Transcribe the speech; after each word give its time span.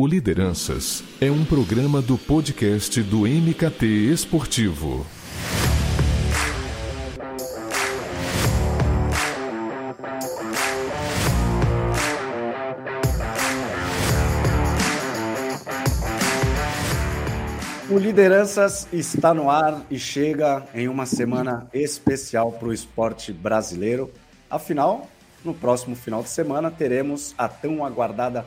O 0.00 0.06
Lideranças 0.06 1.02
é 1.20 1.28
um 1.28 1.44
programa 1.44 2.00
do 2.00 2.16
podcast 2.16 3.02
do 3.02 3.22
MKT 3.22 3.84
Esportivo. 4.12 5.04
O 17.90 17.98
Lideranças 17.98 18.86
está 18.92 19.34
no 19.34 19.50
ar 19.50 19.84
e 19.90 19.98
chega 19.98 20.64
em 20.72 20.86
uma 20.86 21.06
semana 21.06 21.66
especial 21.74 22.52
para 22.52 22.68
o 22.68 22.72
esporte 22.72 23.32
brasileiro. 23.32 24.12
Afinal, 24.48 25.08
no 25.44 25.52
próximo 25.52 25.96
final 25.96 26.22
de 26.22 26.28
semana 26.28 26.70
teremos 26.70 27.34
a 27.36 27.48
tão 27.48 27.84
aguardada 27.84 28.46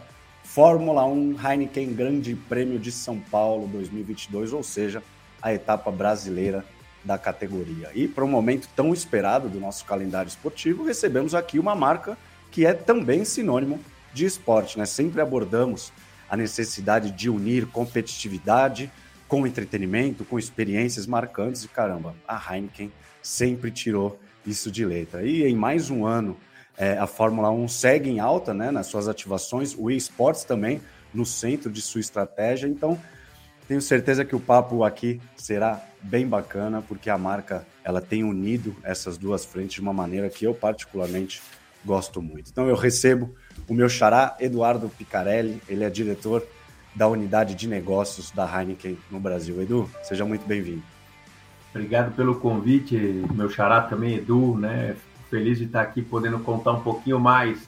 Fórmula 0.54 1.06
1 1.06 1.38
Heineken 1.42 1.94
Grande 1.94 2.36
Prêmio 2.36 2.78
de 2.78 2.92
São 2.92 3.18
Paulo 3.18 3.70
2022, 3.70 4.52
ou 4.52 4.62
seja, 4.62 5.02
a 5.42 5.54
etapa 5.54 5.90
brasileira 5.90 6.66
da 7.06 7.18
categoria. 7.18 7.90
E 7.96 8.06
para 8.06 8.26
um 8.26 8.28
momento 8.28 8.68
tão 8.76 8.92
esperado 8.92 9.48
do 9.48 9.62
nosso 9.62 9.86
calendário 9.86 10.28
esportivo, 10.28 10.84
recebemos 10.84 11.34
aqui 11.34 11.58
uma 11.58 11.74
marca 11.74 12.18
que 12.52 12.66
é 12.66 12.74
também 12.74 13.24
sinônimo 13.24 13.80
de 14.14 14.26
esporte, 14.26 14.78
né? 14.78 14.86
Sempre 14.86 15.22
abordamos 15.22 15.94
a 16.30 16.36
necessidade 16.36 17.12
de 17.12 17.30
unir 17.30 17.68
competitividade 17.68 18.92
com 19.30 19.48
entretenimento, 19.48 20.26
com 20.26 20.38
experiências 20.38 21.08
marcantes 21.08 21.64
e 21.64 21.70
caramba, 21.70 22.14
a 22.28 22.54
Heineken 22.54 22.92
sempre 23.22 23.72
tirou 23.72 24.20
isso 24.46 24.70
de 24.70 24.84
letra. 24.84 25.26
E 25.26 25.46
em 25.46 25.56
mais 25.56 25.90
um 25.90 26.06
ano 26.06 26.36
é, 26.82 26.98
a 26.98 27.06
Fórmula 27.06 27.52
1 27.52 27.68
segue 27.68 28.10
em 28.10 28.20
alta 28.20 28.56
né, 28.56 28.72
nas 28.72 28.88
suas 28.88 29.08
ativações, 29.08 29.76
o 29.78 29.92
eSports 29.92 30.44
também 30.44 30.82
no 31.14 31.24
centro 31.28 31.72
de 31.72 31.80
sua 31.80 32.02
estratégia. 32.02 32.68
Então, 32.68 33.00
tenho 33.68 33.80
certeza 33.80 34.26
que 34.26 34.36
o 34.36 34.40
papo 34.40 34.84
aqui 34.84 35.22
será 35.36 35.80
bem 36.02 36.28
bacana, 36.28 36.82
porque 36.82 37.12
a 37.12 37.20
marca 37.20 37.68
ela 37.84 38.02
tem 38.02 38.24
unido 38.24 38.76
essas 38.82 39.16
duas 39.16 39.46
frentes 39.46 39.76
de 39.76 39.82
uma 39.82 39.94
maneira 39.94 40.28
que 40.28 40.44
eu 40.44 40.56
particularmente 40.56 41.40
gosto 41.86 42.20
muito. 42.20 42.50
Então, 42.50 42.68
eu 42.68 42.76
recebo 42.76 43.36
o 43.68 43.76
meu 43.76 43.88
xará 43.88 44.36
Eduardo 44.40 44.90
Picarelli, 44.90 45.62
ele 45.70 45.84
é 45.84 45.90
diretor 45.90 46.44
da 46.96 47.08
unidade 47.08 47.54
de 47.54 47.68
negócios 47.68 48.32
da 48.32 48.44
Heineken 48.44 48.98
no 49.12 49.20
Brasil. 49.20 49.62
Edu, 49.62 49.88
seja 50.02 50.26
muito 50.26 50.48
bem-vindo. 50.48 50.82
Obrigado 51.70 52.16
pelo 52.16 52.40
convite, 52.40 52.96
meu 53.36 53.52
xará 53.52 53.82
também, 53.82 54.16
Edu, 54.16 54.58
né? 54.58 54.96
Feliz 55.32 55.58
de 55.58 55.64
estar 55.64 55.82
aqui 55.82 56.02
podendo 56.02 56.40
contar 56.40 56.74
um 56.74 56.82
pouquinho 56.82 57.20
mais 57.20 57.68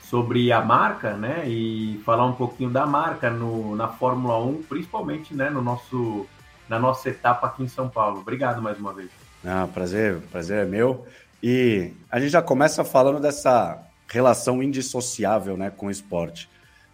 sobre 0.00 0.52
a 0.52 0.60
marca, 0.60 1.16
né? 1.16 1.48
E 1.48 2.00
falar 2.04 2.24
um 2.24 2.34
pouquinho 2.34 2.70
da 2.70 2.86
marca 2.86 3.28
no, 3.28 3.74
na 3.74 3.88
Fórmula 3.88 4.38
1, 4.38 4.62
principalmente, 4.62 5.34
né? 5.34 5.50
No 5.50 5.60
nosso, 5.60 6.26
na 6.68 6.78
nossa 6.78 7.10
etapa 7.10 7.48
aqui 7.48 7.64
em 7.64 7.68
São 7.68 7.88
Paulo. 7.88 8.20
Obrigado 8.20 8.62
mais 8.62 8.78
uma 8.78 8.92
vez. 8.92 9.10
Ah, 9.44 9.68
prazer, 9.72 10.20
prazer 10.30 10.64
é 10.64 10.64
meu. 10.64 11.04
E 11.42 11.92
a 12.08 12.20
gente 12.20 12.30
já 12.30 12.40
começa 12.40 12.84
falando 12.84 13.18
dessa 13.18 13.82
relação 14.06 14.62
indissociável, 14.62 15.56
né, 15.56 15.70
com 15.70 15.86
o 15.86 15.90
esporte. 15.90 16.48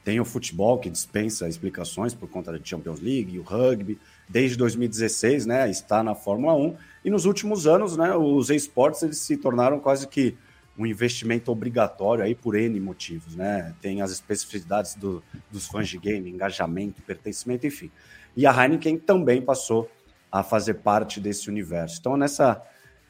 Tem 0.05 0.21
o 0.21 0.25
futebol 0.25 0.79
que 0.79 0.89
dispensa 0.89 1.49
explicações 1.49 2.15
por 2.15 2.31
conta 2.31 2.51
da 2.51 2.59
Champions 2.63 3.01
League, 3.01 3.39
o 3.39 3.43
rugby, 3.43 3.99
desde 4.29 4.57
2016, 4.57 5.47
né, 5.47 5.71
está 5.71 6.03
na 6.03 6.15
Fórmula 6.15 6.55
1 6.55 6.77
e 7.05 7.11
nos 7.11 7.25
últimos 7.25 7.67
anos, 7.67 7.97
né, 7.97 8.15
os 8.15 8.51
esportes 8.51 9.03
eles 9.03 9.19
se 9.19 9.37
tornaram 9.37 9.81
quase 9.81 10.07
que 10.07 10.37
um 10.79 10.87
investimento 10.87 11.51
obrigatório 11.51 12.23
aí 12.23 12.35
por 12.37 12.55
N 12.55 12.79
motivos, 12.79 13.35
né? 13.35 13.75
Tem 13.83 14.01
as 14.01 14.13
especificidades 14.13 14.95
do, 14.95 15.23
dos 15.51 15.67
fãs 15.67 15.89
de 15.89 15.99
game, 15.99 16.31
engajamento, 16.31 17.03
pertencimento, 17.03 17.67
enfim. 17.67 17.91
E 18.37 18.47
a 18.47 18.53
Heineken 18.53 18.97
também 18.97 19.43
passou 19.43 19.91
a 20.31 20.45
fazer 20.45 20.75
parte 20.75 21.19
desse 21.19 21.51
universo. 21.51 21.97
Então, 21.99 22.17
nessa, 22.17 22.63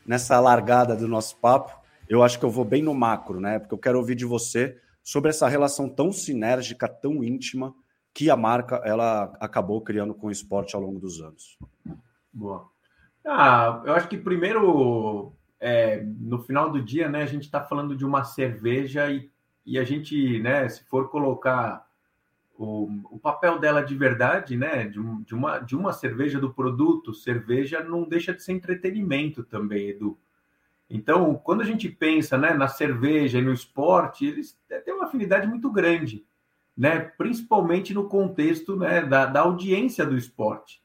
nessa 0.07 0.41
largada 0.41 0.97
do 0.97 1.07
nosso 1.07 1.37
papo, 1.37 1.79
eu 2.09 2.23
acho 2.23 2.39
que 2.39 2.45
eu 2.45 2.51
vou 2.51 2.65
bem 2.65 2.83
no 2.83 2.95
macro, 2.95 3.39
né? 3.39 3.59
Porque 3.59 3.75
eu 3.75 3.79
quero 3.79 3.99
ouvir 3.99 4.15
de 4.15 4.25
você 4.25 4.79
sobre 5.03 5.29
essa 5.29 5.47
relação 5.47 5.91
tão 5.91 6.11
sinérgica, 6.11 6.89
tão 6.89 7.23
íntima 7.23 7.75
que 8.15 8.31
a 8.31 8.37
marca 8.37 8.77
ela 8.85 9.33
acabou 9.41 9.81
criando 9.81 10.15
com 10.15 10.27
o 10.27 10.31
esporte 10.31 10.75
ao 10.75 10.83
longo 10.83 10.99
dos 10.99 11.21
anos. 11.21 11.59
Boa. 12.33 12.69
Ah, 13.27 13.83
eu 13.85 13.95
acho 13.95 14.09
que 14.09 14.17
primeiro, 14.17 15.33
é, 15.61 16.03
no 16.03 16.39
final 16.39 16.71
do 16.71 16.83
dia, 16.83 17.09
né, 17.09 17.23
a 17.23 17.27
gente 17.27 17.45
está 17.45 17.63
falando 17.63 17.97
de 17.97 18.05
uma 18.05 18.25
cerveja 18.25 19.11
e, 19.11 19.31
e 19.65 19.79
a 19.79 19.85
gente, 19.85 20.41
né, 20.41 20.69
se 20.69 20.85
for 20.85 21.11
colocar 21.11 21.87
o, 22.59 22.89
o 23.11 23.19
papel 23.19 23.59
dela 23.59 23.83
de 23.83 23.95
verdade, 23.95 24.57
né, 24.57 24.89
de, 24.89 24.99
de, 25.25 25.35
uma, 25.35 25.59
de 25.59 25.77
uma 25.77 25.93
cerveja 25.93 26.41
do 26.41 26.53
produto, 26.53 27.15
cerveja 27.15 27.85
não 27.85 28.03
deixa 28.03 28.35
de 28.35 28.43
ser 28.43 28.53
entretenimento 28.53 29.45
também, 29.45 29.91
Edu. 29.91 30.19
Então, 30.91 31.35
quando 31.35 31.61
a 31.61 31.65
gente 31.65 31.89
pensa 31.89 32.39
né, 32.39 32.55
na 32.55 32.67
cerveja 32.67 33.39
e 33.39 33.43
no 33.43 33.53
esporte, 33.53 34.27
eles 34.27 34.59
têm 34.85 34.95
uma 34.95 35.05
afinidade 35.05 35.47
muito 35.47 35.71
grande, 35.71 36.25
né, 36.79 37.01
principalmente 37.01 37.93
no 37.93 38.05
contexto 38.05 38.77
né, 38.77 39.03
da, 39.03 39.27
da 39.27 39.41
audiência 39.41 40.07
do 40.07 40.17
esporte. 40.17 40.81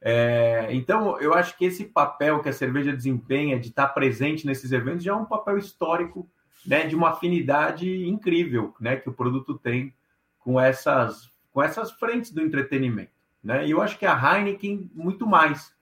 É, 0.00 0.68
então, 0.70 1.20
eu 1.20 1.34
acho 1.34 1.58
que 1.58 1.64
esse 1.64 1.84
papel 1.84 2.40
que 2.40 2.48
a 2.48 2.52
cerveja 2.52 2.92
desempenha 2.92 3.58
de 3.58 3.68
estar 3.68 3.88
presente 3.88 4.46
nesses 4.46 4.70
eventos 4.70 5.02
já 5.02 5.10
é 5.10 5.16
um 5.16 5.24
papel 5.24 5.58
histórico 5.58 6.28
né, 6.64 6.86
de 6.86 6.94
uma 6.94 7.10
afinidade 7.10 8.06
incrível 8.06 8.72
né, 8.80 8.94
que 8.94 9.08
o 9.08 9.12
produto 9.12 9.58
tem 9.58 9.92
com 10.38 10.60
essas, 10.60 11.28
com 11.52 11.60
essas 11.60 11.90
frentes 11.90 12.30
do 12.30 12.40
entretenimento. 12.40 13.10
Né? 13.42 13.66
E 13.66 13.72
eu 13.72 13.82
acho 13.82 13.98
que 13.98 14.06
a 14.06 14.14
Heineken, 14.14 14.88
muito 14.94 15.26
mais. 15.26 15.74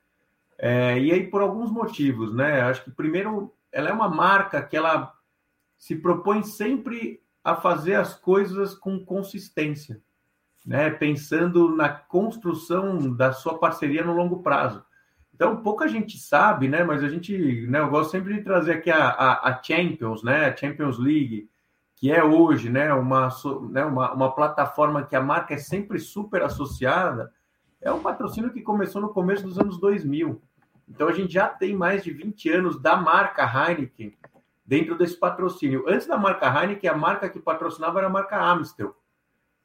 É, 0.59 0.99
e 0.99 1.13
aí, 1.13 1.27
por 1.27 1.43
alguns 1.43 1.71
motivos. 1.71 2.35
Né? 2.35 2.63
Eu 2.63 2.67
acho 2.67 2.83
que, 2.83 2.91
primeiro, 2.91 3.53
ela 3.71 3.91
é 3.91 3.93
uma 3.93 4.09
marca 4.09 4.63
que 4.63 4.77
ela 4.77 5.13
se 5.77 5.97
propõe 5.97 6.43
sempre 6.43 7.21
a 7.43 7.55
fazer 7.55 7.95
as 7.95 8.15
coisas 8.15 8.75
com 8.75 9.05
consistência 9.05 10.01
né, 10.65 10.91
pensando 10.91 11.75
na 11.75 11.89
construção 11.89 13.15
da 13.15 13.33
sua 13.33 13.59
parceria 13.59 14.05
no 14.05 14.13
longo 14.13 14.43
prazo. 14.43 14.85
Então, 15.35 15.57
pouca 15.63 15.89
gente 15.89 16.19
sabe, 16.19 16.69
né, 16.69 16.85
mas 16.85 17.03
a 17.03 17.09
gente, 17.09 17.67
né, 17.67 17.81
eu 17.81 17.89
gosto 17.89 18.11
sempre 18.11 18.35
de 18.35 18.43
trazer 18.43 18.73
aqui 18.73 18.91
a, 18.91 19.09
a, 19.09 19.51
a 19.51 19.63
Champions, 19.63 20.23
né, 20.23 20.47
a 20.47 20.57
Champions 20.57 20.99
League, 20.99 21.49
que 21.97 22.13
é 22.13 22.23
hoje, 22.23 22.69
né, 22.69 22.93
uma, 22.93 23.29
né, 23.71 23.85
uma, 23.85 24.13
uma 24.13 24.35
plataforma 24.35 25.03
que 25.05 25.17
a 25.17 25.21
marca 25.21 25.55
é 25.55 25.59
sempre 25.59 25.99
super 25.99 26.43
associada, 26.43 27.33
é 27.81 27.91
um 27.91 28.01
patrocínio 28.01 28.53
que 28.53 28.61
começou 28.61 29.01
no 29.01 29.09
começo 29.09 29.43
dos 29.43 29.59
anos 29.59 29.81
2000. 29.81 30.43
Então, 30.87 31.09
a 31.09 31.13
gente 31.13 31.33
já 31.33 31.49
tem 31.49 31.75
mais 31.75 32.05
de 32.05 32.11
20 32.11 32.51
anos 32.51 32.81
da 32.81 32.97
marca 32.97 33.45
Heineken 33.45 34.15
dentro 34.71 34.97
desse 34.97 35.19
patrocínio. 35.19 35.85
Antes 35.89 36.07
da 36.07 36.17
marca 36.17 36.47
Heineken, 36.47 36.89
a 36.89 36.97
marca 36.97 37.29
que 37.29 37.41
patrocinava 37.41 37.99
era 37.99 38.07
a 38.07 38.11
marca 38.11 38.41
Amstel 38.41 38.95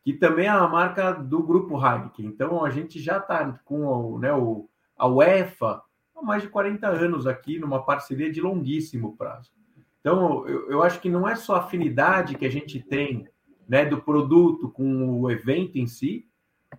que 0.06 0.14
também 0.14 0.46
é 0.46 0.50
a 0.50 0.68
marca 0.68 1.14
do 1.14 1.42
grupo 1.42 1.84
Heineken. 1.84 2.28
Então 2.28 2.64
a 2.64 2.70
gente 2.70 3.00
já 3.00 3.18
está 3.18 3.60
com 3.66 4.20
né, 4.20 4.32
o, 4.32 4.70
a 4.96 5.08
UEFA 5.08 5.82
há 6.16 6.22
mais 6.22 6.44
de 6.44 6.48
40 6.48 6.88
anos 6.88 7.26
aqui, 7.26 7.58
numa 7.58 7.84
parceria 7.84 8.32
de 8.32 8.40
longuíssimo 8.40 9.18
prazo. 9.18 9.52
Então 10.00 10.48
eu, 10.48 10.70
eu 10.70 10.84
acho 10.84 11.02
que 11.02 11.10
não 11.10 11.28
é 11.28 11.36
só 11.36 11.56
a 11.56 11.62
afinidade 11.62 12.36
que 12.36 12.46
a 12.46 12.52
gente 12.52 12.80
tem 12.80 13.28
né, 13.68 13.84
do 13.84 14.00
produto 14.00 14.70
com 14.70 15.22
o 15.22 15.32
evento 15.32 15.80
em 15.80 15.88
si, 15.88 16.28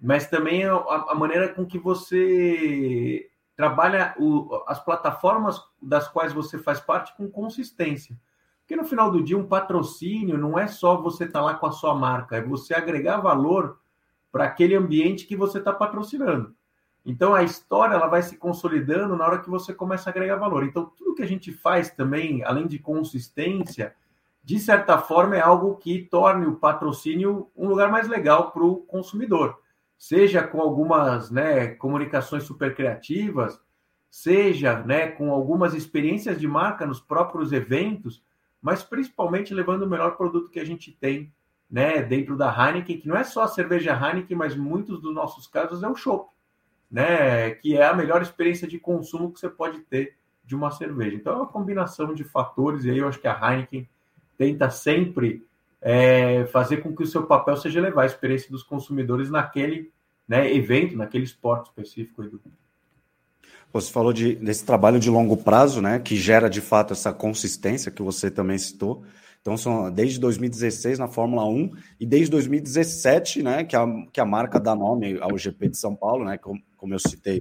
mas 0.00 0.28
também 0.30 0.64
a, 0.64 0.76
a 0.76 1.14
maneira 1.16 1.48
com 1.48 1.66
que 1.66 1.80
você 1.80 3.28
trabalha 3.56 4.14
o, 4.18 4.62
as 4.66 4.78
plataformas 4.78 5.60
das 5.80 6.06
quais 6.06 6.32
você 6.32 6.58
faz 6.58 6.78
parte 6.78 7.16
com 7.16 7.28
consistência. 7.28 8.16
Porque 8.60 8.76
no 8.76 8.84
final 8.84 9.10
do 9.10 9.22
dia, 9.22 9.38
um 9.38 9.46
patrocínio 9.46 10.36
não 10.36 10.58
é 10.58 10.66
só 10.66 11.00
você 11.00 11.24
estar 11.24 11.38
tá 11.38 11.44
lá 11.44 11.54
com 11.54 11.66
a 11.66 11.72
sua 11.72 11.94
marca, 11.94 12.36
é 12.36 12.42
você 12.42 12.74
agregar 12.74 13.18
valor 13.18 13.78
para 14.30 14.44
aquele 14.44 14.74
ambiente 14.74 15.26
que 15.26 15.36
você 15.36 15.58
está 15.58 15.72
patrocinando. 15.72 16.54
Então 17.04 17.32
a 17.32 17.44
história 17.44 17.94
ela 17.94 18.08
vai 18.08 18.20
se 18.20 18.36
consolidando 18.36 19.16
na 19.16 19.24
hora 19.24 19.38
que 19.38 19.48
você 19.48 19.72
começa 19.72 20.10
a 20.10 20.12
agregar 20.12 20.36
valor. 20.36 20.64
Então 20.64 20.92
tudo 20.96 21.14
que 21.14 21.22
a 21.22 21.26
gente 21.26 21.52
faz 21.52 21.90
também, 21.90 22.42
além 22.42 22.66
de 22.66 22.80
consistência, 22.80 23.94
de 24.42 24.58
certa 24.58 24.98
forma 24.98 25.36
é 25.36 25.40
algo 25.40 25.76
que 25.76 26.02
torne 26.02 26.46
o 26.46 26.56
patrocínio 26.56 27.48
um 27.56 27.68
lugar 27.68 27.90
mais 27.90 28.08
legal 28.08 28.50
para 28.50 28.64
o 28.64 28.78
consumidor. 28.78 29.60
Seja 29.98 30.42
com 30.42 30.60
algumas 30.60 31.30
né, 31.30 31.68
comunicações 31.68 32.44
super 32.44 32.74
criativas, 32.74 33.60
seja 34.10 34.80
né, 34.80 35.08
com 35.08 35.30
algumas 35.30 35.74
experiências 35.74 36.38
de 36.38 36.46
marca 36.46 36.86
nos 36.86 37.00
próprios 37.00 37.52
eventos, 37.52 38.22
mas 38.60 38.82
principalmente 38.82 39.54
levando 39.54 39.82
o 39.82 39.88
melhor 39.88 40.16
produto 40.16 40.50
que 40.50 40.60
a 40.60 40.64
gente 40.64 40.92
tem 40.92 41.32
né, 41.70 42.02
dentro 42.02 42.36
da 42.36 42.48
Heineken, 42.50 42.98
que 42.98 43.08
não 43.08 43.16
é 43.16 43.24
só 43.24 43.42
a 43.42 43.48
cerveja 43.48 43.92
Heineken, 43.92 44.36
mas 44.36 44.56
muitos 44.56 45.00
dos 45.00 45.14
nossos 45.14 45.46
casos 45.46 45.82
é 45.82 45.88
o 45.88 45.94
chopp, 45.94 46.30
né, 46.90 47.50
que 47.50 47.76
é 47.76 47.84
a 47.84 47.94
melhor 47.94 48.22
experiência 48.22 48.66
de 48.66 48.78
consumo 48.78 49.32
que 49.32 49.40
você 49.40 49.48
pode 49.48 49.80
ter 49.80 50.16
de 50.44 50.54
uma 50.54 50.70
cerveja. 50.70 51.16
Então 51.16 51.32
é 51.32 51.36
uma 51.36 51.46
combinação 51.46 52.14
de 52.14 52.24
fatores, 52.24 52.84
e 52.84 52.90
aí 52.90 52.98
eu 52.98 53.08
acho 53.08 53.20
que 53.20 53.28
a 53.28 53.38
Heineken 53.38 53.88
tenta 54.38 54.70
sempre 54.70 55.44
é, 55.88 56.44
fazer 56.46 56.78
com 56.78 56.92
que 56.92 57.04
o 57.04 57.06
seu 57.06 57.22
papel 57.28 57.56
seja 57.56 57.80
levar 57.80 58.02
a 58.02 58.06
experiência 58.06 58.50
dos 58.50 58.64
consumidores 58.64 59.30
naquele 59.30 59.92
né, 60.26 60.52
evento, 60.52 60.96
naquele 60.96 61.22
esporte 61.22 61.66
específico, 61.66 62.24
Edu. 62.24 62.40
Você 63.72 63.92
falou 63.92 64.12
de, 64.12 64.34
desse 64.34 64.66
trabalho 64.66 64.98
de 64.98 65.08
longo 65.08 65.36
prazo, 65.36 65.80
né, 65.80 66.00
que 66.00 66.16
gera 66.16 66.50
de 66.50 66.60
fato 66.60 66.92
essa 66.92 67.12
consistência 67.12 67.92
que 67.92 68.02
você 68.02 68.28
também 68.28 68.58
citou. 68.58 69.04
Então, 69.40 69.56
são 69.56 69.88
desde 69.88 70.18
2016 70.18 70.98
na 70.98 71.06
Fórmula 71.06 71.44
1 71.44 71.70
e 72.00 72.06
desde 72.06 72.32
2017, 72.32 73.44
né, 73.44 73.62
que 73.62 73.76
a, 73.76 73.86
que 74.12 74.20
a 74.20 74.24
marca 74.24 74.58
dá 74.58 74.74
nome 74.74 75.18
ao 75.20 75.38
GP 75.38 75.68
de 75.68 75.78
São 75.78 75.94
Paulo, 75.94 76.24
né, 76.24 76.36
como, 76.36 76.60
como 76.76 76.94
eu 76.94 76.98
citei 76.98 77.38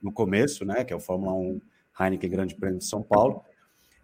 no 0.00 0.12
começo, 0.12 0.64
né, 0.64 0.84
que 0.84 0.92
é 0.92 0.96
o 0.96 1.00
Fórmula 1.00 1.32
1 1.32 1.60
Heineken 1.98 2.30
Grande 2.30 2.54
Prêmio 2.54 2.78
de 2.78 2.84
São 2.84 3.02
Paulo, 3.02 3.42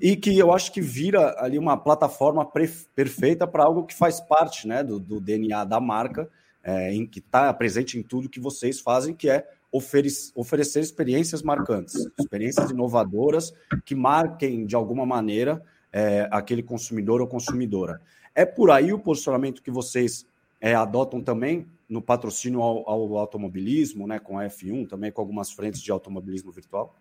e 0.01 0.17
que 0.17 0.37
eu 0.37 0.53
acho 0.53 0.73
que 0.73 0.81
vira 0.81 1.35
ali 1.39 1.59
uma 1.59 1.77
plataforma 1.77 2.47
perfeita 2.95 3.47
para 3.47 3.65
algo 3.65 3.85
que 3.85 3.95
faz 3.95 4.21
parte, 4.21 4.67
né, 4.67 4.83
do, 4.83 4.99
do 4.99 5.21
DNA 5.21 5.65
da 5.65 5.81
marca, 5.81 6.29
é, 6.63 6.93
em 6.93 7.07
que 7.07 7.19
está 7.19 7.53
presente 7.53 7.99
em 7.99 8.03
tudo 8.03 8.29
que 8.29 8.41
vocês 8.41 8.81
fazem, 8.81 9.15
que 9.15 9.29
é 9.29 9.47
oferecer 9.73 10.81
experiências 10.81 11.43
marcantes, 11.43 11.95
experiências 12.19 12.71
inovadoras 12.71 13.53
que 13.85 13.95
marquem 13.95 14.65
de 14.65 14.77
alguma 14.77 15.05
maneira 15.05 15.63
é, 15.93 16.29
aquele 16.31 16.63
consumidor 16.63 17.21
ou 17.21 17.27
consumidora. 17.27 18.01
É 18.35 18.45
por 18.45 18.71
aí 18.71 18.93
o 18.93 18.99
posicionamento 18.99 19.63
que 19.63 19.71
vocês 19.71 20.27
é, 20.61 20.75
adotam 20.75 21.21
também 21.21 21.67
no 21.89 22.01
patrocínio 22.01 22.63
ao, 22.63 22.89
ao, 22.89 23.17
automobilismo, 23.17 24.07
né, 24.07 24.19
com 24.19 24.39
a 24.39 24.45
F1, 24.45 24.89
também 24.89 25.13
com 25.13 25.21
algumas 25.21 25.51
frentes 25.51 25.81
de 25.81 25.91
automobilismo 25.91 26.51
virtual? 26.51 26.97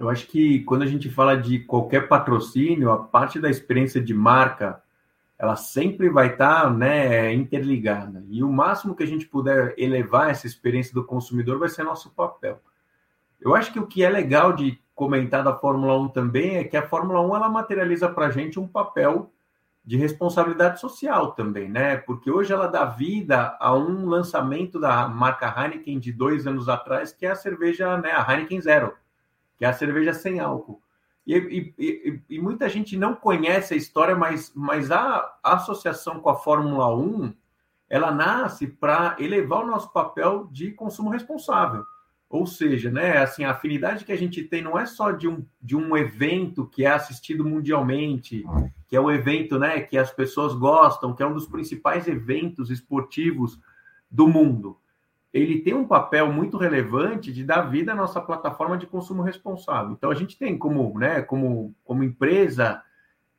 Eu 0.00 0.08
acho 0.08 0.26
que 0.28 0.60
quando 0.60 0.80
a 0.80 0.86
gente 0.86 1.10
fala 1.10 1.36
de 1.36 1.58
qualquer 1.58 2.08
patrocínio, 2.08 2.90
a 2.90 2.96
parte 2.96 3.38
da 3.38 3.50
experiência 3.50 4.00
de 4.00 4.14
marca, 4.14 4.82
ela 5.38 5.56
sempre 5.56 6.08
vai 6.08 6.28
estar 6.28 6.72
né, 6.74 7.34
interligada. 7.34 8.24
E 8.30 8.42
o 8.42 8.50
máximo 8.50 8.96
que 8.96 9.02
a 9.02 9.06
gente 9.06 9.26
puder 9.26 9.74
elevar 9.76 10.30
essa 10.30 10.46
experiência 10.46 10.94
do 10.94 11.04
consumidor 11.04 11.58
vai 11.58 11.68
ser 11.68 11.82
nosso 11.82 12.08
papel. 12.12 12.62
Eu 13.38 13.54
acho 13.54 13.74
que 13.74 13.78
o 13.78 13.86
que 13.86 14.02
é 14.02 14.08
legal 14.08 14.54
de 14.54 14.80
comentar 14.94 15.44
da 15.44 15.54
Fórmula 15.54 15.98
1 15.98 16.08
também 16.08 16.56
é 16.56 16.64
que 16.64 16.78
a 16.78 16.88
Fórmula 16.88 17.20
1 17.20 17.36
ela 17.36 17.48
materializa 17.50 18.08
para 18.08 18.28
a 18.28 18.30
gente 18.30 18.58
um 18.58 18.66
papel 18.66 19.30
de 19.84 19.98
responsabilidade 19.98 20.80
social 20.80 21.32
também, 21.32 21.68
né? 21.68 21.98
Porque 21.98 22.30
hoje 22.30 22.54
ela 22.54 22.68
dá 22.68 22.86
vida 22.86 23.54
a 23.60 23.76
um 23.76 24.06
lançamento 24.06 24.80
da 24.80 25.06
marca 25.08 25.54
Heineken 25.54 25.98
de 25.98 26.10
dois 26.10 26.46
anos 26.46 26.70
atrás, 26.70 27.12
que 27.12 27.26
é 27.26 27.32
a 27.32 27.36
cerveja, 27.36 27.98
né, 27.98 28.12
a 28.12 28.32
Heineken 28.32 28.62
Zero, 28.62 28.94
que 29.60 29.64
é 29.66 29.68
a 29.68 29.74
cerveja 29.74 30.14
sem 30.14 30.40
álcool. 30.40 30.80
E, 31.26 31.36
e, 31.36 31.74
e, 31.78 32.20
e 32.30 32.40
muita 32.40 32.66
gente 32.66 32.96
não 32.96 33.14
conhece 33.14 33.74
a 33.74 33.76
história, 33.76 34.16
mas, 34.16 34.50
mas 34.54 34.90
a, 34.90 35.30
a 35.42 35.56
associação 35.56 36.18
com 36.18 36.30
a 36.30 36.34
Fórmula 36.34 36.96
1 36.96 37.34
ela 37.86 38.10
nasce 38.10 38.66
para 38.66 39.16
elevar 39.18 39.62
o 39.62 39.66
nosso 39.66 39.92
papel 39.92 40.48
de 40.50 40.70
consumo 40.70 41.10
responsável. 41.10 41.84
Ou 42.26 42.46
seja, 42.46 42.90
né, 42.90 43.18
assim, 43.18 43.44
a 43.44 43.50
afinidade 43.50 44.06
que 44.06 44.12
a 44.12 44.16
gente 44.16 44.42
tem 44.44 44.62
não 44.62 44.78
é 44.78 44.86
só 44.86 45.10
de 45.10 45.28
um, 45.28 45.44
de 45.60 45.76
um 45.76 45.94
evento 45.94 46.66
que 46.66 46.86
é 46.86 46.90
assistido 46.90 47.44
mundialmente, 47.44 48.46
que 48.88 48.96
é 48.96 49.00
um 49.00 49.10
evento 49.10 49.58
né, 49.58 49.78
que 49.80 49.98
as 49.98 50.10
pessoas 50.10 50.54
gostam, 50.54 51.14
que 51.14 51.22
é 51.22 51.26
um 51.26 51.34
dos 51.34 51.46
principais 51.46 52.08
eventos 52.08 52.70
esportivos 52.70 53.60
do 54.10 54.26
mundo. 54.26 54.79
Ele 55.32 55.60
tem 55.60 55.74
um 55.74 55.86
papel 55.86 56.32
muito 56.32 56.56
relevante 56.56 57.32
de 57.32 57.44
dar 57.44 57.62
vida 57.62 57.92
à 57.92 57.94
nossa 57.94 58.20
plataforma 58.20 58.76
de 58.76 58.86
consumo 58.86 59.22
responsável. 59.22 59.92
Então, 59.92 60.10
a 60.10 60.14
gente 60.14 60.36
tem 60.36 60.58
como, 60.58 60.98
né, 60.98 61.22
como, 61.22 61.74
como 61.84 62.02
empresa, 62.02 62.82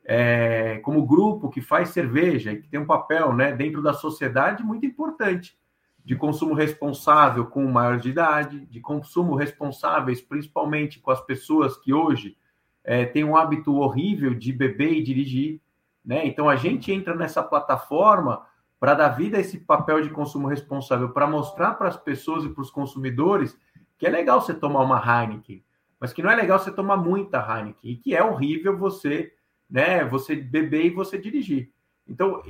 é, 0.05 0.79
como 0.83 1.05
grupo 1.05 1.49
que 1.49 1.61
faz 1.61 1.89
cerveja, 1.89 2.55
que 2.55 2.67
tem 2.67 2.79
um 2.79 2.85
papel 2.85 3.33
né, 3.33 3.51
dentro 3.51 3.81
da 3.81 3.93
sociedade 3.93 4.63
muito 4.63 4.85
importante 4.85 5.57
de 6.03 6.15
consumo 6.15 6.53
responsável 6.53 7.45
com 7.45 7.63
maiores 7.67 8.01
de 8.01 8.09
idade, 8.09 8.65
de 8.65 8.79
consumo 8.79 9.35
responsáveis 9.35 10.21
principalmente 10.21 10.99
com 10.99 11.11
as 11.11 11.21
pessoas 11.21 11.77
que 11.77 11.93
hoje 11.93 12.35
é, 12.83 13.05
têm 13.05 13.23
um 13.23 13.35
hábito 13.35 13.75
horrível 13.75 14.33
de 14.33 14.51
beber 14.51 14.93
e 14.93 15.03
dirigir. 15.03 15.61
Né? 16.03 16.25
Então 16.25 16.49
a 16.49 16.55
gente 16.55 16.91
entra 16.91 17.15
nessa 17.15 17.43
plataforma 17.43 18.45
para 18.81 18.95
dar 18.95 19.09
vida 19.09 19.37
a 19.37 19.39
esse 19.39 19.59
papel 19.59 20.01
de 20.01 20.09
consumo 20.09 20.47
responsável, 20.47 21.09
para 21.09 21.27
mostrar 21.27 21.75
para 21.75 21.87
as 21.87 21.97
pessoas 21.97 22.43
e 22.43 22.49
para 22.49 22.63
os 22.63 22.71
consumidores 22.71 23.55
que 23.95 24.07
é 24.07 24.09
legal 24.09 24.41
você 24.41 24.55
tomar 24.55 24.81
uma 24.81 24.97
Heineken, 24.97 25.63
mas 25.99 26.11
que 26.11 26.23
não 26.23 26.31
é 26.31 26.35
legal 26.35 26.57
você 26.57 26.71
tomar 26.71 26.97
muita 26.97 27.37
Heineken 27.37 27.91
e 27.91 27.95
que 27.95 28.15
é 28.15 28.23
horrível 28.23 28.75
você, 28.75 29.31
né, 29.69 30.03
você 30.03 30.35
beber 30.35 30.87
e 30.87 30.89
você 30.89 31.19
dirigir. 31.19 31.71
Então, 32.07 32.41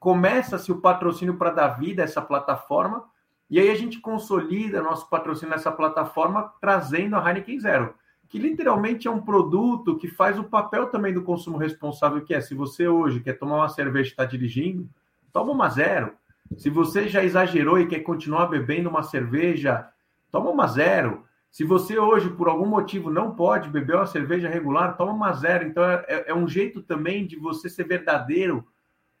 começa-se 0.00 0.72
o 0.72 0.80
patrocínio 0.80 1.36
para 1.36 1.50
dar 1.50 1.68
vida 1.68 2.02
a 2.02 2.04
essa 2.04 2.20
plataforma, 2.20 3.04
e 3.48 3.60
aí 3.60 3.70
a 3.70 3.76
gente 3.76 4.00
consolida 4.00 4.82
nosso 4.82 5.08
patrocínio 5.08 5.54
nessa 5.54 5.70
plataforma 5.70 6.52
trazendo 6.60 7.14
a 7.14 7.24
Heineken 7.24 7.60
Zero, 7.60 7.94
que 8.28 8.40
literalmente 8.40 9.06
é 9.06 9.10
um 9.10 9.22
produto 9.22 9.96
que 9.96 10.08
faz 10.08 10.36
o 10.36 10.42
papel 10.42 10.88
também 10.88 11.14
do 11.14 11.22
consumo 11.22 11.56
responsável, 11.56 12.24
que 12.24 12.34
é 12.34 12.40
se 12.40 12.56
você 12.56 12.88
hoje 12.88 13.20
quer 13.20 13.34
tomar 13.34 13.58
uma 13.58 13.68
cerveja 13.68 14.08
e 14.08 14.10
está 14.10 14.24
dirigindo, 14.24 14.90
toma 15.36 15.52
uma 15.52 15.68
zero. 15.68 16.14
Se 16.56 16.70
você 16.70 17.08
já 17.08 17.22
exagerou 17.22 17.78
e 17.78 17.86
quer 17.86 18.00
continuar 18.00 18.46
bebendo 18.46 18.88
uma 18.88 19.02
cerveja, 19.02 19.86
toma 20.30 20.48
uma 20.48 20.66
zero. 20.66 21.26
Se 21.50 21.62
você 21.62 21.98
hoje, 21.98 22.30
por 22.30 22.48
algum 22.48 22.64
motivo, 22.64 23.10
não 23.10 23.34
pode 23.34 23.68
beber 23.68 23.96
uma 23.96 24.06
cerveja 24.06 24.48
regular, 24.48 24.96
toma 24.96 25.12
uma 25.12 25.34
zero. 25.34 25.66
Então, 25.66 25.84
é, 25.84 26.24
é 26.28 26.34
um 26.34 26.48
jeito 26.48 26.82
também 26.82 27.26
de 27.26 27.36
você 27.36 27.68
ser 27.68 27.84
verdadeiro 27.84 28.66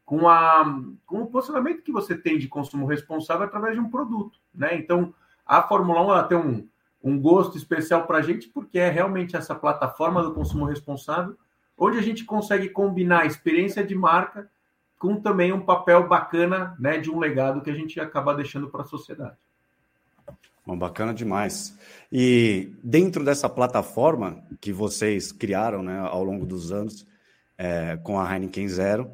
com, 0.06 0.26
a, 0.26 0.64
com 1.04 1.20
o 1.20 1.26
posicionamento 1.26 1.82
que 1.82 1.92
você 1.92 2.16
tem 2.16 2.38
de 2.38 2.48
consumo 2.48 2.86
responsável 2.86 3.44
através 3.44 3.74
de 3.74 3.80
um 3.80 3.90
produto. 3.90 4.38
Né? 4.54 4.74
Então, 4.74 5.12
a 5.44 5.60
Fórmula 5.60 6.00
1 6.00 6.04
ela 6.04 6.24
tem 6.24 6.38
um, 6.38 6.66
um 7.04 7.20
gosto 7.20 7.58
especial 7.58 8.06
para 8.06 8.18
a 8.18 8.22
gente, 8.22 8.48
porque 8.48 8.78
é 8.78 8.88
realmente 8.88 9.36
essa 9.36 9.54
plataforma 9.54 10.22
do 10.22 10.32
consumo 10.32 10.64
responsável, 10.64 11.36
onde 11.76 11.98
a 11.98 12.02
gente 12.02 12.24
consegue 12.24 12.70
combinar 12.70 13.26
experiência 13.26 13.84
de 13.84 13.94
marca 13.94 14.48
com 14.98 15.20
também 15.20 15.52
um 15.52 15.60
papel 15.60 16.08
bacana 16.08 16.76
né, 16.78 16.98
de 16.98 17.10
um 17.10 17.18
legado 17.18 17.60
que 17.60 17.70
a 17.70 17.74
gente 17.74 18.00
acaba 18.00 18.34
deixando 18.34 18.68
para 18.68 18.82
a 18.82 18.86
sociedade. 18.86 19.36
Bom, 20.66 20.76
bacana 20.76 21.14
demais. 21.14 21.78
E 22.10 22.72
dentro 22.82 23.24
dessa 23.24 23.48
plataforma 23.48 24.42
que 24.60 24.72
vocês 24.72 25.30
criaram 25.30 25.82
né, 25.82 25.98
ao 26.00 26.24
longo 26.24 26.44
dos 26.44 26.72
anos, 26.72 27.06
é, 27.56 27.96
com 28.02 28.18
a 28.18 28.32
Heineken 28.32 28.68
Zero, 28.68 29.10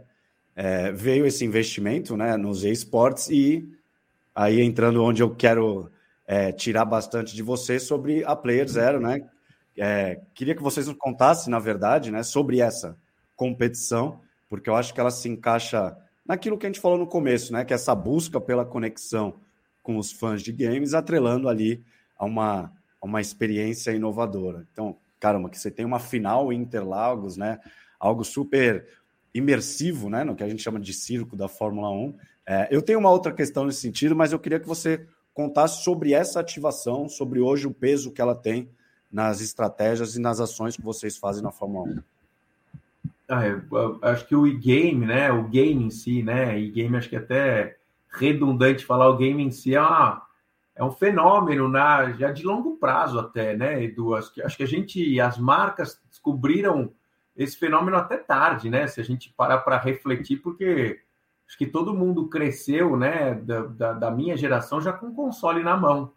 é, 0.57 0.93
veio 0.93 1.27
esse 1.27 1.45
investimento 1.45 2.17
né, 2.17 2.37
nos 2.37 2.65
esportes 2.65 3.29
e 3.29 3.69
aí 4.35 4.61
entrando 4.61 5.03
onde 5.03 5.23
eu 5.23 5.35
quero 5.35 5.91
é, 6.27 6.53
tirar 6.53 6.85
bastante 6.85 7.35
de 7.35 7.43
você 7.43 7.79
sobre 7.79 8.25
a 8.25 8.35
Player 8.35 8.69
Zero, 8.69 9.01
né? 9.01 9.29
É, 9.77 10.21
queria 10.35 10.55
que 10.55 10.63
vocês 10.63 10.87
nos 10.87 10.97
contassem, 10.97 11.51
na 11.51 11.59
verdade, 11.59 12.11
né, 12.11 12.23
sobre 12.23 12.61
essa 12.61 12.97
competição, 13.37 14.21
porque 14.53 14.69
eu 14.69 14.77
acho 14.77 14.93
que 14.93 15.01
ela 15.01 15.11
se 15.11 15.31
encaixa 15.31 15.97
naquilo 16.27 16.59
que 16.59 16.67
a 16.67 16.69
gente 16.69 16.79
falou 16.79 16.99
no 16.99 17.07
começo, 17.07 17.55
né? 17.55 17.65
Que 17.65 17.73
é 17.73 17.77
essa 17.77 17.95
busca 17.95 18.39
pela 18.39 18.67
conexão 18.67 19.37
com 19.83 19.97
os 19.97 20.13
fãs 20.13 20.43
de 20.43 20.53
games, 20.53 20.93
atrelando 20.93 21.49
ali 21.49 21.83
a 22.19 22.27
uma, 22.27 22.71
a 23.01 23.07
uma 23.07 23.23
experiência 23.23 23.93
inovadora. 23.93 24.69
Então, 24.71 24.99
caramba, 25.19 25.49
que 25.49 25.59
você 25.59 25.71
tem 25.71 25.87
uma 25.87 25.99
final 25.99 26.53
em 26.53 26.61
Interlagos, 26.61 27.39
né? 27.39 27.61
Algo 27.99 28.23
super 28.25 28.87
imersivo, 29.33 30.11
né, 30.11 30.23
no 30.23 30.37
que 30.37 30.45
a 30.45 30.49
gente 30.51 30.63
chama 30.63 30.79
de 30.79 30.93
circo 30.93 31.35
da 31.35 31.49
Fórmula 31.49 31.89
1. 31.89 32.15
É, 32.47 32.69
eu 32.71 32.83
tenho 32.83 32.99
uma 32.99 33.11
outra 33.11 33.33
questão 33.33 33.65
nesse 33.65 33.81
sentido, 33.81 34.15
mas 34.15 34.33
eu 34.33 34.39
queria 34.39 34.61
que 34.61 34.69
você 34.69 35.07
contasse 35.33 35.83
sobre 35.83 36.13
essa 36.13 36.41
ativação, 36.41 37.09
sobre 37.09 37.41
hoje 37.41 37.67
o 37.67 37.73
peso 37.73 38.13
que 38.13 38.21
ela 38.21 38.35
tem 38.35 38.69
nas 39.11 39.41
estratégias 39.41 40.15
e 40.15 40.21
nas 40.21 40.41
ações 40.41 40.77
que 40.77 40.83
vocês 40.83 41.17
fazem 41.17 41.43
na 41.43 41.51
Fórmula 41.51 41.89
1. 41.89 42.03
Ah, 43.35 43.47
eu, 43.47 43.99
acho 44.03 44.27
que 44.27 44.37
o 44.37 44.47
e-game, 44.47 45.07
né, 45.07 45.33
o 45.33 45.45
game 45.45 45.83
em 45.83 45.89
si, 45.89 46.23
né, 46.23 46.61
e-game 46.61 46.99
acho 46.99 47.09
que 47.09 47.17
é 47.17 47.19
até 47.19 47.79
redundante 48.11 48.85
falar 48.85 49.09
o 49.09 49.17
game 49.17 49.43
em 49.43 49.51
si 49.51 49.75
é, 49.75 49.81
uma, 49.81 50.23
é 50.77 50.85
um 50.85 50.91
fenômeno 50.91 51.67
na, 51.67 52.13
já 52.13 52.31
de 52.31 52.43
longo 52.43 52.77
prazo 52.77 53.19
até, 53.19 53.57
né, 53.57 53.83
Edu? 53.83 54.15
Acho 54.15 54.35
que, 54.35 54.43
acho 54.43 54.55
que 54.55 54.63
a 54.63 54.67
gente, 54.67 55.19
as 55.19 55.39
marcas 55.39 55.99
descobriram 56.11 56.93
esse 57.35 57.57
fenômeno 57.57 57.97
até 57.97 58.19
tarde, 58.19 58.69
né? 58.69 58.87
Se 58.87 59.01
a 59.01 59.05
gente 59.05 59.33
parar 59.35 59.61
para 59.61 59.79
refletir, 59.79 60.43
porque 60.43 61.01
acho 61.49 61.57
que 61.57 61.67
todo 61.67 61.95
mundo 61.95 62.29
cresceu, 62.29 62.99
né? 62.99 63.33
Da, 63.35 63.63
da, 63.63 63.93
da, 63.95 64.11
minha 64.11 64.37
geração 64.37 64.79
já 64.79 64.93
com 64.93 65.15
console 65.15 65.63
na 65.63 65.75
mão. 65.75 66.13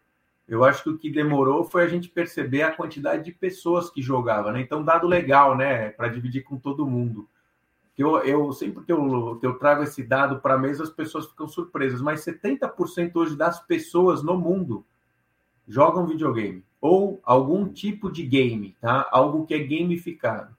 Eu 0.47 0.63
acho 0.63 0.83
que 0.83 0.89
o 0.89 0.97
que 0.97 1.09
demorou 1.09 1.63
foi 1.63 1.83
a 1.83 1.87
gente 1.87 2.07
perceber 2.07 2.61
a 2.61 2.71
quantidade 2.71 3.23
de 3.23 3.31
pessoas 3.31 3.89
que 3.89 4.01
jogavam, 4.01 4.51
né? 4.51 4.61
Então, 4.61 4.83
dado 4.83 5.07
legal, 5.07 5.57
né? 5.57 5.89
Para 5.89 6.07
dividir 6.07 6.43
com 6.43 6.57
todo 6.57 6.85
mundo. 6.85 7.27
Eu, 7.97 8.17
eu 8.19 8.51
sempre 8.51 8.83
que 8.83 8.91
eu, 8.91 9.37
que 9.39 9.47
eu 9.47 9.57
trago 9.57 9.83
esse 9.83 10.03
dado 10.03 10.39
para 10.39 10.55
a 10.55 10.57
mesa, 10.57 10.83
as 10.83 10.89
pessoas 10.89 11.27
ficam 11.27 11.47
surpresas, 11.47 12.01
mas 12.01 12.25
70% 12.25 13.11
hoje 13.15 13.35
das 13.35 13.59
pessoas 13.65 14.21
no 14.21 14.37
mundo 14.37 14.85
jogam 15.67 16.05
videogame 16.05 16.63
ou 16.79 17.19
algum 17.23 17.67
tipo 17.67 18.11
de 18.11 18.23
game, 18.23 18.75
tá? 18.79 19.07
Algo 19.11 19.45
que 19.45 19.53
é 19.55 19.59
gamificado. 19.59 20.55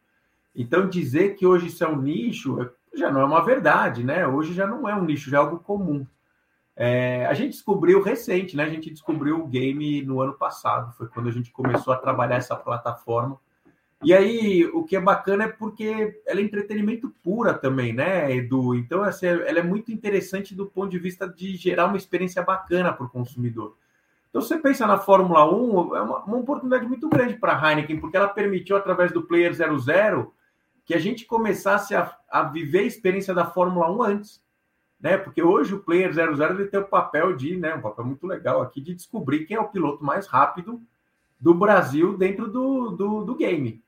Então, 0.55 0.89
dizer 0.89 1.37
que 1.37 1.47
hoje 1.47 1.67
isso 1.67 1.85
é 1.85 1.89
um 1.89 2.01
nicho, 2.01 2.71
já 2.95 3.13
não 3.13 3.21
é 3.21 3.25
uma 3.25 3.45
verdade, 3.45 4.03
né? 4.03 4.27
Hoje 4.27 4.53
já 4.53 4.67
não 4.67 4.89
é 4.89 4.97
um 4.97 5.05
nicho, 5.05 5.31
já 5.31 5.37
é 5.37 5.41
algo 5.41 5.61
comum. 5.61 6.05
É, 6.77 7.25
a 7.27 7.33
gente 7.33 7.53
descobriu 7.53 8.03
recente, 8.03 8.55
né? 8.55 8.65
A 8.65 8.69
gente 8.69 8.91
descobriu 8.91 9.41
o 9.41 9.47
game 9.47 10.03
no 10.03 10.21
ano 10.21 10.35
passado, 10.35 10.93
foi 10.93 11.09
quando 11.09 11.29
a 11.29 11.33
gente 11.33 11.51
começou 11.51 11.93
a 11.93 11.97
trabalhar 11.97 12.37
essa 12.37 12.55
plataforma. 12.55 13.41
E 14.05 14.13
aí, 14.13 14.67
o 14.67 14.85
que 14.85 14.95
é 14.95 15.01
bacana 15.01 15.45
é 15.45 15.49
porque 15.49 16.21
ela 16.27 16.41
é 16.41 16.43
entretenimento 16.43 17.13
pura 17.25 17.55
também, 17.55 17.95
né, 17.95 18.31
Edu? 18.31 18.75
Então, 18.75 19.03
assim, 19.03 19.27
ela 19.27 19.59
é 19.59 19.63
muito 19.63 19.91
interessante 19.91 20.55
do 20.55 20.67
ponto 20.67 20.91
de 20.91 20.99
vista 20.99 21.27
de 21.27 21.57
gerar 21.57 21.87
uma 21.87 21.97
experiência 21.97 22.43
bacana 22.43 22.93
para 22.93 23.07
o 23.07 23.11
consumidor. 23.11 23.75
Então, 24.29 24.43
você 24.43 24.59
pensa 24.59 24.87
na 24.87 24.99
Fórmula 24.99 25.51
1, 25.51 25.97
é 25.97 26.03
uma, 26.03 26.25
uma 26.25 26.37
oportunidade 26.37 26.87
muito 26.87 27.09
grande 27.09 27.35
para 27.35 27.59
a 27.59 27.71
Heineken, 27.71 27.99
porque 27.99 28.19
ela 28.19 28.29
permitiu, 28.29 28.77
através 28.77 29.13
do 29.13 29.23
Player 29.23 29.53
00, 29.55 30.31
que 30.85 30.95
a 30.95 30.99
gente 30.99 31.25
começasse 31.25 31.95
a, 31.95 32.15
a 32.31 32.43
viver 32.43 32.81
a 32.81 32.83
experiência 32.83 33.33
da 33.33 33.47
Fórmula 33.47 33.91
1 33.91 34.03
antes. 34.03 34.46
Né? 35.07 35.17
Porque 35.17 35.41
hoje 35.41 35.73
o 35.73 35.79
Player 35.79 36.13
00 36.13 36.59
ele 36.59 36.67
tem 36.67 36.81
o 36.81 36.85
papel 36.85 37.37
de, 37.37 37.57
né, 37.57 37.73
um 37.77 37.81
papel 37.81 38.05
muito 38.05 38.27
legal 38.27 38.61
aqui, 38.61 38.81
de 38.81 38.93
descobrir 38.93 39.45
quem 39.45 39.57
é 39.57 39.61
o 39.61 39.69
piloto 39.69 40.05
mais 40.05 40.27
rápido 40.27 40.83
do 41.39 41.55
Brasil 41.55 42.19
dentro 42.19 42.51
do, 42.51 42.91
do, 42.91 43.25
do 43.25 43.37
game. 43.37 43.81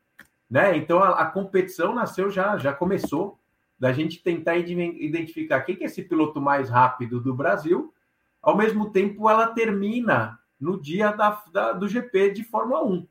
Né? 0.49 0.77
Então 0.77 1.03
a, 1.03 1.23
a, 1.23 1.27
competição 1.27 1.93
nasceu 1.93 2.31
já, 2.31 2.57
já 2.57 2.73
começou 2.73 3.37
da 3.81 3.93
gente 3.93 4.23
tentar 4.23 4.59
identificar 4.59 5.63
quem 5.63 5.75
que 5.75 5.83
é 5.83 5.87
esse 5.89 6.05
piloto 6.05 6.41
mais 6.41 6.71
rápido 6.71 7.19
do 7.19 7.35
Brasil 7.35 7.93
ao 8.41 8.57
mesmo 8.57 8.91
tempo, 8.91 9.29
ela 9.29 9.49
termina 9.49 10.39
no 10.61 10.81
dia 10.81 11.11
da, 11.11 11.43
da, 11.53 11.73
do 11.73 11.89
GP 11.89 12.31
de 12.31 12.45
Fórmula 12.45 12.85
1. 12.85 13.05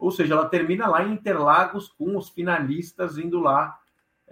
Ou 0.00 0.10
seja, 0.10 0.34
ela 0.34 0.48
termina 0.48 0.88
lá 0.88 1.04
em 1.04 1.12
Interlagos 1.12 1.86
com 1.86 2.16
os 2.16 2.28
finalistas 2.28 3.18
indo 3.18 3.38
lá 3.38 3.78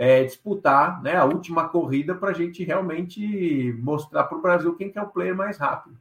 é, 0.00 0.24
disputar 0.24 1.02
né, 1.02 1.14
a 1.14 1.26
última 1.26 1.68
corrida 1.68 2.14
para 2.14 2.30
a 2.30 2.32
gente 2.32 2.64
realmente 2.64 3.76
mostrar 3.82 4.24
para 4.24 4.38
o 4.38 4.40
Brasil 4.40 4.74
quem 4.74 4.90
que 4.90 4.98
é 4.98 5.02
o 5.02 5.08
player 5.08 5.36
mais 5.36 5.58
rápido. 5.58 5.94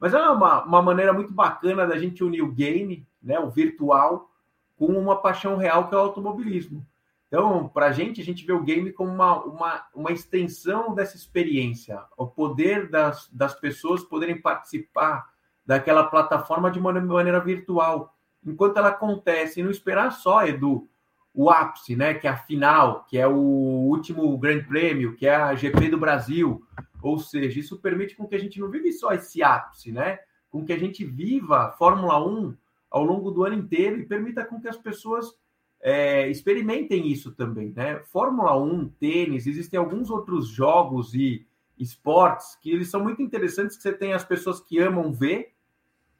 Mas 0.00 0.14
é 0.14 0.18
uma, 0.26 0.64
uma 0.64 0.80
maneira 0.80 1.12
muito 1.12 1.34
bacana 1.34 1.86
da 1.86 1.98
gente 1.98 2.24
unir 2.24 2.40
o 2.40 2.50
game, 2.50 3.06
né, 3.22 3.38
o 3.38 3.50
virtual, 3.50 4.30
com 4.78 4.86
uma 4.86 5.16
paixão 5.20 5.58
real 5.58 5.86
que 5.86 5.94
é 5.94 5.98
o 5.98 6.00
automobilismo. 6.00 6.82
Então, 7.28 7.68
para 7.68 7.88
a 7.88 7.92
gente, 7.92 8.22
a 8.22 8.24
gente 8.24 8.42
vê 8.46 8.54
o 8.54 8.62
game 8.62 8.90
como 8.90 9.12
uma, 9.12 9.44
uma, 9.44 9.86
uma 9.94 10.12
extensão 10.12 10.94
dessa 10.94 11.14
experiência, 11.14 12.02
o 12.16 12.26
poder 12.26 12.88
das, 12.88 13.28
das 13.30 13.54
pessoas 13.54 14.02
poderem 14.02 14.40
participar 14.40 15.28
daquela 15.64 16.04
plataforma 16.04 16.70
de 16.70 16.78
uma 16.78 16.90
maneira 16.90 17.38
virtual, 17.38 18.16
enquanto 18.46 18.78
ela 18.78 18.88
acontece, 18.88 19.60
e 19.60 19.62
não 19.62 19.70
esperar 19.70 20.10
só, 20.10 20.46
Edu, 20.46 20.88
o 21.34 21.50
ápice, 21.50 21.96
né, 21.96 22.14
que 22.14 22.26
é 22.26 22.30
a 22.30 22.36
final, 22.36 23.04
que 23.08 23.16
é 23.18 23.26
o 23.26 23.32
último 23.32 24.36
Grande 24.36 24.66
Prêmio, 24.66 25.14
que 25.14 25.26
é 25.26 25.34
a 25.34 25.54
GP 25.54 25.88
do 25.88 25.98
Brasil. 25.98 26.62
Ou 27.02 27.18
seja, 27.18 27.58
isso 27.58 27.78
permite 27.78 28.14
com 28.14 28.26
que 28.26 28.34
a 28.34 28.38
gente 28.38 28.60
não 28.60 28.70
vive 28.70 28.92
só 28.92 29.12
esse 29.12 29.42
ápice, 29.42 29.90
né? 29.90 30.18
Com 30.50 30.64
que 30.64 30.72
a 30.72 30.78
gente 30.78 31.04
viva 31.04 31.74
Fórmula 31.78 32.24
1 32.24 32.54
ao 32.90 33.02
longo 33.02 33.30
do 33.30 33.44
ano 33.44 33.56
inteiro 33.56 33.98
e 33.98 34.06
permita 34.06 34.44
com 34.44 34.60
que 34.60 34.68
as 34.68 34.76
pessoas 34.76 35.34
é, 35.80 36.28
experimentem 36.28 37.08
isso 37.08 37.32
também, 37.32 37.72
né? 37.74 38.00
Fórmula 38.04 38.56
1, 38.56 38.88
tênis, 39.00 39.46
existem 39.46 39.78
alguns 39.78 40.10
outros 40.10 40.46
jogos 40.48 41.14
e 41.14 41.44
esportes 41.76 42.56
que 42.60 42.70
eles 42.70 42.88
são 42.88 43.02
muito 43.02 43.20
interessantes, 43.20 43.76
que 43.76 43.82
você 43.82 43.92
tem 43.92 44.12
as 44.12 44.24
pessoas 44.24 44.60
que 44.60 44.78
amam 44.78 45.12
ver 45.12 45.52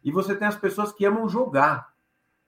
e 0.02 0.10
você 0.10 0.34
tem 0.34 0.48
as 0.48 0.56
pessoas 0.56 0.92
que 0.92 1.04
amam 1.04 1.28
jogar, 1.28 1.91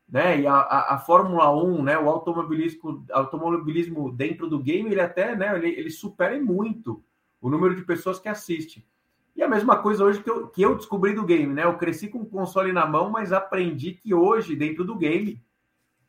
né? 0.09 0.41
E 0.41 0.47
a, 0.47 0.55
a, 0.55 0.95
a 0.95 0.99
Fórmula 0.99 1.55
1, 1.55 1.83
né? 1.83 1.99
O 1.99 2.09
automobilismo, 2.09 3.05
automobilismo 3.11 4.13
dentro 4.13 4.49
do 4.49 4.59
game, 4.59 4.91
ele 4.91 5.01
até, 5.01 5.35
né? 5.35 5.57
Ele, 5.57 5.69
ele 5.69 5.91
supera 5.91 6.41
muito 6.41 7.03
o 7.41 7.49
número 7.49 7.75
de 7.75 7.85
pessoas 7.85 8.19
que 8.19 8.29
assistem. 8.29 8.85
E 9.37 9.43
a 9.43 9.49
mesma 9.49 9.77
coisa 9.79 10.05
hoje 10.05 10.23
que 10.23 10.31
eu, 10.31 10.47
que 10.49 10.63
eu 10.63 10.77
descobri 10.77 11.13
do 11.13 11.25
game, 11.25 11.53
né? 11.53 11.65
Eu 11.65 11.77
cresci 11.77 12.09
com 12.09 12.21
o 12.21 12.27
console 12.27 12.73
na 12.73 12.87
mão, 12.87 13.11
mas 13.11 13.33
aprendi 13.33 13.93
que 13.93 14.15
hoje, 14.15 14.55
dentro 14.55 14.85
do 14.85 14.95
game, 14.95 15.43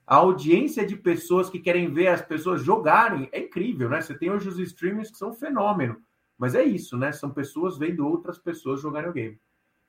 a 0.06 0.18
audiência 0.18 0.86
de 0.86 0.96
pessoas 0.96 1.50
que 1.50 1.60
querem 1.60 1.92
ver 1.92 2.08
as 2.08 2.22
pessoas 2.22 2.62
jogarem 2.62 3.28
é 3.32 3.40
incrível, 3.40 3.90
né? 3.90 4.02
Você 4.02 4.16
tem 4.16 4.30
hoje 4.30 4.48
os 4.48 4.60
streamers 4.60 5.10
que 5.10 5.18
são 5.18 5.32
um 5.32 5.34
fenômeno, 5.34 5.98
mas 6.38 6.54
é 6.54 6.64
isso, 6.64 6.96
né? 6.96 7.12
São 7.12 7.32
pessoas 7.32 7.78
vendo 7.78 8.08
outras 8.08 8.38
pessoas 8.38 8.82
jogarem 8.82 9.10
o 9.10 9.14
game. 9.14 9.40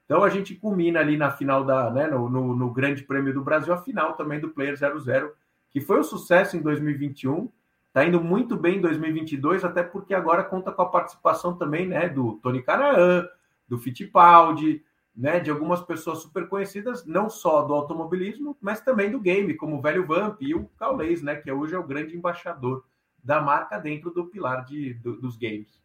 Então 0.06 0.22
a 0.22 0.30
gente 0.30 0.54
culmina 0.54 1.00
ali 1.00 1.16
na 1.16 1.30
final 1.30 1.64
da, 1.64 1.90
né, 1.90 2.06
no, 2.06 2.30
no, 2.30 2.54
no 2.54 2.70
Grande 2.70 3.02
Prêmio 3.02 3.34
do 3.34 3.42
Brasil, 3.42 3.74
a 3.74 3.82
final 3.82 4.14
também 4.14 4.40
do 4.40 4.50
Player 4.50 4.76
00, 4.76 5.32
que 5.68 5.80
foi 5.80 5.98
um 5.98 6.04
sucesso 6.04 6.56
em 6.56 6.62
2021, 6.62 7.50
tá 7.92 8.04
indo 8.04 8.20
muito 8.20 8.56
bem 8.56 8.78
em 8.78 8.80
2022, 8.80 9.64
até 9.64 9.82
porque 9.82 10.14
agora 10.14 10.44
conta 10.44 10.70
com 10.70 10.82
a 10.82 10.88
participação 10.88 11.56
também, 11.56 11.88
né, 11.88 12.08
do 12.08 12.34
Tony 12.42 12.62
Canaan, 12.62 13.26
do 13.68 13.78
Fittipaldi, 13.78 14.84
né, 15.14 15.40
de 15.40 15.50
algumas 15.50 15.80
pessoas 15.80 16.18
super 16.18 16.48
conhecidas, 16.48 17.04
não 17.04 17.28
só 17.28 17.62
do 17.62 17.74
automobilismo, 17.74 18.56
mas 18.60 18.80
também 18.80 19.10
do 19.10 19.18
game, 19.18 19.54
como 19.54 19.76
o 19.76 19.82
Velho 19.82 20.06
Vamp 20.06 20.40
e 20.40 20.54
o 20.54 20.70
Gaules, 20.78 21.20
né, 21.20 21.34
que 21.34 21.50
hoje 21.50 21.74
é 21.74 21.78
o 21.78 21.86
grande 21.86 22.16
embaixador 22.16 22.84
da 23.24 23.40
marca 23.40 23.76
dentro 23.76 24.12
do 24.12 24.26
pilar 24.26 24.64
de, 24.64 24.94
do, 24.94 25.20
dos 25.20 25.36
games. 25.36 25.84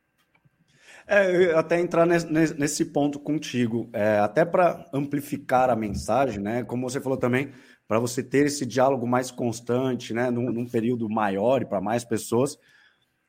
É, 1.07 1.53
até 1.53 1.79
entrar 1.79 2.05
nesse, 2.05 2.27
nesse 2.27 2.85
ponto 2.85 3.19
contigo, 3.19 3.89
é, 3.91 4.19
até 4.19 4.45
para 4.45 4.85
amplificar 4.93 5.69
a 5.69 5.75
mensagem, 5.75 6.39
né, 6.39 6.63
como 6.63 6.89
você 6.89 7.01
falou 7.01 7.17
também, 7.17 7.51
para 7.87 7.99
você 7.99 8.23
ter 8.23 8.45
esse 8.45 8.65
diálogo 8.65 9.05
mais 9.05 9.31
constante, 9.31 10.13
né, 10.13 10.29
num, 10.29 10.51
num 10.51 10.65
período 10.65 11.09
maior 11.09 11.61
e 11.61 11.65
para 11.65 11.81
mais 11.81 12.05
pessoas, 12.05 12.57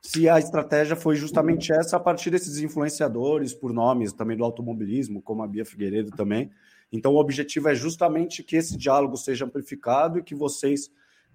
se 0.00 0.29
a 0.29 0.38
estratégia 0.38 0.97
foi 0.97 1.14
justamente 1.14 1.73
essa 1.73 1.97
a 1.97 2.00
partir 2.00 2.31
desses 2.31 2.59
influenciadores 2.59 3.55
por 3.55 3.73
nomes 3.73 4.12
também 4.12 4.37
do 4.37 4.45
automobilismo, 4.45 5.23
como 5.23 5.43
a 5.43 5.47
Bia 5.47 5.64
Figueiredo 5.64 6.11
também. 6.11 6.50
Então, 6.93 7.12
o 7.12 7.21
objetivo 7.21 7.69
é 7.69 7.75
justamente 7.75 8.43
que 8.43 8.57
esse 8.57 8.76
diálogo 8.76 9.17
seja 9.17 9.45
amplificado 9.45 10.19
e 10.19 10.23
que 10.23 10.35
vocês, 10.35 10.91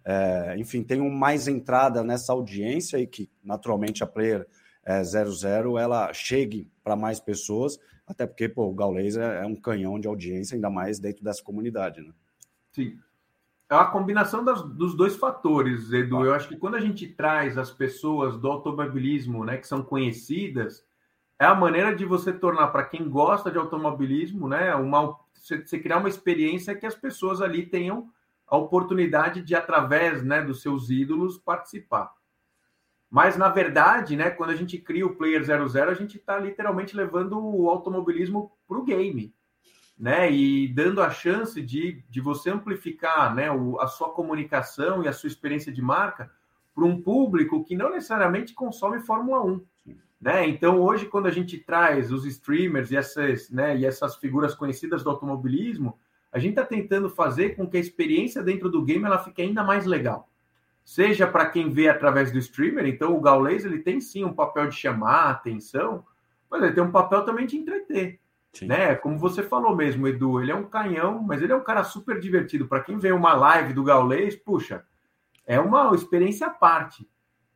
é, 0.05 0.55
enfim, 0.57 0.83
tenham 0.83 1.09
mais 1.09 1.47
entrada 1.47 2.03
nessa 2.03 2.33
audiência 2.33 2.97
e 2.97 3.07
que, 3.07 3.29
naturalmente, 3.41 4.03
a 4.03 4.07
Player 4.07 4.45
é, 4.87 5.03
00 5.03 5.77
ela 5.77 6.13
chegue 6.13 6.71
para 6.83 6.95
mais 6.95 7.19
pessoas, 7.19 7.77
até 8.07 8.25
porque 8.25 8.47
pô, 8.47 8.67
o 8.67 8.73
Gaules 8.73 9.17
é, 9.17 9.43
é 9.43 9.45
um 9.45 9.55
canhão 9.55 9.99
de 9.99 10.07
audiência, 10.07 10.55
ainda 10.55 10.69
mais 10.69 10.99
dentro 10.99 11.23
dessa 11.23 11.43
comunidade. 11.43 12.01
Né? 12.01 12.13
Sim 12.71 12.97
é 13.69 13.75
a 13.75 13.85
combinação 13.85 14.43
das, 14.43 14.61
dos 14.63 14.95
dois 14.95 15.15
fatores, 15.15 15.91
Edu. 15.91 16.23
Eu 16.23 16.33
acho 16.33 16.47
que 16.47 16.55
quando 16.55 16.75
a 16.75 16.79
gente 16.79 17.05
traz 17.07 17.57
as 17.57 17.69
pessoas 17.69 18.37
do 18.37 18.47
automobilismo, 18.47 19.43
né, 19.43 19.57
que 19.57 19.67
são 19.67 19.83
conhecidas, 19.83 20.85
é 21.37 21.45
a 21.45 21.53
maneira 21.53 21.93
de 21.93 22.05
você 22.05 22.31
tornar 22.31 22.67
para 22.67 22.85
quem 22.85 23.09
gosta 23.09 23.51
de 23.51 23.57
automobilismo, 23.57 24.47
né, 24.47 24.73
uma 24.75 25.17
você 25.33 25.79
criar 25.79 25.97
uma 25.97 26.09
experiência 26.09 26.75
que 26.75 26.85
as 26.85 26.95
pessoas 26.95 27.41
ali 27.41 27.65
tenham 27.65 28.09
a 28.47 28.57
oportunidade 28.57 29.41
de 29.41 29.53
através, 29.53 30.23
né, 30.23 30.41
dos 30.41 30.61
seus 30.61 30.89
ídolos 30.89 31.37
participar. 31.37 32.11
Mas 33.09 33.37
na 33.37 33.49
verdade, 33.49 34.15
né, 34.15 34.29
quando 34.29 34.49
a 34.49 34.55
gente 34.55 34.77
cria 34.77 35.05
o 35.05 35.15
Player 35.15 35.43
00, 35.43 35.89
a 35.89 35.93
gente 35.93 36.17
está 36.17 36.37
literalmente 36.37 36.95
levando 36.95 37.39
o 37.39 37.69
automobilismo 37.69 38.51
para 38.67 38.77
o 38.77 38.83
game 38.83 39.33
né? 39.97 40.31
E 40.31 40.67
dando 40.67 41.01
a 41.01 41.09
chance 41.09 41.59
de, 41.61 42.03
de 42.09 42.21
você 42.21 42.51
amplificar 42.51 43.33
né, 43.33 43.51
o, 43.51 43.79
a 43.79 43.87
sua 43.87 44.09
comunicação 44.11 45.03
e 45.03 45.07
a 45.07 45.13
sua 45.13 45.27
experiência 45.27 45.71
de 45.71 45.81
marca 45.81 46.29
para 46.75 46.85
um 46.85 47.01
público 47.01 47.63
que 47.63 47.75
não 47.75 47.89
necessariamente 47.89 48.53
consome 48.53 48.99
Fórmula 48.99 49.43
1. 49.43 49.61
Né? 50.21 50.47
Então, 50.47 50.79
hoje, 50.81 51.07
quando 51.07 51.25
a 51.25 51.31
gente 51.31 51.57
traz 51.57 52.11
os 52.11 52.25
streamers 52.25 52.91
e 52.91 52.97
essas, 52.97 53.49
né, 53.49 53.75
e 53.75 53.85
essas 53.85 54.15
figuras 54.17 54.53
conhecidas 54.53 55.03
do 55.03 55.09
automobilismo, 55.09 55.97
a 56.31 56.37
gente 56.37 56.51
está 56.51 56.65
tentando 56.65 57.09
fazer 57.09 57.55
com 57.55 57.67
que 57.67 57.77
a 57.77 57.79
experiência 57.79 58.43
dentro 58.43 58.69
do 58.69 58.83
game 58.83 59.05
ela 59.05 59.23
fique 59.23 59.41
ainda 59.41 59.63
mais 59.63 59.85
legal. 59.85 60.29
Seja 60.87 61.27
para 61.27 61.49
quem 61.49 61.69
vê 61.69 61.89
através 61.89 62.31
do 62.31 62.37
streamer, 62.37 62.85
então 62.85 63.13
o 63.13 63.19
Gaules 63.19 63.65
ele 63.65 63.79
tem 63.79 63.99
sim 63.99 64.23
um 64.23 64.31
papel 64.31 64.69
de 64.69 64.75
chamar 64.77 65.25
a 65.25 65.31
atenção, 65.31 66.05
mas 66.49 66.63
ele 66.63 66.71
tem 66.71 66.81
um 66.81 66.93
papel 66.93 67.25
também 67.25 67.45
de 67.45 67.57
entreter. 67.57 68.21
Né? 68.61 68.95
Como 68.95 69.19
você 69.19 69.43
falou 69.43 69.75
mesmo, 69.75 70.07
Edu, 70.07 70.41
ele 70.41 70.49
é 70.49 70.55
um 70.55 70.63
canhão, 70.63 71.21
mas 71.21 71.41
ele 71.41 71.51
é 71.51 71.55
um 71.57 71.63
cara 71.63 71.83
super 71.83 72.21
divertido. 72.21 72.69
Para 72.69 72.79
quem 72.79 72.97
vê 72.97 73.11
uma 73.11 73.33
live 73.33 73.73
do 73.73 73.83
Gaulês, 73.83 74.37
puxa, 74.37 74.85
é 75.45 75.59
uma 75.59 75.93
experiência 75.93 76.47
à 76.47 76.51
parte. 76.51 77.05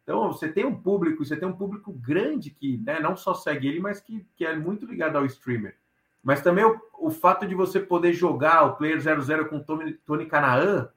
Então, 0.03 0.29
você 0.29 0.49
tem 0.49 0.65
um 0.65 0.75
público, 0.75 1.23
você 1.23 1.37
tem 1.37 1.47
um 1.47 1.55
público 1.55 1.93
grande 1.93 2.49
que 2.49 2.79
né, 2.79 2.99
não 2.99 3.15
só 3.15 3.33
segue 3.33 3.65
ele, 3.65 3.79
mas 3.79 4.01
que, 4.01 4.27
que 4.35 4.45
é 4.45 4.53
muito 4.57 4.85
ligado 4.85 5.17
ao 5.17 5.25
streamer. 5.25 5.77
Mas 6.21 6.41
também 6.41 6.65
o, 6.65 6.77
o 6.99 7.09
fato 7.09 7.47
de 7.47 7.55
você 7.55 7.79
poder 7.79 8.11
jogar 8.11 8.65
o 8.65 8.75
Player 8.75 8.99
00 8.99 9.45
com 9.47 9.61
Tony, 9.61 9.93
Tony 10.05 10.25
Canaan, 10.25 10.89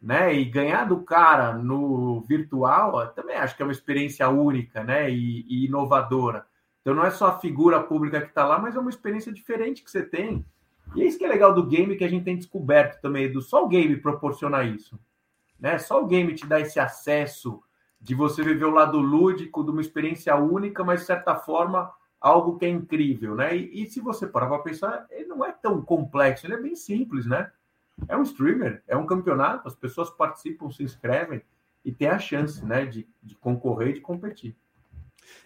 né, 0.00 0.34
e 0.34 0.44
ganhar 0.44 0.84
do 0.84 1.02
cara 1.02 1.52
no 1.52 2.22
virtual, 2.22 3.06
também 3.08 3.36
acho 3.36 3.54
que 3.54 3.62
é 3.62 3.66
uma 3.66 3.72
experiência 3.72 4.28
única, 4.28 4.82
né, 4.82 5.10
e, 5.10 5.44
e 5.46 5.66
inovadora. 5.66 6.46
Então 6.80 6.94
não 6.94 7.04
é 7.04 7.10
só 7.10 7.26
a 7.26 7.38
figura 7.38 7.82
pública 7.82 8.20
que 8.20 8.28
está 8.28 8.44
lá, 8.46 8.58
mas 8.58 8.74
é 8.74 8.78
uma 8.78 8.90
experiência 8.90 9.32
diferente 9.32 9.84
que 9.84 9.90
você 9.90 10.02
tem. 10.02 10.44
E 10.96 11.02
é 11.02 11.06
isso 11.06 11.18
que 11.18 11.24
é 11.24 11.28
legal 11.28 11.54
do 11.54 11.66
game 11.66 11.96
que 11.96 12.04
a 12.04 12.08
gente 12.08 12.24
tem 12.24 12.36
descoberto 12.36 13.00
também, 13.00 13.30
do 13.30 13.42
só 13.42 13.64
o 13.64 13.68
game 13.68 13.96
proporciona 13.96 14.64
isso. 14.64 14.98
Né? 15.58 15.78
Só 15.78 16.02
o 16.02 16.06
game 16.06 16.34
te 16.34 16.46
dá 16.46 16.58
esse 16.58 16.80
acesso 16.80 17.62
de 18.00 18.14
você 18.14 18.42
viver 18.42 18.64
o 18.64 18.70
lado 18.70 18.98
lúdico, 18.98 19.62
de 19.62 19.70
uma 19.70 19.82
experiência 19.82 20.34
única, 20.34 20.82
mas 20.82 21.00
de 21.00 21.06
certa 21.06 21.34
forma 21.34 21.92
algo 22.18 22.58
que 22.58 22.64
é 22.64 22.68
incrível, 22.68 23.34
né? 23.34 23.56
E, 23.56 23.82
e 23.82 23.90
se 23.90 24.00
você 24.00 24.26
parar 24.26 24.46
para 24.48 24.58
pensar, 24.60 25.06
ele 25.10 25.26
não 25.26 25.44
é 25.44 25.52
tão 25.52 25.82
complexo, 25.82 26.46
ele 26.46 26.54
é 26.54 26.60
bem 26.60 26.74
simples, 26.74 27.26
né? 27.26 27.50
É 28.08 28.16
um 28.16 28.22
streamer, 28.22 28.82
é 28.86 28.96
um 28.96 29.06
campeonato, 29.06 29.68
as 29.68 29.74
pessoas 29.74 30.10
participam, 30.10 30.70
se 30.70 30.82
inscrevem 30.82 31.42
e 31.84 31.92
tem 31.92 32.08
a 32.08 32.18
chance, 32.18 32.64
né, 32.64 32.84
de, 32.84 33.08
de 33.22 33.34
concorrer 33.36 33.90
e 33.90 33.94
de 33.94 34.00
competir. 34.00 34.56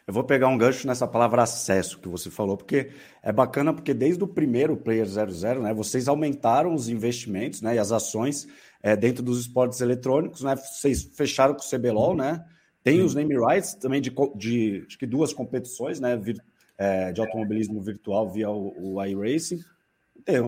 Eu 0.07 0.15
vou 0.15 0.25
pegar 0.25 0.49
um 0.49 0.57
gancho 0.57 0.87
nessa 0.87 1.07
palavra 1.07 1.43
acesso 1.43 1.99
que 1.99 2.09
você 2.09 2.31
falou, 2.31 2.57
porque 2.57 2.91
é 3.23 3.33
bacana, 3.33 3.73
porque 3.73 3.93
desde 3.93 4.23
o 4.25 4.29
primeiro 4.29 4.77
Player 4.77 5.07
00, 5.07 5.63
né, 5.63 5.75
vocês 5.75 6.09
aumentaram 6.09 6.75
os 6.75 6.89
investimentos 6.89 7.61
né, 7.61 7.75
e 7.75 7.79
as 7.79 7.93
ações 7.93 8.47
é, 8.85 8.95
dentro 8.95 9.23
dos 9.23 9.41
esportes 9.41 9.81
eletrônicos, 9.81 10.43
né? 10.43 10.55
Vocês 10.57 11.05
fecharam 11.17 11.55
com 11.55 11.63
o 11.63 11.67
CBLOL, 11.67 12.15
né? 12.15 12.45
Tem 12.83 13.01
os 13.01 13.15
name 13.15 13.35
rights 13.35 13.73
também 13.73 13.99
de, 13.99 14.15
de 14.37 14.85
acho 14.87 14.99
que 14.99 15.07
duas 15.07 15.33
competições, 15.33 15.99
né? 15.99 16.15
Vir, 16.19 16.37
é, 16.77 17.11
de 17.11 17.19
automobilismo 17.19 17.81
virtual 17.81 18.31
via 18.31 18.51
o, 18.51 18.97
o 18.97 19.03
iRacing. 19.03 19.59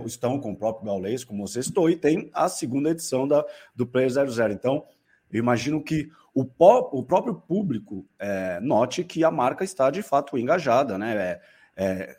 Estão 0.07 0.41
com 0.41 0.53
o 0.53 0.57
próprio 0.57 0.87
Gaules, 0.87 1.25
como 1.25 1.47
você 1.47 1.63
citou, 1.63 1.91
e 1.91 1.97
tem 1.97 2.31
a 2.33 2.49
segunda 2.49 2.91
edição 2.91 3.27
da, 3.27 3.45
do 3.75 3.87
Player 3.87 4.11
00. 4.11 4.53
Então, 4.53 4.85
eu 5.31 5.39
imagino 5.39 5.83
que 5.83 6.11
o, 6.35 6.43
o 6.43 7.03
próprio 7.03 7.35
público 7.35 8.07
é, 8.19 8.61
note 8.61 9.03
que 9.05 9.25
a 9.25 9.31
marca 9.31 9.65
está 9.65 9.91
de 9.91 10.03
fato 10.03 10.37
engajada, 10.37 10.99
né? 10.99 11.17
É, 11.17 11.41
é, 11.77 12.17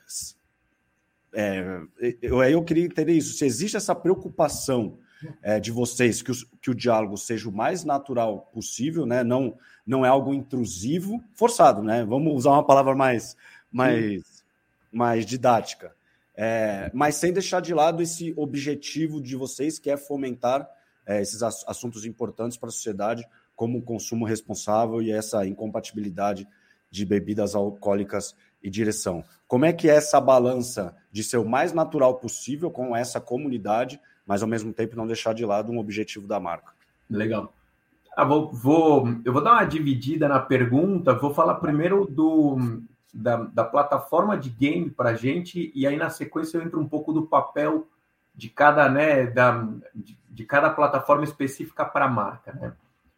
é 1.33 1.79
eu, 2.21 2.43
eu 2.43 2.63
queria 2.63 2.85
entender 2.85 3.13
isso. 3.13 3.37
Se 3.37 3.45
existe 3.45 3.77
essa 3.77 3.93
preocupação 3.95 4.97
é, 5.41 5.59
de 5.59 5.71
vocês 5.71 6.21
que 6.21 6.31
o, 6.31 6.35
que 6.61 6.69
o 6.69 6.75
diálogo 6.75 7.17
seja 7.17 7.49
o 7.49 7.51
mais 7.51 7.83
natural 7.83 8.49
possível, 8.53 9.05
né? 9.05 9.23
Não, 9.23 9.57
não 9.85 10.05
é 10.05 10.09
algo 10.09 10.33
intrusivo, 10.33 11.23
forçado, 11.33 11.81
né? 11.81 12.03
Vamos 12.05 12.33
usar 12.33 12.51
uma 12.51 12.65
palavra 12.65 12.95
mais, 12.95 13.35
mais, 13.71 14.43
mais 14.91 15.25
didática. 15.25 15.95
É, 16.39 16.91
mas 16.94 17.15
sem 17.15 17.34
deixar 17.34 17.60
de 17.62 17.74
lado 17.74 18.03
esse 18.03 18.32
objetivo 18.38 19.20
de 19.20 19.36
vocês, 19.36 19.79
que 19.79 19.89
é 19.89 19.98
fomentar 19.98 20.70
é, 21.03 21.20
esses 21.20 21.41
assuntos 21.41 22.06
importantes 22.06 22.58
para 22.58 22.70
a 22.70 22.72
sociedade, 22.72 23.27
como 23.56 23.79
o 23.79 23.82
consumo 23.82 24.24
responsável 24.24 25.01
e 25.01 25.12
essa 25.12 25.48
incompatibilidade 25.48 26.48
de 26.91 27.03
bebidas 27.03 27.56
alcoólicas 27.56 28.36
e 28.62 28.70
direção. 28.70 29.24
Como 29.48 29.65
é 29.65 29.74
que 29.74 29.89
é 29.89 29.96
essa 29.96 30.22
balança 30.22 30.96
de 31.12 31.24
ser 31.24 31.38
o 31.38 31.50
mais 31.50 31.74
natural 31.74 32.15
possível 32.15 32.70
com 32.70 32.96
essa 32.96 33.20
comunidade, 33.20 34.00
mas 34.25 34.44
ao 34.44 34.48
mesmo 34.48 34.72
tempo 34.72 34.96
não 34.96 35.08
deixar 35.08 35.34
de 35.34 35.44
lado 35.44 35.72
um 35.72 35.79
objetivo 35.79 36.27
da 36.27 36.39
marca? 36.39 36.74
Legal. 37.10 37.51
Ah, 38.15 38.25
vou, 38.25 38.51
vou, 38.51 39.08
eu 39.25 39.34
vou 39.34 39.44
dar 39.44 39.53
uma 39.53 39.65
dividida 39.65 40.27
na 40.27 40.39
pergunta. 40.39 41.13
Vou 41.13 41.34
falar 41.34 41.56
primeiro 41.56 42.06
do, 42.06 42.82
da, 43.13 43.37
da 43.37 43.63
plataforma 43.63 44.37
de 44.37 44.49
game 44.49 44.89
para 44.89 45.11
a 45.11 45.15
gente, 45.15 45.71
e 45.73 45.87
aí 45.87 45.97
na 45.97 46.09
sequência 46.09 46.57
eu 46.57 46.63
entro 46.63 46.79
um 46.79 46.87
pouco 46.87 47.13
do 47.13 47.27
papel 47.27 47.87
de 48.35 48.49
cada, 48.49 48.89
né, 48.89 49.25
da, 49.27 49.67
de, 49.93 50.17
de 50.29 50.45
cada 50.45 50.69
plataforma 50.69 51.23
específica 51.23 51.83
para 51.83 52.05
a 52.05 52.09
marca, 52.09 52.53
né? 52.53 52.73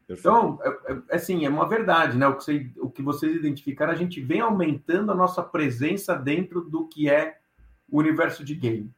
Então, 0.10 0.60
é, 0.64 0.92
é, 0.92 1.16
assim, 1.16 1.46
é 1.46 1.50
uma 1.50 1.68
verdade, 1.68 2.18
né? 2.18 2.28
O 2.28 2.36
que, 2.36 2.44
você, 2.44 2.72
o 2.78 2.90
que 2.90 3.02
vocês 3.04 3.36
identificaram, 3.36 3.92
a 3.92 3.96
gente 3.96 4.20
vem 4.20 4.42
aumentando 4.42 5.12
a 5.12 5.16
nossa 5.16 5.44
presença 5.44 6.16
dentro 6.16 6.62
do 6.62 6.88
que 6.88 7.08
é 7.10 7.38
o 7.88 8.00
universo 8.00 8.44
de 8.44 8.56
game. 8.56 8.92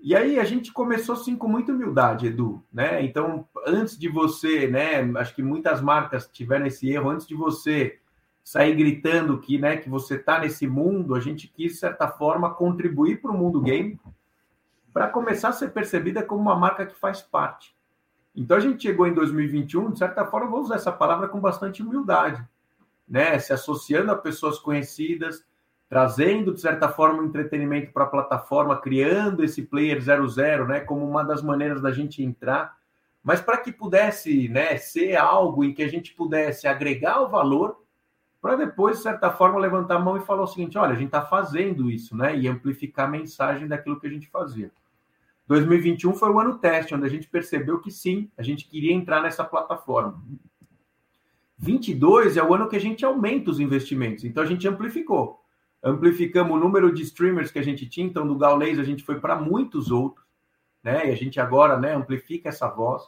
E 0.00 0.16
aí 0.16 0.40
a 0.40 0.44
gente 0.44 0.72
começou 0.72 1.14
sim 1.14 1.36
com 1.36 1.46
muita 1.46 1.70
humildade, 1.70 2.26
Edu, 2.26 2.64
né? 2.72 3.04
Então, 3.04 3.46
antes 3.64 3.96
de 3.96 4.08
você, 4.08 4.66
né, 4.66 5.00
acho 5.16 5.32
que 5.32 5.42
muitas 5.44 5.80
marcas 5.80 6.26
tiveram 6.26 6.66
esse 6.66 6.90
erro, 6.90 7.10
antes 7.10 7.26
de 7.26 7.36
você 7.36 8.00
sair 8.42 8.74
gritando 8.74 9.38
que, 9.38 9.58
né, 9.58 9.76
que 9.76 9.88
você 9.88 10.16
está 10.16 10.38
nesse 10.38 10.66
mundo, 10.66 11.14
a 11.14 11.20
gente 11.20 11.48
quis 11.48 11.72
de 11.72 11.78
certa 11.78 12.08
forma 12.08 12.54
contribuir 12.54 13.20
para 13.20 13.30
o 13.30 13.36
mundo 13.36 13.60
game 13.60 13.98
para 14.92 15.08
começar 15.08 15.48
a 15.48 15.52
ser 15.52 15.70
percebida 15.72 16.22
como 16.22 16.42
uma 16.42 16.54
marca 16.54 16.84
que 16.84 16.94
faz 16.94 17.22
parte. 17.22 17.74
Então 18.34 18.56
a 18.56 18.60
gente 18.60 18.82
chegou 18.82 19.06
em 19.06 19.14
2021, 19.14 19.92
de 19.92 19.98
certa 19.98 20.24
forma, 20.26 20.50
vou 20.50 20.60
usar 20.60 20.76
essa 20.76 20.92
palavra 20.92 21.28
com 21.28 21.40
bastante 21.40 21.82
humildade, 21.82 22.42
né? 23.08 23.38
Se 23.38 23.52
associando 23.52 24.10
a 24.10 24.16
pessoas 24.16 24.58
conhecidas, 24.58 25.44
trazendo, 25.88 26.54
de 26.54 26.60
certa 26.60 26.88
forma, 26.88 27.22
um 27.22 27.26
entretenimento 27.26 27.92
para 27.92 28.04
a 28.04 28.08
plataforma, 28.08 28.80
criando 28.80 29.44
esse 29.44 29.62
player 29.62 30.00
00, 30.00 30.66
né, 30.66 30.80
como 30.80 31.06
uma 31.06 31.22
das 31.22 31.42
maneiras 31.42 31.82
da 31.82 31.92
gente 31.92 32.22
entrar, 32.22 32.78
mas 33.22 33.42
para 33.42 33.58
que 33.58 33.70
pudesse 33.70 34.48
né, 34.48 34.78
ser 34.78 35.16
algo 35.16 35.62
em 35.62 35.74
que 35.74 35.82
a 35.82 35.88
gente 35.88 36.14
pudesse 36.14 36.66
agregar 36.66 37.20
o 37.20 37.28
valor, 37.28 37.81
para 38.42 38.56
depois, 38.56 38.98
de 38.98 39.04
certa 39.04 39.30
forma, 39.30 39.58
levantar 39.58 39.96
a 39.96 39.98
mão 39.98 40.16
e 40.16 40.20
falar 40.20 40.42
o 40.42 40.46
seguinte: 40.46 40.76
olha, 40.76 40.92
a 40.92 40.96
gente 40.96 41.06
está 41.06 41.22
fazendo 41.22 41.90
isso, 41.90 42.16
né, 42.16 42.36
e 42.36 42.48
amplificar 42.48 43.06
a 43.06 43.10
mensagem 43.10 43.68
daquilo 43.68 43.98
que 43.98 44.06
a 44.06 44.10
gente 44.10 44.28
fazia. 44.28 44.70
2021 45.46 46.14
foi 46.14 46.30
o 46.30 46.40
ano 46.40 46.58
teste, 46.58 46.94
onde 46.94 47.06
a 47.06 47.08
gente 47.08 47.28
percebeu 47.28 47.80
que 47.80 47.90
sim, 47.90 48.30
a 48.36 48.42
gente 48.42 48.68
queria 48.68 48.92
entrar 48.92 49.22
nessa 49.22 49.44
plataforma. 49.44 50.20
22 51.56 52.36
é 52.36 52.42
o 52.42 52.52
ano 52.52 52.68
que 52.68 52.76
a 52.76 52.80
gente 52.80 53.04
aumenta 53.04 53.50
os 53.50 53.60
investimentos, 53.60 54.24
então 54.24 54.42
a 54.42 54.46
gente 54.46 54.66
amplificou 54.66 55.42
amplificamos 55.82 56.56
o 56.56 56.60
número 56.60 56.94
de 56.94 57.02
streamers 57.02 57.50
que 57.50 57.58
a 57.58 57.62
gente 57.62 57.88
tinha, 57.88 58.06
então 58.06 58.26
do 58.26 58.36
Gaules 58.36 58.78
a 58.78 58.84
gente 58.84 59.02
foi 59.02 59.18
para 59.18 59.34
muitos 59.34 59.90
outros, 59.90 60.24
né? 60.82 61.08
E 61.08 61.12
a 61.12 61.16
gente 61.16 61.40
agora, 61.40 61.76
né, 61.78 61.94
amplifica 61.94 62.48
essa 62.48 62.68
voz. 62.68 63.02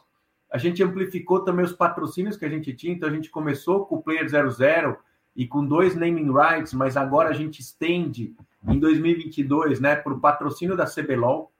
A 0.51 0.57
gente 0.57 0.83
amplificou 0.83 1.43
também 1.43 1.65
os 1.65 1.73
patrocínios 1.73 2.35
que 2.35 2.45
a 2.45 2.49
gente 2.49 2.73
tinha, 2.73 2.93
então 2.93 3.07
a 3.07 3.11
gente 3.11 3.29
começou 3.29 3.85
com 3.85 3.95
o 3.95 4.03
Player 4.03 4.27
00 4.29 4.97
e 5.35 5.47
com 5.47 5.65
dois 5.65 5.95
naming 5.95 6.31
rights, 6.31 6.73
mas 6.73 6.95
agora 6.95 7.29
a 7.29 7.33
gente 7.33 7.59
estende 7.59 8.35
em 8.67 8.79
2022, 8.79 9.79
né, 9.79 9.95
para 9.95 10.13
o 10.13 10.19
patrocínio 10.19 10.75
da 10.75 10.85
CBLOL. 10.85 11.51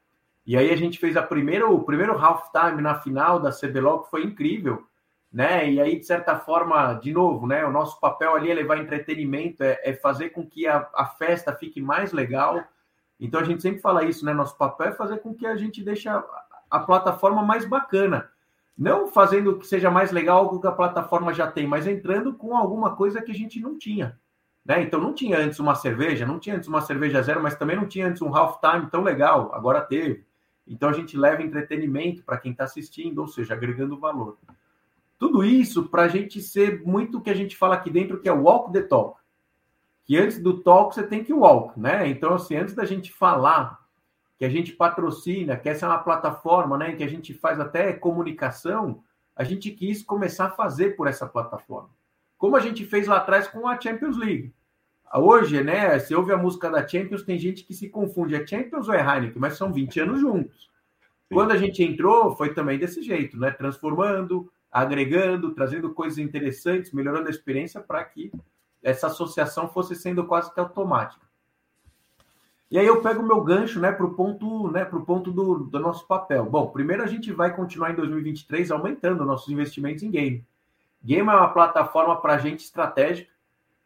E 0.45 0.55
aí 0.55 0.71
a 0.71 0.75
gente 0.75 0.99
fez 0.99 1.17
a 1.17 1.23
primeira, 1.23 1.67
o 1.67 1.83
primeiro 1.83 2.17
halftime 2.17 2.81
na 2.81 2.95
final 2.95 3.39
da 3.39 3.51
CBLOL, 3.51 4.03
que 4.03 4.11
foi 4.11 4.23
incrível 4.23 4.85
né? 5.35 5.69
E 5.69 5.81
aí, 5.81 5.99
de 5.99 6.05
certa 6.05 6.39
forma, 6.39 6.93
de 6.93 7.11
novo, 7.11 7.45
né? 7.45 7.65
O 7.65 7.71
nosso 7.71 7.99
papel 7.99 8.33
ali 8.33 8.49
é 8.49 8.53
levar 8.53 8.77
entretenimento, 8.77 9.61
é, 9.63 9.77
é 9.83 9.93
fazer 9.93 10.29
com 10.29 10.47
que 10.47 10.65
a, 10.65 10.87
a, 10.93 11.07
festa 11.07 11.53
fique 11.53 11.81
mais 11.81 12.13
legal. 12.13 12.63
Então 13.19 13.41
a 13.41 13.43
gente 13.43 13.61
sempre 13.61 13.81
fala 13.81 14.05
isso, 14.05 14.23
né? 14.23 14.31
Nosso 14.31 14.57
papel 14.57 14.87
é 14.87 14.91
fazer 14.93 15.17
com 15.17 15.33
que 15.35 15.45
a 15.45 15.57
gente 15.57 15.83
deixe 15.83 16.07
a, 16.07 16.23
a 16.71 16.79
plataforma 16.79 17.43
mais 17.43 17.65
bacana. 17.65 18.29
Não 18.77 19.07
fazendo 19.07 19.57
que 19.57 19.65
seja 19.65 19.89
mais 19.89 20.11
legal 20.11 20.39
algo 20.39 20.59
que 20.59 20.67
a 20.67 20.71
plataforma 20.71 21.33
já 21.33 21.49
tem, 21.49 21.65
mas 21.65 21.87
entrando 21.87 22.33
com 22.33 22.57
alguma 22.57 22.95
coisa 22.95 23.21
que 23.21 23.31
a 23.31 23.35
gente 23.35 23.59
não 23.59 23.77
tinha. 23.77 24.19
Né? 24.65 24.81
Então 24.81 24.99
não 24.99 25.13
tinha 25.13 25.37
antes 25.37 25.59
uma 25.59 25.75
cerveja, 25.75 26.25
não 26.25 26.39
tinha 26.39 26.55
antes 26.55 26.67
uma 26.67 26.81
cerveja 26.81 27.21
zero, 27.21 27.41
mas 27.41 27.55
também 27.55 27.75
não 27.75 27.87
tinha 27.87 28.07
antes 28.07 28.21
um 28.21 28.35
half 28.35 28.59
time 28.59 28.89
tão 28.89 29.03
legal, 29.03 29.51
agora 29.53 29.79
teve. 29.79 30.25
Então 30.67 30.89
a 30.89 30.93
gente 30.93 31.15
leva 31.15 31.43
entretenimento 31.43 32.23
para 32.23 32.37
quem 32.37 32.51
está 32.51 32.63
assistindo, 32.63 33.19
ou 33.19 33.27
seja, 33.27 33.53
agregando 33.53 33.99
valor. 33.99 34.37
Tudo 35.17 35.43
isso 35.43 35.87
para 35.87 36.03
a 36.03 36.07
gente 36.07 36.41
ser 36.41 36.81
muito 36.83 37.19
o 37.19 37.21
que 37.21 37.29
a 37.29 37.35
gente 37.35 37.55
fala 37.55 37.75
aqui 37.75 37.89
dentro, 37.89 38.19
que 38.19 38.27
é 38.27 38.31
walk 38.31 38.73
the 38.73 38.81
talk. 38.81 39.19
Que 40.03 40.17
antes 40.17 40.39
do 40.39 40.61
talk 40.61 40.93
você 40.93 41.03
tem 41.03 41.23
que 41.23 41.31
walk, 41.31 41.79
né? 41.79 42.07
Então, 42.07 42.33
assim, 42.33 42.55
antes 42.57 42.75
da 42.75 42.83
gente 42.83 43.13
falar 43.13 43.84
que 44.37 44.45
a 44.45 44.49
gente 44.49 44.73
patrocina, 44.73 45.57
que 45.57 45.69
essa 45.69 45.85
é 45.85 45.89
uma 45.89 45.99
plataforma, 45.99 46.77
né, 46.77 46.93
que 46.93 47.03
a 47.03 47.07
gente 47.07 47.33
faz 47.33 47.59
até 47.59 47.93
comunicação, 47.93 49.03
a 49.35 49.43
gente 49.43 49.71
quis 49.71 50.03
começar 50.03 50.47
a 50.47 50.51
fazer 50.51 50.95
por 50.95 51.07
essa 51.07 51.25
plataforma. 51.25 51.89
Como 52.37 52.55
a 52.55 52.59
gente 52.59 52.85
fez 52.85 53.07
lá 53.07 53.17
atrás 53.17 53.47
com 53.47 53.67
a 53.67 53.79
Champions 53.79 54.17
League. 54.17 54.53
Hoje, 55.13 55.63
né, 55.63 55.97
se 55.99 56.13
ouve 56.13 56.33
a 56.33 56.37
música 56.37 56.69
da 56.69 56.85
Champions, 56.85 57.23
tem 57.23 57.37
gente 57.39 57.63
que 57.63 57.73
se 57.73 57.89
confunde, 57.89 58.35
é 58.35 58.45
Champions 58.45 58.89
ou 58.89 58.93
é 58.93 58.99
Heineken, 58.99 59.39
mas 59.39 59.55
são 59.55 59.71
20 59.71 59.99
anos 60.01 60.19
juntos. 60.19 60.69
Sim. 61.27 61.33
Quando 61.33 61.51
a 61.51 61.57
gente 61.57 61.81
entrou, 61.83 62.35
foi 62.35 62.53
também 62.53 62.77
desse 62.77 63.01
jeito, 63.01 63.37
né, 63.37 63.51
transformando, 63.51 64.51
agregando, 64.69 65.53
trazendo 65.53 65.93
coisas 65.93 66.17
interessantes, 66.17 66.91
melhorando 66.91 67.27
a 67.27 67.31
experiência 67.31 67.79
para 67.79 68.03
que 68.03 68.31
essa 68.83 69.07
associação 69.07 69.69
fosse 69.69 69.95
sendo 69.95 70.25
quase 70.27 70.53
que 70.53 70.59
automática. 70.59 71.24
E 72.69 72.79
aí 72.79 72.85
eu 72.85 73.01
pego 73.01 73.21
o 73.21 73.25
meu 73.25 73.41
gancho 73.41 73.79
né, 73.79 73.91
para 73.91 74.05
o 74.05 74.13
ponto, 74.15 74.71
né, 74.71 74.83
pro 74.83 75.05
ponto 75.05 75.31
do, 75.31 75.65
do 75.65 75.79
nosso 75.79 76.07
papel. 76.07 76.45
Bom, 76.45 76.67
primeiro 76.67 77.03
a 77.03 77.07
gente 77.07 77.31
vai 77.31 77.55
continuar 77.55 77.91
em 77.91 77.95
2023 77.95 78.71
aumentando 78.71 79.23
nossos 79.23 79.49
investimentos 79.49 80.03
em 80.03 80.09
game. 80.09 80.45
Game 81.03 81.29
é 81.29 81.33
uma 81.33 81.49
plataforma 81.49 82.19
para 82.19 82.33
a 82.33 82.37
gente 82.39 82.61
estratégica, 82.61 83.29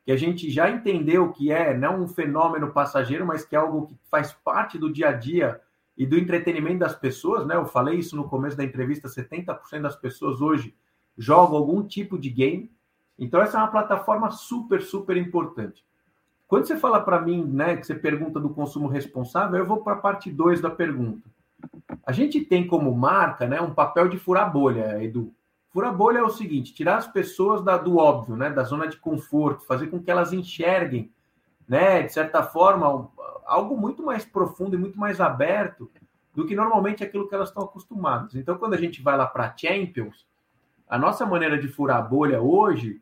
que 0.06 0.12
a 0.12 0.16
gente 0.16 0.50
já 0.50 0.70
entendeu 0.70 1.32
que 1.34 1.52
é 1.52 1.78
não 1.78 2.02
um 2.02 2.08
fenômeno 2.08 2.72
passageiro, 2.72 3.26
mas 3.26 3.44
que 3.44 3.56
é 3.56 3.60
algo 3.60 3.88
que 3.88 3.98
faz 4.10 4.32
parte 4.32 4.78
do 4.78 4.92
dia 4.92 5.10
a 5.10 5.12
dia 5.12 5.60
e 5.98 6.06
do 6.06 6.18
entretenimento 6.18 6.80
das 6.80 6.96
pessoas, 6.96 7.46
né? 7.46 7.58
Eu 7.58 7.66
falei 7.66 8.00
isso 8.00 8.16
no 8.16 8.30
começo 8.30 8.56
da 8.56 8.64
entrevista, 8.64 9.10
70% 9.10 9.82
das 9.82 9.98
pessoas 9.98 10.40
hoje 10.40 10.74
jogam 11.18 11.58
algum 11.58 11.84
tipo 11.84 12.18
de 12.18 12.30
game. 12.30 12.72
Então 13.20 13.42
essa 13.42 13.58
é 13.58 13.62
uma 13.62 13.70
plataforma 13.70 14.32
super, 14.32 14.82
super 14.82 15.18
importante. 15.18 15.86
Quando 16.50 16.66
você 16.66 16.76
fala 16.76 17.00
para 17.00 17.22
mim, 17.22 17.46
né, 17.46 17.78
que 17.78 17.86
você 17.86 17.94
pergunta 17.94 18.40
do 18.40 18.50
consumo 18.50 18.88
responsável, 18.88 19.60
eu 19.60 19.68
vou 19.68 19.84
para 19.84 19.94
a 19.94 19.98
parte 19.98 20.32
2 20.32 20.60
da 20.60 20.72
pergunta. 20.72 21.30
A 22.04 22.12
gente 22.12 22.42
tem 22.44 22.66
como 22.66 22.92
marca, 22.92 23.48
né, 23.48 23.62
um 23.62 23.72
papel 23.72 24.10
de 24.10 24.18
furar 24.18 24.52
bolha, 24.52 25.02
Edu. 25.02 25.32
Furar 25.70 25.96
bolha 25.96 26.18
é 26.18 26.24
o 26.24 26.30
seguinte: 26.30 26.74
tirar 26.74 26.98
as 26.98 27.06
pessoas 27.06 27.62
da, 27.62 27.78
do 27.78 27.98
óbvio, 27.98 28.36
né, 28.36 28.50
da 28.50 28.64
zona 28.64 28.88
de 28.88 28.98
conforto, 28.98 29.64
fazer 29.68 29.88
com 29.92 30.02
que 30.02 30.10
elas 30.10 30.34
enxerguem, 30.34 31.12
né, 31.68 32.02
de 32.02 32.12
certa 32.12 32.42
forma, 32.42 33.08
algo 33.46 33.78
muito 33.78 34.02
mais 34.02 34.26
profundo 34.26 34.76
e 34.76 34.80
muito 34.80 35.00
mais 35.00 35.22
aberto 35.22 35.88
do 36.34 36.48
que 36.48 36.56
normalmente 36.56 37.04
aquilo 37.04 37.30
que 37.30 37.36
elas 37.36 37.50
estão 37.50 37.62
acostumadas. 37.62 38.34
Então, 38.34 38.58
quando 38.58 38.74
a 38.74 38.78
gente 38.78 39.04
vai 39.04 39.16
lá 39.16 39.28
para 39.28 39.54
Champions, 39.56 40.26
a 40.90 40.98
nossa 40.98 41.28
maneira 41.28 41.60
de 41.60 41.68
furar 41.68 41.98
a 41.98 42.02
bolha 42.02 42.42
hoje 42.42 43.00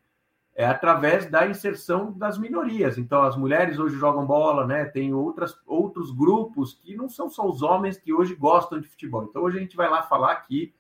é 0.58 0.66
através 0.66 1.30
da 1.30 1.48
inserção 1.48 2.12
das 2.12 2.40
minorias. 2.40 2.98
Então, 2.98 3.22
as 3.22 3.38
mulheres 3.38 3.78
hoje 3.78 3.96
jogam 3.96 4.26
bola, 4.26 4.66
né? 4.66 4.86
Tem 4.86 5.14
outras, 5.14 5.56
outros 5.68 6.10
grupos 6.10 6.74
que 6.74 6.96
não 6.96 7.08
são 7.08 7.30
só 7.30 7.48
os 7.48 7.62
homens 7.62 7.96
que 7.96 8.12
hoje 8.12 8.34
gostam 8.34 8.82
de 8.82 8.88
futebol. 8.88 9.26
Então, 9.26 9.44
hoje 9.44 9.60
a 9.60 9.62
gente 9.62 9.78
vai 9.78 9.88
lá 9.88 10.02
falar 10.02 10.32
aqui, 10.32 10.74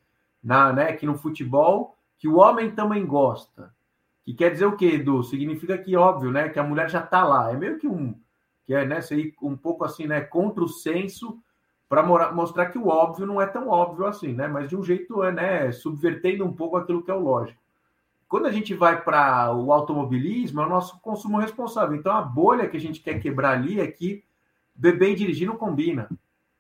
na, 0.43 0.73
né, 0.73 0.93
que 0.93 1.05
no 1.05 1.15
futebol, 1.15 1.95
que 2.17 2.27
o 2.27 2.37
homem 2.37 2.71
também 2.71 3.05
gosta. 3.05 3.71
Que 4.25 4.33
quer 4.33 4.49
dizer 4.49 4.65
o 4.65 4.75
quê, 4.75 4.95
Edu? 4.95 5.21
Significa 5.21 5.77
que, 5.77 5.95
óbvio, 5.95 6.31
né, 6.31 6.49
que 6.49 6.57
a 6.57 6.63
mulher 6.63 6.89
já 6.89 7.01
está 7.01 7.23
lá. 7.23 7.51
É 7.51 7.55
meio 7.55 7.77
que 7.77 7.87
um, 7.87 8.19
que 8.65 8.73
é, 8.73 8.83
né, 8.83 8.99
um 9.43 9.55
pouco 9.55 9.85
assim, 9.85 10.07
né, 10.07 10.21
contra 10.21 10.63
o 10.63 10.67
senso, 10.67 11.39
para 11.87 12.01
mostrar 12.33 12.65
que 12.71 12.79
o 12.79 12.87
óbvio 12.87 13.27
não 13.27 13.39
é 13.39 13.45
tão 13.45 13.69
óbvio 13.69 14.07
assim, 14.07 14.33
né? 14.33 14.47
Mas 14.47 14.69
de 14.69 14.75
um 14.75 14.83
jeito, 14.83 15.23
é, 15.23 15.31
né, 15.31 15.71
subvertendo 15.71 16.43
um 16.43 16.51
pouco 16.51 16.77
aquilo 16.77 17.03
que 17.03 17.11
é 17.11 17.13
o 17.13 17.19
lógico. 17.19 17.66
Quando 18.27 18.45
a 18.45 18.51
gente 18.51 18.73
vai 18.73 19.01
para 19.01 19.53
o 19.53 19.71
automobilismo, 19.71 20.61
é 20.61 20.65
o 20.65 20.69
nosso 20.69 20.99
consumo 20.99 21.37
responsável. 21.37 21.95
Então, 21.95 22.11
a 22.11 22.21
bolha 22.21 22.67
que 22.67 22.75
a 22.75 22.79
gente 22.79 22.99
quer 22.99 23.19
quebrar 23.19 23.51
ali 23.51 23.79
é 23.79 23.87
que 23.87 24.23
beber 24.75 25.11
e 25.11 25.15
dirigir 25.15 25.47
não 25.47 25.55
combina. 25.55 26.09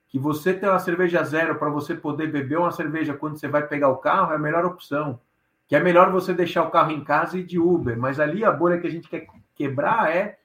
Que 0.07 0.17
você 0.17 0.53
ter 0.53 0.69
uma 0.69 0.79
cerveja 0.79 1.23
zero 1.23 1.55
para 1.55 1.69
você 1.69 1.93
poder 1.93 2.31
beber 2.31 2.57
uma 2.57 2.71
cerveja 2.71 3.13
quando 3.13 3.37
você 3.37 3.47
vai 3.47 3.67
pegar 3.67 3.89
o 3.89 3.97
carro 3.97 4.31
é 4.31 4.35
a 4.35 4.39
melhor 4.39 4.65
opção. 4.65 5.19
Que 5.67 5.75
é 5.75 5.79
melhor 5.81 6.09
você 6.09 6.33
deixar 6.33 6.63
o 6.63 6.71
carro 6.71 6.91
em 6.91 7.03
casa 7.03 7.37
e 7.37 7.43
de 7.43 7.59
Uber. 7.59 7.99
Mas 7.99 8.17
ali 8.19 8.45
a 8.45 8.51
bolha 8.51 8.79
que 8.79 8.87
a 8.87 8.91
gente 8.91 9.09
quer 9.09 9.27
quebrar 9.53 10.09
é 10.09 10.39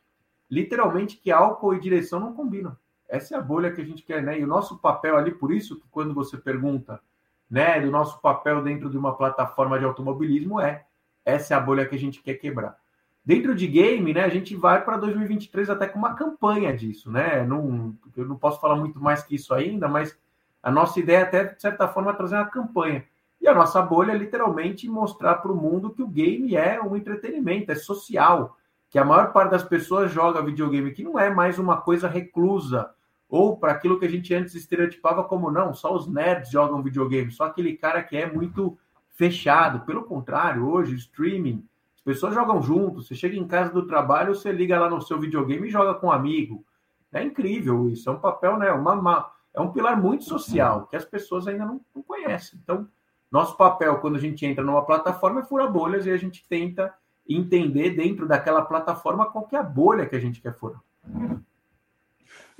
literalmente 0.50 1.16
que 1.16 1.30
álcool 1.30 1.74
e 1.74 1.80
direção 1.80 2.18
não 2.18 2.34
combinam. 2.34 2.76
Essa 3.08 3.36
é 3.36 3.38
a 3.38 3.42
bolha 3.42 3.70
que 3.70 3.80
a 3.80 3.84
gente 3.84 4.02
quer, 4.02 4.22
né? 4.22 4.40
E 4.40 4.42
o 4.42 4.46
nosso 4.46 4.78
papel 4.78 5.16
ali, 5.16 5.30
por 5.30 5.52
isso 5.52 5.76
que 5.76 5.86
quando 5.90 6.12
você 6.12 6.36
pergunta, 6.36 7.00
né, 7.48 7.80
do 7.80 7.90
nosso 7.90 8.20
papel 8.20 8.62
dentro 8.62 8.90
de 8.90 8.98
uma 8.98 9.14
plataforma 9.14 9.78
de 9.78 9.84
automobilismo 9.84 10.58
é 10.58 10.86
essa 11.24 11.54
é 11.54 11.56
a 11.56 11.60
bolha 11.60 11.86
que 11.86 11.94
a 11.94 11.98
gente 11.98 12.22
quer 12.22 12.34
quebrar. 12.34 12.76
Dentro 13.24 13.54
de 13.54 13.66
game, 13.68 14.12
né, 14.12 14.24
a 14.24 14.28
gente 14.28 14.56
vai 14.56 14.84
para 14.84 14.96
2023 14.96 15.70
até 15.70 15.86
com 15.86 15.98
uma 15.98 16.14
campanha 16.14 16.76
disso, 16.76 17.10
né? 17.10 17.44
Não, 17.44 17.94
eu 18.16 18.26
não 18.26 18.36
posso 18.36 18.60
falar 18.60 18.74
muito 18.74 19.00
mais 19.00 19.22
que 19.22 19.36
isso 19.36 19.54
ainda, 19.54 19.86
mas 19.86 20.18
a 20.62 20.70
nossa 20.70 20.98
ideia 20.98 21.18
é 21.18 21.22
até, 21.22 21.44
de 21.44 21.60
certa 21.62 21.86
forma, 21.86 22.14
trazer 22.14 22.34
uma 22.34 22.50
campanha. 22.50 23.04
E 23.40 23.46
a 23.46 23.54
nossa 23.54 23.80
bolha 23.80 24.12
é 24.12 24.16
literalmente 24.16 24.88
mostrar 24.88 25.36
para 25.36 25.52
o 25.52 25.56
mundo 25.56 25.90
que 25.90 26.02
o 26.02 26.08
game 26.08 26.56
é 26.56 26.80
um 26.80 26.96
entretenimento, 26.96 27.70
é 27.70 27.74
social, 27.74 28.56
que 28.88 28.98
a 28.98 29.04
maior 29.04 29.32
parte 29.32 29.50
das 29.50 29.62
pessoas 29.64 30.12
joga 30.12 30.42
videogame, 30.42 30.92
que 30.92 31.02
não 31.02 31.18
é 31.18 31.28
mais 31.28 31.58
uma 31.58 31.80
coisa 31.80 32.06
reclusa, 32.08 32.90
ou 33.28 33.56
para 33.56 33.72
aquilo 33.72 33.98
que 33.98 34.04
a 34.04 34.08
gente 34.08 34.34
antes 34.34 34.54
estereotipava 34.54 35.24
como 35.24 35.50
não, 35.50 35.72
só 35.72 35.94
os 35.94 36.06
nerds 36.06 36.50
jogam 36.50 36.82
videogame, 36.82 37.32
só 37.32 37.44
aquele 37.44 37.76
cara 37.76 38.02
que 38.02 38.16
é 38.16 38.30
muito 38.30 38.78
fechado. 39.22 39.86
Pelo 39.86 40.02
contrário, 40.02 40.68
hoje, 40.68 40.96
streaming, 40.96 41.64
as 41.94 42.00
pessoas 42.00 42.34
jogam 42.34 42.60
juntos. 42.60 43.06
Você 43.06 43.14
chega 43.14 43.36
em 43.36 43.46
casa 43.46 43.72
do 43.72 43.86
trabalho, 43.86 44.34
você 44.34 44.50
liga 44.50 44.80
lá 44.80 44.90
no 44.90 45.00
seu 45.00 45.20
videogame 45.20 45.68
e 45.68 45.70
joga 45.70 45.94
com 45.94 46.08
um 46.08 46.12
amigo. 46.12 46.64
É 47.12 47.22
incrível 47.22 47.88
isso. 47.88 48.10
É 48.10 48.12
um 48.12 48.18
papel, 48.18 48.58
né? 48.58 48.72
Uma, 48.72 49.30
é 49.54 49.60
um 49.60 49.70
pilar 49.70 50.00
muito 50.00 50.24
social 50.24 50.88
que 50.88 50.96
as 50.96 51.04
pessoas 51.04 51.46
ainda 51.46 51.64
não, 51.64 51.80
não, 51.94 52.02
conhecem. 52.02 52.58
Então, 52.60 52.88
nosso 53.30 53.56
papel 53.56 53.98
quando 53.98 54.16
a 54.16 54.20
gente 54.20 54.44
entra 54.44 54.64
numa 54.64 54.84
plataforma 54.84 55.40
é 55.40 55.44
furar 55.44 55.70
bolhas 55.70 56.04
e 56.04 56.10
a 56.10 56.16
gente 56.16 56.44
tenta 56.48 56.92
entender 57.28 57.90
dentro 57.90 58.26
daquela 58.26 58.62
plataforma 58.62 59.30
qual 59.30 59.46
é 59.52 59.56
a 59.56 59.62
bolha 59.62 60.06
que 60.06 60.16
a 60.16 60.20
gente 60.20 60.40
quer 60.40 60.54
furar. 60.54 60.80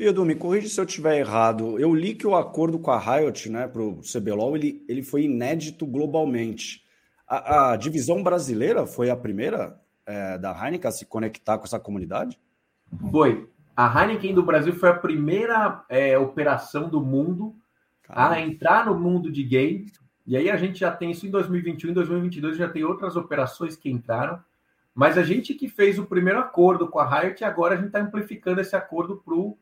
Edu, 0.09 0.25
me 0.25 0.35
corrija 0.35 0.69
se 0.69 0.81
eu 0.81 0.85
estiver 0.85 1.19
errado. 1.19 1.79
Eu 1.79 1.95
li 1.95 2.15
que 2.15 2.27
o 2.27 2.37
acordo 2.37 2.79
com 2.79 2.91
a 2.91 2.99
Riot, 2.99 3.51
né, 3.51 3.67
para 3.67 3.83
o 3.83 4.01
CBLOL, 4.01 4.57
ele, 4.57 4.85
ele 4.89 5.03
foi 5.03 5.25
inédito 5.25 5.87
globalmente. 5.87 6.85
A, 7.27 7.73
a 7.73 7.77
divisão 7.77 8.23
brasileira 8.23 8.87
foi 8.87 9.11
a 9.11 9.17
primeira 9.17 9.81
é, 10.07 10.39
da 10.39 10.53
Heineken 10.53 10.89
a 10.89 10.93
se 10.93 11.07
conectar 11.07 11.59
com 11.59 11.65
essa 11.65 11.79
comunidade? 11.81 12.39
Foi. 13.11 13.49
A 13.77 14.03
Heineken 14.03 14.35
do 14.35 14.43
Brasil 14.43 14.75
foi 14.75 14.91
a 14.91 14.95
primeira 14.95 15.85
é, 15.89 16.19
operação 16.19 16.89
do 16.89 17.01
mundo 17.01 17.55
Caramba. 18.03 18.35
a 18.35 18.41
entrar 18.41 18.87
no 18.87 18.99
mundo 18.99 19.31
de 19.31 19.43
games. 19.43 19.93
E 20.27 20.37
aí 20.37 20.51
a 20.51 20.57
gente 20.57 20.79
já 20.79 20.91
tem 20.91 21.11
isso 21.11 21.27
em 21.27 21.31
2021, 21.31 21.91
em 21.91 21.95
2022 21.95 22.57
já 22.57 22.69
tem 22.69 22.85
outras 22.85 23.17
operações 23.17 23.77
que 23.77 23.91
entraram. 23.91 24.39
Mas 24.95 25.17
a 25.17 25.23
gente 25.23 25.55
que 25.55 25.69
fez 25.69 25.99
o 25.99 26.05
primeiro 26.05 26.39
acordo 26.39 26.87
com 26.87 26.99
a 26.99 27.21
Riot, 27.21 27.43
agora 27.45 27.75
a 27.75 27.77
gente 27.77 27.87
está 27.87 28.01
amplificando 28.01 28.61
esse 28.61 28.77
acordo 28.77 29.17
para 29.25 29.35
o 29.35 29.57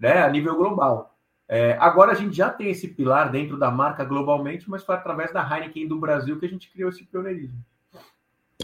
né, 0.00 0.22
a 0.22 0.30
nível 0.30 0.56
global. 0.56 1.14
É, 1.46 1.76
agora 1.80 2.12
a 2.12 2.14
gente 2.14 2.34
já 2.34 2.48
tem 2.48 2.70
esse 2.70 2.88
pilar 2.88 3.30
dentro 3.30 3.58
da 3.58 3.70
marca 3.70 4.04
globalmente, 4.04 4.70
mas 4.70 4.82
foi 4.82 4.94
através 4.94 5.32
da 5.32 5.42
Heineken 5.42 5.86
do 5.86 5.98
Brasil 5.98 6.38
que 6.38 6.46
a 6.46 6.48
gente 6.48 6.70
criou 6.70 6.88
esse 6.88 7.04
pioneirismo. 7.04 7.58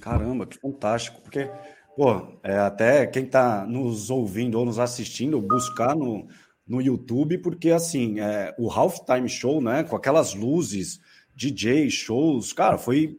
Caramba, 0.00 0.46
que 0.46 0.56
fantástico! 0.56 1.20
Porque, 1.20 1.50
pô, 1.96 2.38
é, 2.42 2.58
até 2.58 3.06
quem 3.06 3.24
está 3.24 3.66
nos 3.66 4.08
ouvindo 4.08 4.58
ou 4.58 4.64
nos 4.64 4.78
assistindo, 4.78 5.40
buscar 5.40 5.96
no, 5.96 6.28
no 6.66 6.80
YouTube, 6.80 7.38
porque 7.38 7.70
assim, 7.70 8.20
é, 8.20 8.54
o 8.56 8.70
Halftime 8.70 9.28
Show, 9.28 9.60
né, 9.60 9.82
com 9.82 9.96
aquelas 9.96 10.34
luzes, 10.34 11.00
DJ, 11.34 11.90
shows, 11.90 12.52
cara, 12.52 12.78
foi. 12.78 13.18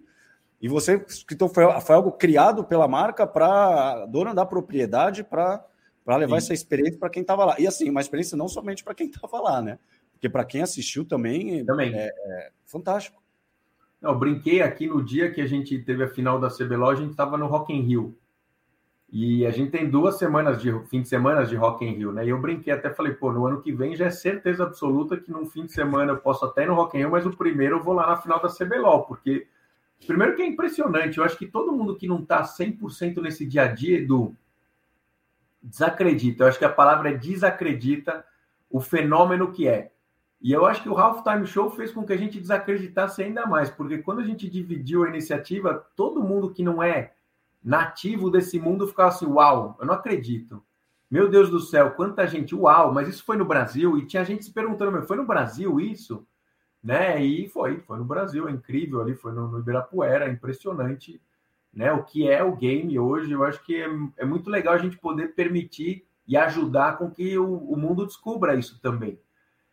E 0.61 0.67
você, 0.67 1.05
então 1.31 1.47
foi, 1.47 1.65
foi 1.81 1.95
algo 1.95 2.13
criado 2.13 2.63
pela 2.63 2.87
marca 2.87 3.27
para 3.27 4.05
dona 4.07 4.33
da 4.33 4.45
propriedade 4.45 5.23
para 5.23 5.63
para 6.07 6.15
levar 6.15 6.39
Sim. 6.39 6.45
essa 6.45 6.53
experiência 6.53 6.97
para 6.97 7.09
quem 7.09 7.19
estava 7.19 7.43
lá. 7.43 7.59
E 7.59 7.67
assim, 7.67 7.89
uma 7.89 7.99
experiência 7.99 8.37
não 8.37 8.47
somente 8.47 8.81
para 8.81 8.95
quem 8.95 9.07
estava 9.07 9.41
lá, 9.41 9.61
né? 9.61 9.77
Porque 10.13 10.29
para 10.29 10.45
quem 10.45 10.61
assistiu 10.61 11.03
também, 11.03 11.65
também. 11.65 11.93
É, 11.93 12.07
é 12.07 12.51
fantástico. 12.65 13.21
Eu 14.01 14.17
brinquei 14.17 14.61
aqui 14.61 14.87
no 14.87 15.03
dia 15.03 15.29
que 15.29 15.41
a 15.41 15.45
gente 15.45 15.77
teve 15.79 16.05
a 16.05 16.07
final 16.07 16.39
da 16.39 16.47
CBLOL, 16.49 16.91
a 16.91 16.95
gente 16.95 17.11
estava 17.11 17.37
no 17.37 17.47
Rock 17.47 17.73
in 17.73 17.81
Rio. 17.81 18.17
E 19.11 19.45
a 19.45 19.51
gente 19.51 19.71
tem 19.71 19.89
duas 19.89 20.17
semanas 20.17 20.61
de 20.61 20.71
fim 20.85 21.01
de 21.01 21.09
semana 21.09 21.45
de 21.45 21.57
Rock 21.57 21.83
in 21.83 21.91
Rio, 21.91 22.13
né? 22.13 22.25
E 22.25 22.29
eu 22.29 22.39
brinquei 22.39 22.71
até 22.71 22.89
falei, 22.89 23.11
pô, 23.11 23.33
no 23.33 23.45
ano 23.45 23.61
que 23.61 23.73
vem 23.73 23.93
já 23.93 24.05
é 24.05 24.09
certeza 24.09 24.63
absoluta 24.63 25.17
que 25.17 25.29
num 25.29 25.45
fim 25.45 25.65
de 25.65 25.73
semana 25.73 26.13
eu 26.13 26.17
posso 26.17 26.45
até 26.45 26.63
ir 26.63 26.67
no 26.67 26.75
Rock 26.75 26.95
in 26.95 27.01
Rio, 27.01 27.11
mas 27.11 27.25
o 27.25 27.35
primeiro 27.35 27.75
eu 27.75 27.83
vou 27.83 27.93
lá 27.93 28.07
na 28.07 28.15
final 28.15 28.41
da 28.41 28.47
CBLOL, 28.47 29.03
porque 29.03 29.45
primeiro 30.05 30.37
que 30.37 30.41
é 30.41 30.47
impressionante, 30.47 31.17
eu 31.17 31.25
acho 31.25 31.37
que 31.37 31.47
todo 31.47 31.73
mundo 31.73 31.97
que 31.97 32.07
não 32.07 32.21
está 32.21 32.43
100% 32.43 33.21
nesse 33.21 33.45
dia 33.45 33.63
a 33.63 33.67
dia 33.67 34.07
do 34.07 34.33
desacredita. 35.61 36.43
Eu 36.43 36.47
acho 36.47 36.59
que 36.59 36.65
a 36.65 36.69
palavra 36.69 37.09
é 37.09 37.13
desacredita 37.13 38.25
o 38.69 38.79
fenômeno 38.79 39.51
que 39.51 39.67
é. 39.67 39.91
E 40.39 40.51
eu 40.51 40.65
acho 40.65 40.83
que 40.83 40.89
o 40.89 40.97
Halftime 40.97 41.47
Show 41.47 41.71
fez 41.71 41.91
com 41.91 42.05
que 42.05 42.13
a 42.13 42.17
gente 42.17 42.39
desacreditasse 42.39 43.23
ainda 43.23 43.45
mais, 43.45 43.69
porque 43.69 43.97
quando 43.97 44.19
a 44.19 44.23
gente 44.23 44.47
dividiu 44.49 45.03
a 45.03 45.09
iniciativa, 45.09 45.85
todo 45.95 46.23
mundo 46.23 46.51
que 46.51 46.63
não 46.63 46.81
é 46.81 47.13
nativo 47.63 48.29
desse 48.29 48.59
mundo 48.59 48.87
ficava 48.87 49.09
assim: 49.09 49.25
uau, 49.25 49.75
eu 49.79 49.85
não 49.85 49.95
acredito. 49.95 50.63
Meu 51.09 51.29
Deus 51.29 51.49
do 51.49 51.59
céu, 51.59 51.91
quanta 51.91 52.27
gente, 52.27 52.53
uau, 52.53 52.93
mas 52.93 53.07
isso 53.07 53.23
foi 53.23 53.37
no 53.37 53.45
Brasil? 53.45 53.97
E 53.97 54.05
tinha 54.05 54.25
gente 54.25 54.43
se 54.43 54.51
perguntando, 54.51 55.01
foi 55.03 55.17
no 55.17 55.25
Brasil 55.25 55.79
isso? 55.79 56.27
Né? 56.83 57.23
E 57.23 57.47
foi, 57.47 57.79
foi 57.79 57.97
no 57.97 58.05
Brasil, 58.05 58.47
é 58.47 58.51
incrível 58.51 59.01
ali, 59.01 59.15
foi 59.15 59.31
no, 59.31 59.47
no 59.47 59.59
Ibirapuera, 59.59 60.25
é 60.25 60.29
impressionante 60.29 61.21
né, 61.73 61.91
o 61.91 62.03
que 62.03 62.29
é 62.29 62.43
o 62.43 62.55
game 62.55 62.97
hoje. 62.97 63.31
Eu 63.31 63.43
acho 63.43 63.63
que 63.63 63.75
é, 63.75 63.87
é 64.17 64.25
muito 64.25 64.49
legal 64.49 64.73
a 64.73 64.79
gente 64.79 64.97
poder 64.97 65.35
permitir 65.35 66.05
e 66.27 66.35
ajudar 66.35 66.97
com 66.97 67.09
que 67.09 67.37
o, 67.37 67.57
o, 67.57 67.77
mundo 67.77 68.05
descubra 68.05 68.55
isso 68.55 68.79
também. 68.81 69.19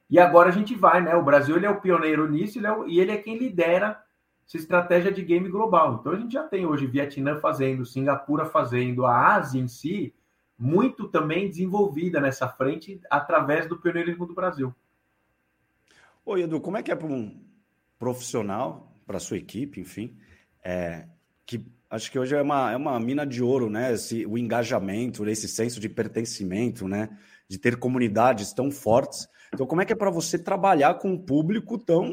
E 0.09 0.21
agora 0.21 0.51
a 0.51 0.53
gente 0.53 0.75
vai, 0.75 1.03
né? 1.03 1.15
O 1.17 1.25
Brasil 1.25 1.57
ele 1.57 1.67
é 1.67 1.71
o 1.71 1.81
pioneiro 1.81 2.31
nisso 2.31 2.59
ele 2.59 2.67
é 2.67 2.73
o, 2.73 2.87
e 2.87 3.01
ele 3.01 3.11
é 3.11 3.17
quem 3.17 3.37
lidera 3.37 4.01
essa 4.47 4.57
estratégia 4.57 5.11
de 5.11 5.23
game 5.23 5.49
global. 5.49 5.99
Então 6.01 6.13
a 6.13 6.17
gente 6.17 6.33
já 6.33 6.45
tem 6.45 6.67
hoje 6.67 6.87
Vietnã 6.87 7.37
fazendo, 7.37 7.85
Singapura 7.85 8.45
fazendo, 8.45 9.07
a 9.07 9.35
Ásia 9.35 9.61
em 9.61 9.67
si 9.67 10.15
muito 10.59 11.09
também 11.09 11.49
desenvolvida 11.49 12.21
nessa 12.21 12.49
frente 12.49 13.01
através 13.11 13.67
do 13.67 13.79
pioneirismo 13.79 14.27
do 14.27 14.35
Brasil. 14.35 14.75
Oi, 16.25 16.43
Edu, 16.43 16.61
como 16.61 16.77
é 16.77 16.83
que 16.83 16.93
é 16.93 16.97
para 16.97 17.07
um 17.07 17.43
profissional, 17.99 18.93
para 19.07 19.19
sua 19.19 19.37
equipe, 19.37 19.81
enfim, 19.81 20.17
é, 20.63 21.09
que 21.45 21.67
acho 21.95 22.11
que 22.11 22.19
hoje 22.19 22.35
é 22.35 22.43
uma, 22.43 22.73
é 22.73 22.77
uma 22.77 22.99
mina 22.99 23.25
de 23.25 23.43
ouro, 23.43 23.71
né? 23.71 23.93
Esse, 23.93 24.27
o 24.27 24.37
engajamento, 24.37 25.27
esse 25.29 25.49
senso 25.49 25.79
de 25.79 25.89
pertencimento, 25.89 26.89
né? 26.89 27.09
De 27.49 27.57
ter 27.57 27.77
comunidades 27.77 28.53
tão 28.53 28.71
fortes. 28.71 29.29
Então, 29.53 29.67
como 29.67 29.81
é 29.81 29.85
que 29.85 29.93
é 29.93 29.97
para 29.97 30.11
você 30.11 30.37
trabalhar 30.37 30.95
com 30.95 31.13
um 31.13 31.19
público 31.19 31.79
tão 31.79 32.11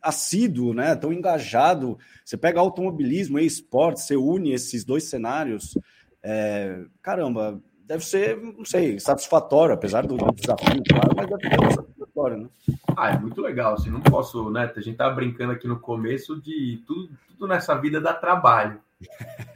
assíduo, 0.00 0.72
né? 0.72 0.94
Tão 0.94 1.12
engajado? 1.12 1.98
Você 2.24 2.36
pega 2.36 2.60
automobilismo 2.60 3.38
e 3.40 3.46
esporte, 3.46 4.00
você 4.00 4.16
une 4.16 4.52
esses 4.52 4.84
dois 4.84 5.04
cenários. 5.04 5.76
É, 6.22 6.84
caramba, 7.02 7.60
deve 7.84 8.04
ser, 8.04 8.40
não 8.40 8.64
sei, 8.64 9.00
satisfatório, 9.00 9.74
apesar 9.74 10.06
do 10.06 10.16
desafio, 10.32 10.82
claro, 10.88 11.14
mas 11.16 11.28
deve 11.28 11.42
ser 11.42 11.74
satisfatório, 11.74 12.36
né? 12.38 12.48
Ah, 12.96 13.10
é 13.10 13.18
muito 13.18 13.40
legal. 13.40 13.74
Assim, 13.74 13.90
não 13.90 14.00
posso, 14.00 14.50
né? 14.50 14.70
A 14.74 14.80
gente 14.80 14.96
tá 14.96 15.10
brincando 15.10 15.52
aqui 15.52 15.66
no 15.66 15.78
começo 15.78 16.40
de 16.40 16.82
tudo, 16.86 17.10
tudo 17.28 17.46
nessa 17.46 17.74
vida 17.74 18.00
dá 18.00 18.12
trabalho. 18.12 18.80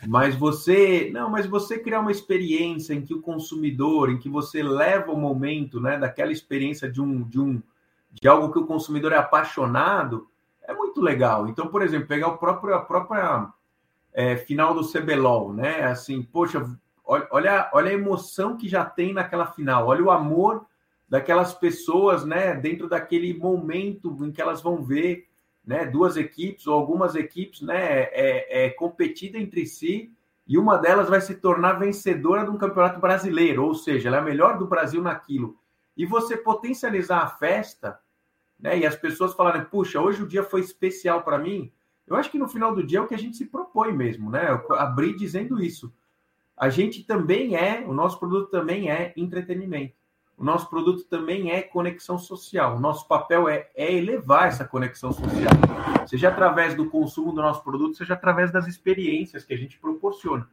Mas 0.07 0.35
você, 0.35 1.11
não, 1.13 1.31
mas 1.31 1.47
você 1.47 1.79
criar 1.79 2.01
uma 2.01 2.11
experiência 2.11 2.95
em 2.95 3.03
que 3.03 3.15
o 3.15 3.23
consumidor, 3.23 4.11
em 4.11 4.19
que 4.19 4.29
você 4.29 4.63
leva 4.63 5.13
o 5.13 5.17
momento, 5.17 5.81
né, 5.81 5.99
daquela 5.99 6.33
experiência 6.33 6.91
de 6.91 7.01
um, 7.01 7.23
de 7.23 7.41
um, 7.41 7.63
de 8.13 8.29
algo 8.29 8.53
que 8.53 8.59
o 8.59 8.67
consumidor 8.67 9.13
é 9.13 9.17
apaixonado, 9.17 10.29
é 10.63 10.73
muito 10.73 11.01
legal. 11.01 11.49
Então, 11.49 11.69
por 11.69 11.83
exemplo, 11.83 12.09
pegar 12.09 12.29
o 12.29 12.39
próprio, 12.39 12.75
a 12.75 12.81
própria 12.81 13.49
é, 14.13 14.37
final 14.37 14.75
do 14.75 14.87
CBLOL, 14.87 15.53
né? 15.53 15.85
Assim, 15.85 16.23
poxa, 16.23 16.69
olha, 17.05 17.71
olha 17.73 17.91
a 17.91 17.95
emoção 17.95 18.57
que 18.57 18.69
já 18.69 18.85
tem 18.85 19.15
naquela 19.15 19.47
final, 19.47 19.87
olha 19.87 20.05
o 20.05 20.11
amor 20.11 20.67
daquelas 21.09 21.55
pessoas, 21.55 22.25
né, 22.25 22.55
dentro 22.55 22.89
daquele 22.89 23.33
momento 23.33 24.17
em 24.25 24.31
que 24.31 24.43
elas 24.43 24.61
vão 24.61 24.83
ver, 24.83 25.27
né, 25.65 25.87
duas 25.87 26.17
equipes 26.17 26.67
ou 26.67 26.75
algumas 26.75 27.15
equipes, 27.15 27.63
né, 27.63 28.03
é, 28.13 28.67
é 28.67 28.71
competida 28.71 29.39
entre 29.39 29.67
si 29.67 30.13
e 30.47 30.57
uma 30.57 30.79
delas 30.79 31.11
vai 31.11 31.21
se 31.21 31.35
tornar 31.35 31.75
vencedora 31.75 32.45
de 32.45 32.51
um 32.51 32.57
campeonato 32.57 32.99
brasileiro, 32.99 33.65
ou 33.65 33.75
seja, 33.75 34.09
ela 34.09 34.17
é 34.17 34.21
a 34.21 34.25
melhor 34.25 34.59
do 34.59 34.67
Brasil 34.67 35.03
naquilo. 35.03 35.59
E 35.95 36.07
você 36.07 36.39
potencializar 36.39 37.19
a 37.19 37.29
festa, 37.29 38.01
né, 38.59 38.79
e 38.79 38.87
as 38.87 38.97
pessoas 38.97 39.35
falarem, 39.35 39.65
puxa, 39.65 40.01
hoje 40.01 40.23
o 40.23 40.27
dia 40.27 40.43
foi 40.43 40.63
especial 40.63 41.23
para 41.23 41.39
mim. 41.39 41.71
Eu 42.07 42.17
acho 42.17 42.31
que 42.31 42.39
no 42.39 42.49
final 42.49 42.75
do 42.75 42.83
dia 42.83 42.99
é 42.99 43.03
o 43.03 43.07
que 43.07 43.15
a 43.15 43.19
gente 43.19 43.37
se 43.37 43.45
propõe 43.45 43.93
mesmo, 43.93 44.31
né? 44.31 44.51
Eu 44.51 44.75
abri 44.77 45.15
dizendo 45.15 45.63
isso. 45.63 45.93
A 46.57 46.71
gente 46.71 47.05
também 47.05 47.55
é, 47.55 47.85
o 47.87 47.93
nosso 47.93 48.19
produto 48.19 48.51
também 48.51 48.91
é 48.91 49.13
entretenimento. 49.17 49.98
O 50.39 50.45
nosso 50.45 50.71
produto 50.71 51.03
também 51.05 51.51
é 51.51 51.63
conexão 51.63 52.17
social. 52.17 52.77
O 52.77 52.81
nosso 52.81 53.09
papel 53.09 53.49
é, 53.49 53.69
é 53.75 53.93
elevar 53.93 54.47
essa 54.47 54.65
conexão 54.65 55.11
social, 55.11 55.51
seja 56.07 56.29
através 56.29 56.77
do 56.77 56.89
consumo 56.89 57.33
do 57.33 57.43
nosso 57.43 57.65
produto, 57.65 57.97
seja 57.97 58.15
através 58.15 58.53
das 58.53 58.69
experiências 58.69 59.45
que 59.45 59.53
a 59.53 59.59
gente 59.59 59.77
proporciona. 59.81 60.49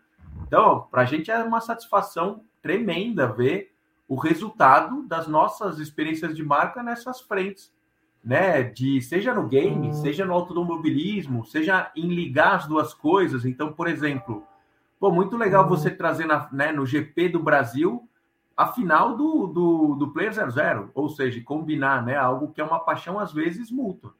Então, 0.47 0.87
para 0.89 1.03
a 1.03 1.05
gente 1.05 1.29
é 1.29 1.37
uma 1.43 1.61
satisfação 1.61 2.41
tremenda 2.63 3.27
ver 3.27 3.75
o 4.07 4.15
resultado 4.15 5.03
das 5.03 5.27
nossas 5.27 5.77
experiências 5.77 6.35
de 6.35 6.43
marca 6.43 6.81
nessas 6.81 7.21
frentes, 7.21 7.71
né? 8.23 8.63
De 8.63 8.99
seja 9.03 9.35
no 9.35 9.47
game, 9.47 9.89
hum. 9.89 9.93
seja 9.93 10.25
no 10.25 10.33
automobilismo, 10.33 11.45
seja 11.45 11.91
em 11.95 12.07
ligar 12.07 12.55
as 12.55 12.67
duas 12.67 12.91
coisas. 12.91 13.45
Então, 13.45 13.71
por 13.71 13.87
exemplo, 13.87 14.43
pô, 14.99 15.11
muito 15.11 15.37
legal 15.37 15.63
hum. 15.65 15.69
você 15.69 15.91
trazer 15.91 16.25
na, 16.25 16.49
né, 16.51 16.71
no 16.71 16.87
GP 16.87 17.29
do 17.29 17.39
Brasil 17.39 18.09
a 18.55 18.67
final 18.67 19.17
do, 19.17 19.47
do, 19.47 19.95
do 19.95 20.11
Player 20.11 20.33
00, 20.33 20.91
ou 20.93 21.09
seja, 21.09 21.41
combinar 21.43 22.05
né, 22.05 22.15
algo 22.15 22.51
que 22.51 22.61
é 22.61 22.63
uma 22.63 22.79
paixão 22.79 23.19
às 23.19 23.33
vezes 23.33 23.69
mútua. 23.69 24.13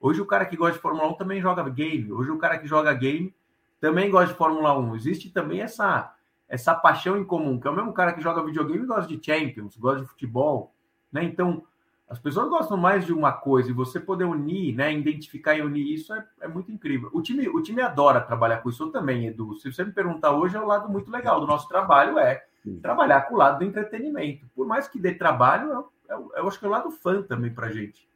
Hoje 0.00 0.20
o 0.20 0.26
cara 0.26 0.46
que 0.46 0.56
gosta 0.56 0.74
de 0.74 0.80
Fórmula 0.80 1.08
1 1.08 1.14
também 1.14 1.40
joga 1.40 1.68
game, 1.68 2.12
hoje 2.12 2.30
o 2.30 2.38
cara 2.38 2.58
que 2.58 2.66
joga 2.66 2.92
game 2.94 3.34
também 3.80 4.10
gosta 4.10 4.28
de 4.28 4.38
Fórmula 4.38 4.78
1. 4.78 4.94
Existe 4.96 5.30
também 5.30 5.60
essa, 5.60 6.14
essa 6.48 6.74
paixão 6.74 7.18
em 7.18 7.24
comum, 7.24 7.58
que 7.58 7.66
é 7.66 7.70
o 7.70 7.74
mesmo 7.74 7.92
cara 7.92 8.12
que 8.12 8.20
joga 8.20 8.44
videogame 8.44 8.86
gosta 8.86 9.14
de 9.14 9.24
Champions, 9.24 9.76
gosta 9.76 10.02
de 10.02 10.08
futebol, 10.08 10.74
né? 11.12 11.24
Então, 11.24 11.64
as 12.08 12.18
pessoas 12.18 12.48
gostam 12.48 12.76
mais 12.76 13.06
de 13.06 13.12
uma 13.12 13.32
coisa 13.32 13.70
e 13.70 13.74
você 13.74 14.00
poder 14.00 14.24
unir, 14.24 14.74
né, 14.74 14.92
identificar 14.92 15.54
e 15.54 15.62
unir 15.62 15.94
isso 15.94 16.12
é, 16.12 16.26
é, 16.40 16.48
muito 16.48 16.70
incrível. 16.72 17.08
O 17.12 17.22
time, 17.22 17.48
o 17.48 17.62
time 17.62 17.80
adora 17.80 18.20
trabalhar 18.20 18.58
com 18.58 18.68
isso 18.68 18.90
também, 18.90 19.28
Edu. 19.28 19.56
Se 19.58 19.72
você 19.72 19.84
me 19.84 19.92
perguntar 19.92 20.32
hoje, 20.32 20.56
é 20.56 20.60
um 20.60 20.66
lado 20.66 20.88
muito 20.88 21.10
legal 21.10 21.40
do 21.40 21.46
nosso 21.46 21.68
trabalho, 21.68 22.18
é 22.18 22.44
trabalhar 22.82 23.22
com 23.22 23.34
o 23.34 23.38
lado 23.38 23.58
do 23.58 23.64
entretenimento. 23.64 24.46
Por 24.54 24.66
mais 24.66 24.88
que 24.88 24.98
dê 24.98 25.14
trabalho, 25.14 25.70
eu, 25.70 25.92
eu, 26.08 26.32
eu 26.36 26.48
acho 26.48 26.58
que 26.58 26.64
é 26.64 26.68
o 26.68 26.70
lado 26.70 26.90
fã 26.90 27.22
também 27.22 27.52
para 27.52 27.70
gente. 27.70 28.08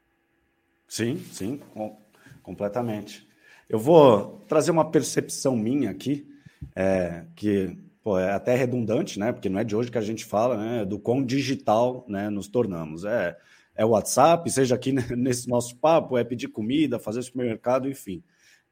Sim, 0.86 1.18
sim, 1.32 1.60
com, 1.72 1.98
completamente. 2.42 3.26
Eu 3.68 3.78
vou 3.78 4.44
trazer 4.46 4.70
uma 4.70 4.90
percepção 4.90 5.56
minha 5.56 5.90
aqui, 5.90 6.28
é, 6.76 7.24
que 7.34 7.76
pô, 8.02 8.18
é 8.18 8.32
até 8.32 8.54
redundante, 8.54 9.18
né? 9.18 9.32
Porque 9.32 9.48
não 9.48 9.58
é 9.58 9.64
de 9.64 9.74
hoje 9.74 9.90
que 9.90 9.98
a 9.98 10.02
gente 10.02 10.24
fala, 10.24 10.56
né? 10.56 10.84
Do 10.84 10.98
quão 10.98 11.24
digital 11.24 12.04
né, 12.06 12.28
nos 12.28 12.48
tornamos. 12.48 13.04
É, 13.04 13.36
é 13.74 13.84
WhatsApp, 13.84 14.48
seja 14.50 14.74
aqui 14.74 14.92
nesse 15.16 15.48
nosso 15.48 15.76
papo, 15.76 16.18
é 16.18 16.22
pedir 16.22 16.48
comida, 16.48 16.98
fazer 16.98 17.22
supermercado, 17.22 17.88
enfim. 17.88 18.22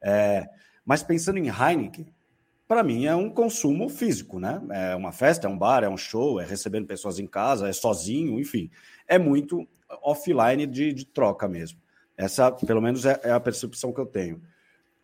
É, 0.01 0.47
mas 0.85 1.01
pensando 1.01 1.39
em 1.39 1.47
Heineken, 1.47 2.05
para 2.67 2.83
mim 2.83 3.05
é 3.05 3.15
um 3.15 3.29
consumo 3.29 3.89
físico, 3.89 4.39
né? 4.39 4.61
É 4.71 4.95
uma 4.95 5.11
festa, 5.11 5.47
é 5.47 5.49
um 5.49 5.57
bar, 5.57 5.83
é 5.83 5.89
um 5.89 5.97
show, 5.97 6.39
é 6.39 6.45
recebendo 6.45 6.87
pessoas 6.87 7.19
em 7.19 7.27
casa, 7.27 7.67
é 7.67 7.73
sozinho, 7.73 8.39
enfim. 8.39 8.69
É 9.07 9.19
muito 9.19 9.67
offline 10.01 10.65
de, 10.65 10.93
de 10.93 11.05
troca 11.05 11.47
mesmo. 11.47 11.79
Essa, 12.17 12.51
pelo 12.51 12.81
menos, 12.81 13.05
é, 13.05 13.19
é, 13.23 13.31
a 13.31 13.39
percepção 13.39 13.91
que 13.91 13.99
eu 13.99 14.05
tenho. 14.05 14.41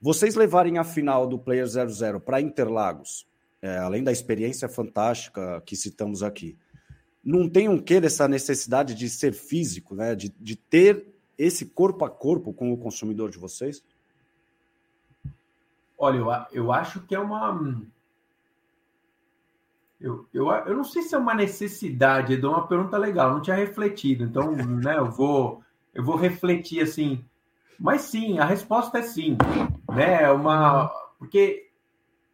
Vocês 0.01 0.35
levarem 0.35 0.77
a 0.77 0.83
final 0.83 1.27
do 1.27 1.37
Player 1.37 1.67
00 1.67 2.19
para 2.19 2.39
Interlagos, 2.39 3.27
é, 3.61 3.77
além 3.77 4.03
da 4.03 4.11
experiência 4.11 4.69
fantástica 4.69 5.61
que 5.65 5.75
citamos 5.75 6.23
aqui, 6.23 6.57
não 7.23 7.49
tem 7.49 7.67
um 7.67 7.77
quê 7.77 7.99
dessa 7.99 8.27
necessidade 8.27 8.95
de 8.95 9.09
ser 9.09 9.33
físico, 9.33 9.93
né? 9.93 10.15
De, 10.15 10.33
de 10.39 10.55
ter 10.55 11.05
esse 11.37 11.65
corpo 11.65 12.05
a 12.05 12.09
corpo 12.09 12.53
com 12.53 12.71
o 12.71 12.77
consumidor 12.77 13.29
de 13.29 13.37
vocês? 13.37 13.83
Olha, 15.99 16.17
eu, 16.17 16.63
eu 16.63 16.71
acho 16.71 17.01
que 17.01 17.13
é 17.13 17.19
uma. 17.19 17.59
Eu, 19.99 20.25
eu, 20.33 20.49
eu 20.49 20.77
não 20.77 20.85
sei 20.85 21.01
se 21.01 21.13
é 21.13 21.17
uma 21.17 21.33
necessidade, 21.33 22.33
Edu, 22.33 22.47
é 22.47 22.51
uma 22.51 22.67
pergunta 22.67 22.97
legal, 22.97 23.33
não 23.33 23.41
tinha 23.41 23.57
refletido, 23.57 24.23
então 24.23 24.53
né, 24.55 24.97
eu, 24.97 25.11
vou, 25.11 25.61
eu 25.93 26.01
vou 26.01 26.15
refletir 26.15 26.81
assim. 26.81 27.25
Mas 27.77 28.03
sim, 28.03 28.39
a 28.39 28.45
resposta 28.45 28.99
é 28.99 29.01
sim. 29.01 29.37
Né? 29.93 30.23
É 30.23 30.31
uma, 30.31 30.87
porque 31.17 31.69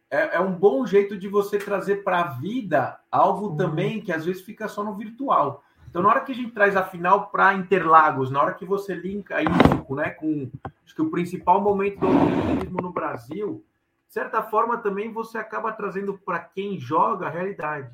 é, 0.08 0.36
é 0.36 0.40
um 0.40 0.52
bom 0.52 0.86
jeito 0.86 1.18
de 1.18 1.26
você 1.26 1.58
trazer 1.58 2.04
para 2.04 2.20
a 2.20 2.28
vida 2.28 3.00
algo 3.10 3.56
também 3.56 4.00
que 4.00 4.12
às 4.12 4.24
vezes 4.24 4.42
fica 4.42 4.68
só 4.68 4.84
no 4.84 4.94
virtual. 4.94 5.64
Então, 5.96 6.04
na 6.04 6.10
hora 6.10 6.20
que 6.20 6.32
a 6.32 6.34
gente 6.34 6.50
traz 6.50 6.76
a 6.76 6.84
final 6.84 7.30
para 7.30 7.54
Interlagos, 7.54 8.30
na 8.30 8.42
hora 8.42 8.52
que 8.52 8.66
você 8.66 8.92
linka 8.92 9.40
isso 9.40 9.94
né, 9.94 10.10
com 10.10 10.50
acho 10.84 10.94
que 10.94 11.00
o 11.00 11.10
principal 11.10 11.58
momento 11.58 12.00
do 12.00 12.06
automobilismo 12.06 12.82
no 12.82 12.92
Brasil, 12.92 13.64
de 14.06 14.12
certa 14.12 14.42
forma 14.42 14.76
também 14.76 15.10
você 15.10 15.38
acaba 15.38 15.72
trazendo 15.72 16.18
para 16.18 16.38
quem 16.38 16.78
joga 16.78 17.26
a 17.26 17.30
realidade. 17.30 17.90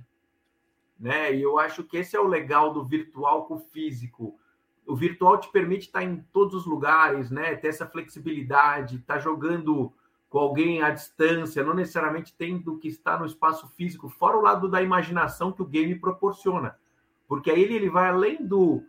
Né? 0.98 1.32
E 1.32 1.42
eu 1.42 1.60
acho 1.60 1.84
que 1.84 1.96
esse 1.96 2.16
é 2.16 2.20
o 2.20 2.26
legal 2.26 2.72
do 2.72 2.84
virtual 2.84 3.44
com 3.44 3.54
o 3.54 3.60
físico. 3.60 4.36
O 4.84 4.96
virtual 4.96 5.38
te 5.38 5.48
permite 5.52 5.86
estar 5.86 6.02
em 6.02 6.26
todos 6.32 6.54
os 6.54 6.66
lugares, 6.66 7.30
né? 7.30 7.54
ter 7.54 7.68
essa 7.68 7.86
flexibilidade, 7.86 8.96
estar 8.96 9.14
tá 9.14 9.20
jogando 9.20 9.92
com 10.28 10.40
alguém 10.40 10.82
à 10.82 10.90
distância, 10.90 11.62
não 11.62 11.72
necessariamente 11.72 12.34
tendo 12.36 12.78
que 12.78 12.88
estar 12.88 13.20
no 13.20 13.26
espaço 13.26 13.68
físico, 13.76 14.08
fora 14.08 14.36
o 14.36 14.42
lado 14.42 14.68
da 14.68 14.82
imaginação 14.82 15.52
que 15.52 15.62
o 15.62 15.66
game 15.66 15.94
proporciona. 15.94 16.81
Porque 17.28 17.50
aí 17.50 17.62
ele, 17.62 17.74
ele 17.74 17.90
vai 17.90 18.08
além 18.08 18.44
do, 18.44 18.82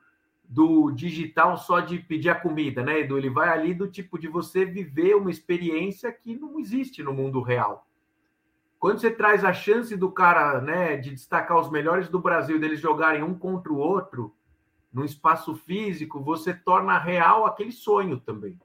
do 0.44 0.92
digital 0.92 1.58
só 1.58 1.80
de 1.80 2.00
pedir 2.00 2.30
a 2.30 2.36
comida, 2.36 2.84
né, 2.84 3.00
Edu? 3.00 3.18
Ele 3.18 3.30
vai 3.30 3.50
ali 3.50 3.74
do 3.74 3.88
tipo 3.88 4.20
de 4.20 4.28
você 4.28 4.66
viver 4.66 5.16
uma 5.16 5.32
experiência 5.32 6.12
que 6.12 6.36
não 6.36 6.60
existe 6.60 7.02
no 7.02 7.14
mundo 7.14 7.42
real. 7.42 7.88
Quando 8.80 9.00
você 9.00 9.10
traz 9.10 9.46
a 9.46 9.54
chance 9.54 9.96
do 9.96 10.12
cara, 10.12 10.60
né, 10.60 10.98
de 10.98 11.12
destacar 11.12 11.58
os 11.58 11.72
melhores 11.72 12.10
do 12.10 12.20
Brasil, 12.20 12.60
deles 12.60 12.82
jogarem 12.82 13.24
um 13.24 13.34
contra 13.34 13.72
o 13.72 13.78
outro, 13.78 14.36
no 14.92 15.04
espaço 15.04 15.56
físico, 15.56 16.22
você 16.22 16.54
torna 16.54 17.00
real 17.00 17.46
aquele 17.46 17.72
sonho 17.72 18.20
também. 18.20 18.60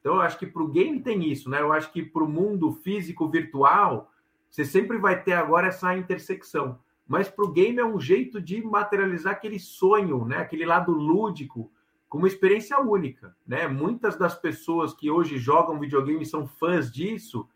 Então, 0.00 0.16
eu 0.16 0.20
acho 0.20 0.36
que 0.36 0.46
para 0.46 0.62
o 0.62 0.68
game 0.68 1.00
tem 1.00 1.30
isso, 1.30 1.48
né? 1.48 1.60
Eu 1.60 1.72
acho 1.72 1.92
que 1.92 2.02
para 2.02 2.24
o 2.24 2.28
mundo 2.28 2.72
físico 2.72 3.28
virtual, 3.28 4.10
você 4.50 4.64
sempre 4.64 4.98
vai 4.98 5.22
ter 5.22 5.32
agora 5.32 5.68
essa 5.68 5.96
intersecção 5.96 6.78
mas 7.12 7.28
para 7.28 7.44
o 7.44 7.52
game 7.52 7.78
é 7.78 7.84
um 7.84 8.00
jeito 8.00 8.40
de 8.40 8.64
materializar 8.64 9.34
aquele 9.34 9.60
sonho, 9.60 10.24
né? 10.24 10.38
aquele 10.38 10.64
lado 10.64 10.92
lúdico, 10.92 11.70
com 12.08 12.16
uma 12.16 12.26
experiência 12.26 12.80
única. 12.80 13.36
Né? 13.46 13.68
Muitas 13.68 14.16
das 14.16 14.34
pessoas 14.34 14.94
que 14.94 15.10
hoje 15.10 15.36
jogam 15.36 15.78
videogame 15.78 16.24
são 16.24 16.46
fãs 16.46 16.90
disso, 16.90 17.46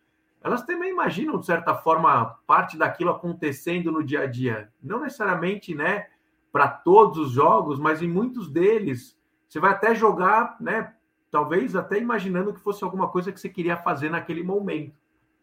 elas 0.43 0.67
também 0.67 0.91
imaginam, 0.91 1.41
de 1.41 1.47
certa 1.47 1.75
forma, 1.75 2.39
parte 2.47 2.77
daquilo 2.77 3.09
acontecendo 3.09 3.91
no 3.91 4.05
dia 4.05 4.25
a 4.25 4.27
dia. 4.27 4.71
Não 4.83 5.01
necessariamente 5.01 5.75
né, 5.75 6.07
para 6.53 6.69
todos 6.69 7.17
os 7.17 7.31
jogos, 7.31 7.79
mas 7.79 8.03
em 8.03 8.09
muitos 8.09 8.51
deles, 8.51 9.19
você 9.49 9.59
vai 9.59 9.71
até 9.71 9.95
jogar, 9.95 10.59
né, 10.61 10.93
talvez 11.31 11.75
até 11.75 11.99
imaginando 11.99 12.53
que 12.53 12.61
fosse 12.61 12.85
alguma 12.85 13.09
coisa 13.09 13.33
que 13.33 13.41
você 13.41 13.49
queria 13.49 13.79
fazer 13.79 14.11
naquele 14.11 14.43
momento. 14.43 15.01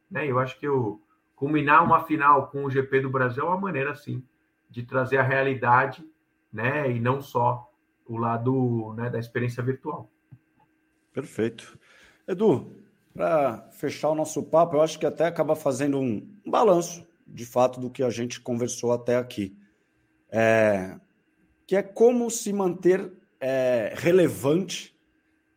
Né? 0.07 0.27
Eu 0.27 0.37
acho 0.37 0.59
que 0.59 0.67
eu 0.67 1.01
culminar 1.35 1.83
uma 1.83 2.03
final 2.03 2.47
com 2.47 2.65
o 2.65 2.69
GP 2.69 3.01
do 3.01 3.09
Brasil 3.09 3.43
é 3.43 3.47
uma 3.47 3.59
maneira, 3.59 3.91
assim, 3.91 4.23
de 4.69 4.83
trazer 4.83 5.17
a 5.17 5.23
realidade, 5.23 6.03
né? 6.51 6.91
E 6.91 6.99
não 6.99 7.21
só 7.21 7.69
o 8.05 8.17
lado 8.17 8.93
né, 8.95 9.09
da 9.09 9.19
experiência 9.19 9.63
virtual. 9.63 10.09
Perfeito. 11.11 11.77
Edu, 12.27 12.75
para 13.13 13.69
fechar 13.71 14.09
o 14.09 14.15
nosso 14.15 14.41
papo, 14.43 14.75
eu 14.75 14.81
acho 14.81 14.97
que 14.97 15.05
até 15.05 15.25
acaba 15.25 15.55
fazendo 15.55 15.99
um, 15.99 16.27
um 16.45 16.51
balanço, 16.51 17.05
de 17.27 17.45
fato, 17.45 17.79
do 17.79 17.89
que 17.89 18.03
a 18.03 18.09
gente 18.09 18.41
conversou 18.41 18.91
até 18.91 19.17
aqui. 19.17 19.55
É, 20.31 20.97
que 21.67 21.75
é 21.75 21.83
como 21.83 22.29
se 22.29 22.51
manter 22.51 23.11
é, 23.39 23.93
relevante 23.95 24.95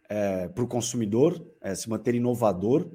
é, 0.08 0.48
para 0.48 0.62
o 0.62 0.68
consumidor, 0.68 1.42
é, 1.60 1.74
se 1.74 1.88
manter 1.88 2.14
inovador 2.14 2.90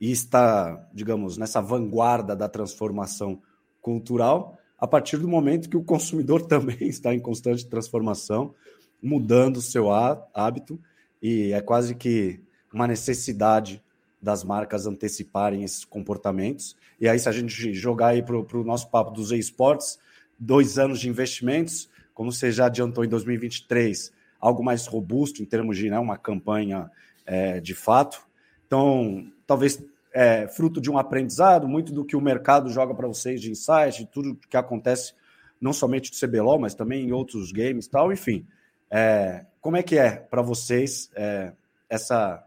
e 0.00 0.10
estar, 0.10 0.88
digamos, 0.92 1.36
nessa 1.36 1.60
vanguarda 1.60 2.36
da 2.36 2.48
transformação 2.48 3.40
cultural, 3.80 4.58
a 4.78 4.86
partir 4.86 5.16
do 5.16 5.28
momento 5.28 5.70
que 5.70 5.76
o 5.76 5.84
consumidor 5.84 6.42
também 6.46 6.88
está 6.88 7.14
em 7.14 7.20
constante 7.20 7.66
transformação, 7.66 8.54
mudando 9.02 9.58
o 9.58 9.62
seu 9.62 9.90
hábito, 9.90 10.78
e 11.22 11.52
é 11.52 11.60
quase 11.60 11.94
que 11.94 12.40
uma 12.72 12.86
necessidade 12.86 13.82
das 14.20 14.42
marcas 14.42 14.86
anteciparem 14.86 15.62
esses 15.62 15.84
comportamentos. 15.84 16.76
E 17.00 17.08
aí, 17.08 17.18
se 17.18 17.28
a 17.28 17.32
gente 17.32 17.72
jogar 17.72 18.08
aí 18.08 18.22
para 18.22 18.36
o 18.36 18.64
nosso 18.64 18.90
papo 18.90 19.10
dos 19.10 19.30
esportes, 19.30 19.98
dois 20.38 20.78
anos 20.78 21.00
de 21.00 21.08
investimentos, 21.08 21.88
como 22.12 22.32
você 22.32 22.50
já 22.50 22.66
adiantou 22.66 23.04
em 23.04 23.08
2023, 23.08 24.12
algo 24.40 24.64
mais 24.64 24.86
robusto 24.86 25.42
em 25.42 25.44
termos 25.44 25.76
de 25.76 25.90
né, 25.90 25.98
uma 25.98 26.16
campanha 26.16 26.90
é, 27.24 27.60
de 27.60 27.74
fato. 27.74 28.25
Então, 28.66 29.30
talvez 29.46 29.82
é, 30.12 30.48
fruto 30.48 30.80
de 30.80 30.90
um 30.90 30.98
aprendizado, 30.98 31.68
muito 31.68 31.92
do 31.92 32.04
que 32.04 32.16
o 32.16 32.20
mercado 32.20 32.70
joga 32.70 32.94
para 32.94 33.06
vocês 33.06 33.40
de 33.40 33.50
insight, 33.50 33.98
de 33.98 34.06
tudo 34.06 34.38
que 34.48 34.56
acontece, 34.56 35.14
não 35.60 35.72
somente 35.72 36.10
do 36.10 36.16
CBLOL, 36.16 36.58
mas 36.58 36.74
também 36.74 37.06
em 37.06 37.12
outros 37.12 37.52
games 37.52 37.86
tal, 37.86 38.12
enfim. 38.12 38.46
É, 38.90 39.44
como 39.60 39.76
é 39.76 39.82
que 39.82 39.98
é 39.98 40.16
para 40.16 40.42
vocês 40.42 41.10
é, 41.14 41.52
essa 41.88 42.42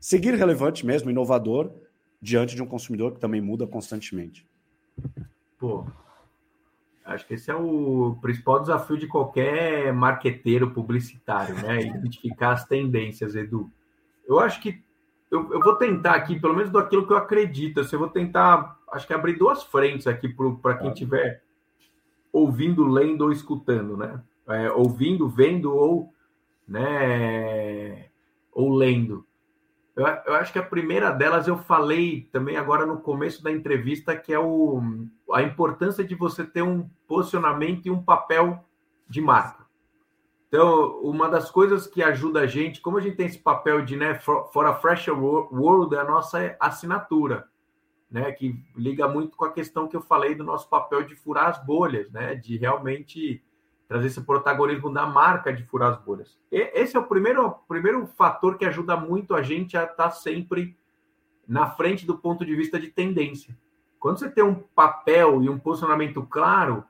seguir 0.00 0.34
relevante 0.34 0.84
mesmo, 0.84 1.10
inovador, 1.10 1.70
diante 2.20 2.56
de 2.56 2.62
um 2.62 2.66
consumidor 2.66 3.12
que 3.12 3.20
também 3.20 3.40
muda 3.40 3.66
constantemente? 3.66 4.46
Pô, 5.58 5.86
acho 7.04 7.26
que 7.26 7.34
esse 7.34 7.50
é 7.50 7.54
o 7.54 8.16
principal 8.20 8.60
desafio 8.60 8.96
de 8.96 9.06
qualquer 9.06 9.92
marqueteiro 9.92 10.72
publicitário, 10.72 11.54
né? 11.56 11.82
Identificar 11.86 12.52
as 12.52 12.64
tendências, 12.64 13.36
Edu. 13.36 13.70
Eu 14.26 14.40
acho 14.40 14.60
que 14.60 14.82
eu, 15.32 15.50
eu, 15.50 15.60
vou 15.60 15.76
tentar 15.76 16.12
aqui, 16.12 16.38
pelo 16.38 16.54
menos 16.54 16.70
daquilo 16.70 17.06
que 17.06 17.12
eu 17.14 17.16
acredito. 17.16 17.80
Assim, 17.80 17.96
eu 17.96 18.00
vou 18.00 18.10
tentar, 18.10 18.78
acho 18.92 19.06
que 19.06 19.14
abrir 19.14 19.38
duas 19.38 19.62
frentes 19.62 20.06
aqui 20.06 20.28
para 20.60 20.76
quem 20.76 20.92
estiver 20.92 21.42
ouvindo, 22.30 22.86
lendo 22.86 23.22
ou 23.22 23.32
escutando, 23.32 23.96
né? 23.96 24.22
É, 24.46 24.70
ouvindo, 24.70 25.30
vendo 25.30 25.74
ou, 25.74 26.12
né, 26.68 28.08
ou 28.52 28.74
lendo. 28.74 29.26
Eu, 29.96 30.06
eu, 30.06 30.34
acho 30.34 30.52
que 30.52 30.58
a 30.58 30.62
primeira 30.62 31.10
delas 31.10 31.48
eu 31.48 31.56
falei 31.56 32.28
também 32.30 32.58
agora 32.58 32.84
no 32.84 33.00
começo 33.00 33.42
da 33.42 33.50
entrevista, 33.50 34.14
que 34.14 34.34
é 34.34 34.38
o, 34.38 34.82
a 35.32 35.42
importância 35.42 36.04
de 36.04 36.14
você 36.14 36.44
ter 36.44 36.62
um 36.62 36.90
posicionamento 37.08 37.86
e 37.86 37.90
um 37.90 38.02
papel 38.02 38.62
de 39.08 39.20
marca. 39.22 39.61
Então, 40.52 41.00
uma 41.00 41.30
das 41.30 41.50
coisas 41.50 41.86
que 41.86 42.02
ajuda 42.02 42.40
a 42.40 42.46
gente, 42.46 42.82
como 42.82 42.98
a 42.98 43.00
gente 43.00 43.16
tem 43.16 43.24
esse 43.24 43.38
papel 43.38 43.82
de, 43.82 43.96
né, 43.96 44.16
for, 44.18 44.66
a 44.66 44.74
fresher 44.74 45.18
world, 45.18 45.94
é 45.94 45.98
a 45.98 46.04
nossa 46.04 46.54
assinatura, 46.60 47.48
né, 48.10 48.30
que 48.32 48.62
liga 48.76 49.08
muito 49.08 49.34
com 49.34 49.46
a 49.46 49.50
questão 49.50 49.88
que 49.88 49.96
eu 49.96 50.02
falei 50.02 50.34
do 50.34 50.44
nosso 50.44 50.68
papel 50.68 51.04
de 51.04 51.16
furar 51.16 51.48
as 51.48 51.64
bolhas, 51.64 52.12
né, 52.12 52.34
de 52.34 52.58
realmente 52.58 53.42
trazer 53.88 54.08
esse 54.08 54.20
protagonismo 54.20 54.92
da 54.92 55.06
marca 55.06 55.54
de 55.54 55.64
furar 55.64 55.92
as 55.94 56.04
bolhas. 56.04 56.38
E 56.50 56.58
esse 56.74 56.98
é 56.98 57.00
o 57.00 57.06
primeiro, 57.06 57.50
primeiro 57.66 58.06
fator 58.06 58.58
que 58.58 58.66
ajuda 58.66 58.94
muito 58.94 59.34
a 59.34 59.40
gente 59.40 59.74
a 59.74 59.84
estar 59.84 59.94
tá 59.94 60.10
sempre 60.10 60.76
na 61.48 61.70
frente 61.70 62.04
do 62.04 62.18
ponto 62.18 62.44
de 62.44 62.54
vista 62.54 62.78
de 62.78 62.88
tendência. 62.88 63.56
Quando 63.98 64.18
você 64.18 64.28
tem 64.28 64.44
um 64.44 64.56
papel 64.74 65.42
e 65.42 65.48
um 65.48 65.58
posicionamento 65.58 66.22
claro, 66.26 66.84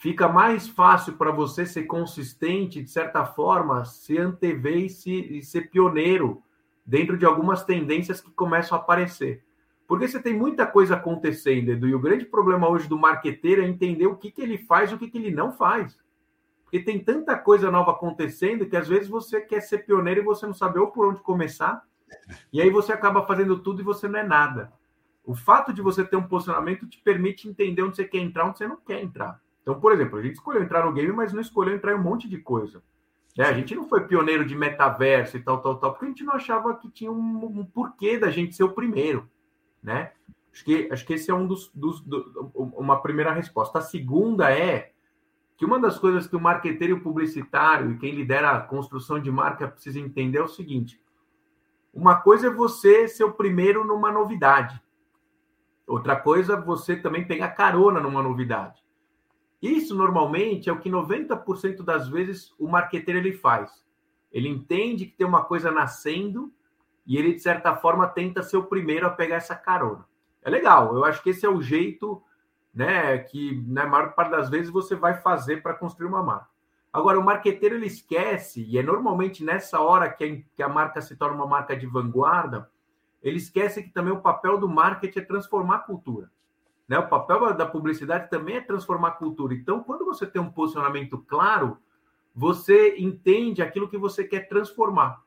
fica 0.00 0.26
mais 0.26 0.66
fácil 0.66 1.12
para 1.12 1.30
você 1.30 1.66
ser 1.66 1.82
consistente, 1.82 2.82
de 2.82 2.90
certa 2.90 3.22
forma, 3.22 3.84
se 3.84 4.16
antever 4.16 4.78
e, 4.78 4.88
se, 4.88 5.12
e 5.12 5.42
ser 5.42 5.70
pioneiro 5.70 6.42
dentro 6.86 7.18
de 7.18 7.26
algumas 7.26 7.64
tendências 7.64 8.18
que 8.18 8.30
começam 8.30 8.78
a 8.78 8.80
aparecer. 8.80 9.44
Porque 9.86 10.08
você 10.08 10.18
tem 10.18 10.32
muita 10.32 10.66
coisa 10.66 10.94
acontecendo, 10.94 11.72
Edu, 11.72 11.86
e 11.86 11.94
o 11.94 12.00
grande 12.00 12.24
problema 12.24 12.66
hoje 12.66 12.88
do 12.88 12.98
marqueteiro 12.98 13.60
é 13.60 13.68
entender 13.68 14.06
o 14.06 14.16
que, 14.16 14.30
que 14.30 14.40
ele 14.40 14.56
faz 14.56 14.90
e 14.90 14.94
o 14.94 14.98
que, 14.98 15.10
que 15.10 15.18
ele 15.18 15.30
não 15.30 15.52
faz. 15.52 15.98
Porque 16.64 16.80
tem 16.80 16.98
tanta 16.98 17.36
coisa 17.36 17.70
nova 17.70 17.90
acontecendo 17.90 18.66
que 18.66 18.76
às 18.78 18.88
vezes 18.88 19.06
você 19.06 19.38
quer 19.42 19.60
ser 19.60 19.84
pioneiro 19.84 20.20
e 20.20 20.24
você 20.24 20.46
não 20.46 20.54
sabe 20.54 20.78
ou 20.78 20.86
por 20.86 21.08
onde 21.08 21.20
começar, 21.20 21.84
e 22.50 22.62
aí 22.62 22.70
você 22.70 22.90
acaba 22.90 23.26
fazendo 23.26 23.58
tudo 23.58 23.82
e 23.82 23.84
você 23.84 24.08
não 24.08 24.18
é 24.18 24.24
nada. 24.24 24.72
O 25.22 25.34
fato 25.34 25.74
de 25.74 25.82
você 25.82 26.02
ter 26.02 26.16
um 26.16 26.26
posicionamento 26.26 26.86
te 26.86 26.98
permite 27.02 27.46
entender 27.46 27.82
onde 27.82 27.96
você 27.96 28.04
quer 28.06 28.20
entrar, 28.20 28.46
onde 28.46 28.56
você 28.56 28.66
não 28.66 28.78
quer 28.78 29.02
entrar. 29.02 29.38
Então, 29.70 29.80
por 29.80 29.92
exemplo, 29.92 30.18
a 30.18 30.22
gente 30.22 30.34
escolheu 30.34 30.64
entrar 30.64 30.84
no 30.84 30.92
game, 30.92 31.12
mas 31.12 31.32
não 31.32 31.40
escolheu 31.40 31.76
entrar 31.76 31.92
em 31.92 31.94
um 31.94 32.02
monte 32.02 32.28
de 32.28 32.38
coisa. 32.38 32.82
É, 33.38 33.44
a 33.44 33.52
gente 33.52 33.72
não 33.76 33.88
foi 33.88 34.04
pioneiro 34.04 34.44
de 34.44 34.56
metaverso 34.56 35.36
e 35.36 35.40
tal, 35.40 35.62
tal, 35.62 35.76
tal, 35.76 35.92
porque 35.92 36.06
a 36.06 36.08
gente 36.08 36.24
não 36.24 36.34
achava 36.34 36.74
que 36.74 36.90
tinha 36.90 37.12
um, 37.12 37.60
um 37.60 37.64
porquê 37.64 38.18
da 38.18 38.32
gente 38.32 38.56
ser 38.56 38.64
o 38.64 38.72
primeiro, 38.72 39.30
né? 39.80 40.10
Acho 40.52 40.64
que, 40.64 40.88
acho 40.90 41.06
que 41.06 41.12
esse 41.14 41.30
é 41.30 41.34
um 41.34 41.46
dos, 41.46 41.70
dos 41.72 42.00
do, 42.00 42.50
uma 42.52 43.00
primeira 43.00 43.32
resposta. 43.32 43.78
A 43.78 43.82
segunda 43.82 44.52
é 44.52 44.90
que 45.56 45.64
uma 45.64 45.78
das 45.78 45.96
coisas 46.00 46.26
que 46.26 46.34
o 46.34 46.40
marqueteiro 46.40 46.96
e 46.96 46.98
o 46.98 47.02
publicitário 47.02 47.92
e 47.92 47.98
quem 47.98 48.12
lidera 48.12 48.50
a 48.50 48.60
construção 48.60 49.20
de 49.20 49.30
marca 49.30 49.68
precisa 49.68 50.00
entender 50.00 50.38
é 50.38 50.42
o 50.42 50.48
seguinte: 50.48 51.00
uma 51.94 52.16
coisa 52.16 52.48
é 52.48 52.50
você 52.50 53.06
ser 53.06 53.22
o 53.22 53.34
primeiro 53.34 53.84
numa 53.84 54.10
novidade. 54.10 54.82
Outra 55.86 56.16
coisa 56.16 56.54
é 56.54 56.60
você 56.60 56.96
também 56.96 57.24
pegar 57.24 57.50
carona 57.50 58.00
numa 58.00 58.20
novidade. 58.20 58.82
Isso 59.60 59.94
normalmente 59.94 60.70
é 60.70 60.72
o 60.72 60.78
que 60.78 60.90
90% 60.90 61.82
das 61.82 62.08
vezes 62.08 62.54
o 62.58 62.66
marqueteiro 62.66 63.18
ele 63.18 63.32
faz. 63.32 63.70
Ele 64.32 64.48
entende 64.48 65.06
que 65.06 65.16
tem 65.16 65.26
uma 65.26 65.44
coisa 65.44 65.70
nascendo 65.70 66.52
e 67.06 67.16
ele 67.16 67.34
de 67.34 67.40
certa 67.40 67.74
forma 67.76 68.06
tenta 68.06 68.42
ser 68.42 68.56
o 68.56 68.64
primeiro 68.64 69.06
a 69.06 69.10
pegar 69.10 69.36
essa 69.36 69.54
carona. 69.54 70.06
É 70.42 70.48
legal, 70.48 70.94
eu 70.94 71.04
acho 71.04 71.22
que 71.22 71.30
esse 71.30 71.44
é 71.44 71.48
o 71.48 71.60
jeito, 71.60 72.22
né, 72.72 73.18
que 73.18 73.62
na 73.66 73.86
maior 73.86 74.14
parte 74.14 74.30
das 74.30 74.48
vezes 74.48 74.70
você 74.70 74.94
vai 74.94 75.20
fazer 75.20 75.62
para 75.62 75.74
construir 75.74 76.08
uma 76.08 76.22
marca. 76.22 76.48
Agora 76.92 77.18
o 77.18 77.24
marqueteiro 77.24 77.74
ele 77.74 77.86
esquece 77.86 78.64
e 78.64 78.78
é 78.78 78.82
normalmente 78.82 79.44
nessa 79.44 79.80
hora 79.80 80.08
que 80.10 80.44
a 80.60 80.68
marca 80.68 81.00
se 81.00 81.16
torna 81.16 81.36
uma 81.36 81.46
marca 81.46 81.76
de 81.76 81.86
vanguarda, 81.86 82.70
ele 83.22 83.36
esquece 83.36 83.82
que 83.82 83.90
também 83.90 84.12
o 84.12 84.20
papel 84.20 84.58
do 84.58 84.68
marketing 84.68 85.18
é 85.18 85.22
transformar 85.22 85.76
a 85.76 85.80
cultura. 85.80 86.30
Né? 86.90 86.98
O 86.98 87.06
papel 87.06 87.54
da 87.54 87.64
publicidade 87.64 88.28
também 88.28 88.56
é 88.56 88.60
transformar 88.60 89.08
a 89.08 89.12
cultura. 89.12 89.54
Então, 89.54 89.80
quando 89.80 90.04
você 90.04 90.26
tem 90.26 90.42
um 90.42 90.50
posicionamento 90.50 91.18
claro, 91.18 91.78
você 92.34 92.96
entende 92.98 93.62
aquilo 93.62 93.88
que 93.88 93.96
você 93.96 94.24
quer 94.24 94.48
transformar. 94.48 95.22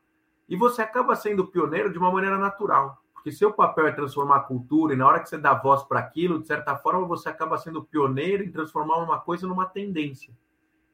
E 0.46 0.56
você 0.56 0.82
acaba 0.82 1.16
sendo 1.16 1.46
pioneiro 1.46 1.90
de 1.90 1.96
uma 1.96 2.12
maneira 2.12 2.36
natural. 2.36 3.02
Porque 3.14 3.32
seu 3.32 3.50
papel 3.50 3.86
é 3.86 3.92
transformar 3.92 4.36
a 4.36 4.40
cultura, 4.40 4.92
e 4.92 4.96
na 4.96 5.06
hora 5.06 5.20
que 5.20 5.28
você 5.30 5.38
dá 5.38 5.54
voz 5.54 5.82
para 5.84 6.00
aquilo, 6.00 6.38
de 6.38 6.46
certa 6.46 6.76
forma, 6.76 7.06
você 7.06 7.30
acaba 7.30 7.56
sendo 7.56 7.82
pioneiro 7.82 8.44
em 8.44 8.52
transformar 8.52 8.98
uma 8.98 9.18
coisa 9.18 9.46
numa 9.46 9.64
tendência. 9.64 10.34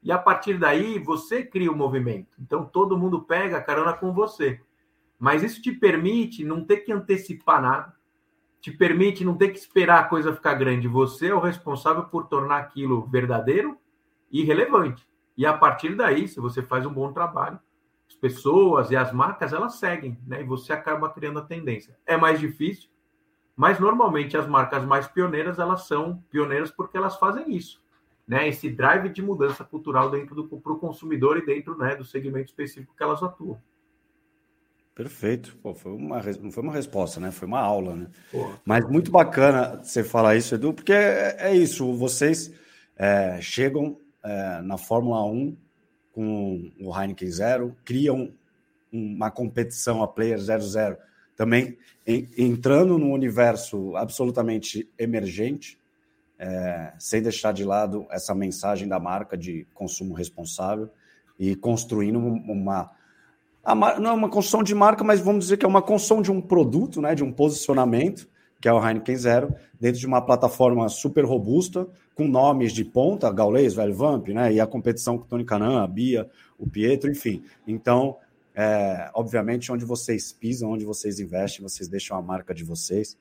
E 0.01 0.09
a 0.09 0.17
partir 0.17 0.57
daí, 0.57 0.99
você 0.99 1.43
cria 1.43 1.69
o 1.69 1.73
um 1.73 1.77
movimento. 1.77 2.29
Então, 2.39 2.63
todo 2.63 2.97
mundo 2.97 3.21
pega 3.21 3.57
a 3.57 3.61
carona 3.61 3.91
com 3.91 4.13
você. 4.13 4.61
Mas 5.19 5.43
isso 5.43 5.61
te 5.61 5.73
permite 5.73 6.45
não 6.45 6.63
ter 6.63 6.77
que 6.77 6.93
antecipar 6.93 7.61
nada, 7.61 7.93
te 8.61 8.71
permite 8.71 9.25
não 9.25 9.35
ter 9.35 9.49
que 9.49 9.57
esperar 9.57 9.99
a 9.99 10.03
coisa 10.03 10.33
ficar 10.33 10.53
grande. 10.53 10.87
Você 10.87 11.27
é 11.27 11.35
o 11.35 11.39
responsável 11.39 12.03
por 12.03 12.27
tornar 12.27 12.57
aquilo 12.59 13.07
verdadeiro 13.07 13.77
e 14.31 14.43
relevante. 14.43 15.05
E 15.35 15.45
a 15.45 15.53
partir 15.53 15.95
daí, 15.95 16.27
se 16.27 16.39
você 16.39 16.61
faz 16.61 16.85
um 16.85 16.93
bom 16.93 17.11
trabalho, 17.11 17.59
as 18.07 18.13
pessoas 18.15 18.91
e 18.91 18.95
as 18.95 19.11
marcas 19.11 19.51
elas 19.51 19.75
seguem, 19.75 20.19
né? 20.27 20.41
E 20.41 20.45
você 20.45 20.71
acaba 20.71 21.09
criando 21.09 21.39
a 21.39 21.43
tendência. 21.43 21.97
É 22.05 22.15
mais 22.15 22.39
difícil, 22.39 22.89
mas 23.55 23.79
normalmente 23.79 24.37
as 24.37 24.45
marcas 24.47 24.85
mais 24.85 25.07
pioneiras 25.07 25.57
elas 25.57 25.87
são 25.87 26.23
pioneiras 26.29 26.69
porque 26.69 26.97
elas 26.97 27.17
fazem 27.17 27.55
isso, 27.55 27.81
né? 28.27 28.47
Esse 28.47 28.69
drive 28.69 29.09
de 29.09 29.21
mudança 29.23 29.63
cultural 29.63 30.11
dentro 30.11 30.35
do 30.35 30.47
para 30.47 30.73
o 30.73 30.77
consumidor 30.77 31.37
e 31.37 31.45
dentro 31.45 31.75
né, 31.75 31.95
do 31.95 32.05
segmento 32.05 32.49
específico 32.49 32.95
que 32.95 33.01
elas 33.01 33.23
atuam. 33.23 33.59
Perfeito. 34.93 35.57
Pô, 35.61 35.73
foi 35.73 35.93
uma, 35.93 36.21
não 36.41 36.51
foi 36.51 36.63
uma 36.63 36.73
resposta, 36.73 37.19
né? 37.19 37.31
Foi 37.31 37.47
uma 37.47 37.61
aula, 37.61 37.95
né? 37.95 38.07
Mas 38.65 38.87
muito 38.89 39.09
bacana 39.09 39.81
você 39.81 40.03
falar 40.03 40.35
isso, 40.35 40.55
Edu, 40.55 40.73
porque 40.73 40.91
é, 40.91 41.37
é 41.39 41.55
isso. 41.55 41.93
Vocês 41.93 42.51
é, 42.97 43.39
chegam 43.41 43.97
é, 44.23 44.61
na 44.61 44.77
Fórmula 44.77 45.23
1 45.25 45.55
com 46.11 46.71
o 46.79 46.99
Heineken 46.99 47.31
Zero, 47.31 47.75
criam 47.85 48.33
uma 48.91 49.31
competição 49.31 50.03
a 50.03 50.07
Player 50.07 50.37
00 50.37 50.97
também 51.37 51.77
em, 52.05 52.27
entrando 52.37 52.97
num 52.97 53.13
universo 53.13 53.95
absolutamente 53.95 54.89
emergente, 54.99 55.79
é, 56.37 56.93
sem 56.99 57.21
deixar 57.21 57.53
de 57.53 57.63
lado 57.63 58.05
essa 58.09 58.35
mensagem 58.35 58.87
da 58.87 58.99
marca 58.99 59.37
de 59.37 59.65
consumo 59.73 60.13
responsável 60.13 60.89
e 61.39 61.55
construindo 61.55 62.19
uma 62.19 62.91
não 63.65 64.09
é 64.09 64.13
uma 64.13 64.29
construção 64.29 64.63
de 64.63 64.73
marca, 64.73 65.03
mas 65.03 65.19
vamos 65.19 65.45
dizer 65.45 65.57
que 65.57 65.65
é 65.65 65.67
uma 65.67 65.81
construção 65.81 66.21
de 66.21 66.31
um 66.31 66.41
produto, 66.41 67.01
né, 67.01 67.13
de 67.13 67.23
um 67.23 67.31
posicionamento, 67.31 68.27
que 68.59 68.67
é 68.67 68.73
o 68.73 68.83
Heineken 68.83 69.15
Zero, 69.15 69.55
dentro 69.79 69.99
de 69.99 70.05
uma 70.05 70.21
plataforma 70.21 70.87
super 70.87 71.25
robusta, 71.25 71.87
com 72.13 72.27
nomes 72.27 72.71
de 72.71 72.85
ponta, 72.85 73.31
Gaulês, 73.31 73.73
Velho 73.73 73.95
Vamp, 73.95 74.27
né? 74.27 74.53
E 74.53 74.59
a 74.59 74.67
competição 74.67 75.17
com 75.17 75.23
o 75.23 75.27
Tony 75.27 75.43
Canan, 75.43 75.81
a 75.81 75.87
Bia, 75.87 76.29
o 76.59 76.69
Pietro, 76.69 77.09
enfim. 77.09 77.43
Então, 77.65 78.17
é, 78.53 79.09
obviamente, 79.15 79.71
onde 79.71 79.83
vocês 79.83 80.31
pisam, 80.31 80.69
onde 80.69 80.85
vocês 80.85 81.19
investem, 81.19 81.63
vocês 81.63 81.89
deixam 81.89 82.15
a 82.15 82.21
marca 82.21 82.53
de 82.53 82.63
vocês. 82.63 83.17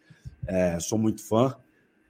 É, 0.47 0.79
sou 0.79 0.99
muito 0.99 1.27
fã 1.27 1.57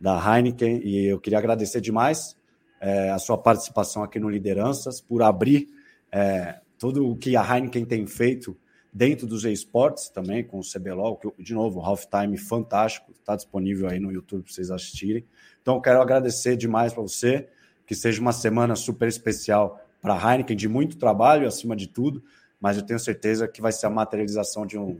da 0.00 0.16
Heineken 0.16 0.80
e 0.82 1.06
eu 1.06 1.20
queria 1.20 1.38
agradecer 1.38 1.80
demais 1.80 2.36
é, 2.80 3.10
a 3.10 3.18
sua 3.18 3.38
participação 3.38 4.02
aqui 4.02 4.18
no 4.18 4.28
Lideranças, 4.28 5.00
por 5.00 5.22
abrir 5.22 5.68
é, 6.10 6.58
tudo 6.80 7.06
o 7.06 7.14
que 7.14 7.36
a 7.36 7.42
Heineken 7.44 7.84
tem 7.84 8.06
feito 8.06 8.56
dentro 8.90 9.26
dos 9.26 9.44
esportes 9.44 10.08
também, 10.08 10.42
com 10.42 10.58
o 10.58 10.62
CBLOL, 10.62 11.16
que, 11.16 11.30
de 11.38 11.52
novo, 11.52 11.78
halftime 11.80 12.38
fantástico, 12.38 13.12
está 13.12 13.36
disponível 13.36 13.86
aí 13.86 14.00
no 14.00 14.10
YouTube 14.10 14.42
para 14.42 14.52
vocês 14.52 14.70
assistirem. 14.70 15.24
Então, 15.60 15.74
eu 15.74 15.80
quero 15.82 16.00
agradecer 16.00 16.56
demais 16.56 16.94
para 16.94 17.02
você, 17.02 17.46
que 17.86 17.94
seja 17.94 18.18
uma 18.18 18.32
semana 18.32 18.74
super 18.74 19.06
especial 19.06 19.78
para 20.00 20.14
a 20.14 20.32
Heineken, 20.32 20.56
de 20.56 20.68
muito 20.68 20.96
trabalho, 20.96 21.46
acima 21.46 21.76
de 21.76 21.86
tudo, 21.86 22.22
mas 22.58 22.78
eu 22.78 22.82
tenho 22.82 22.98
certeza 22.98 23.46
que 23.46 23.60
vai 23.60 23.72
ser 23.72 23.84
a 23.84 23.90
materialização 23.90 24.64
de 24.64 24.78
um 24.78 24.98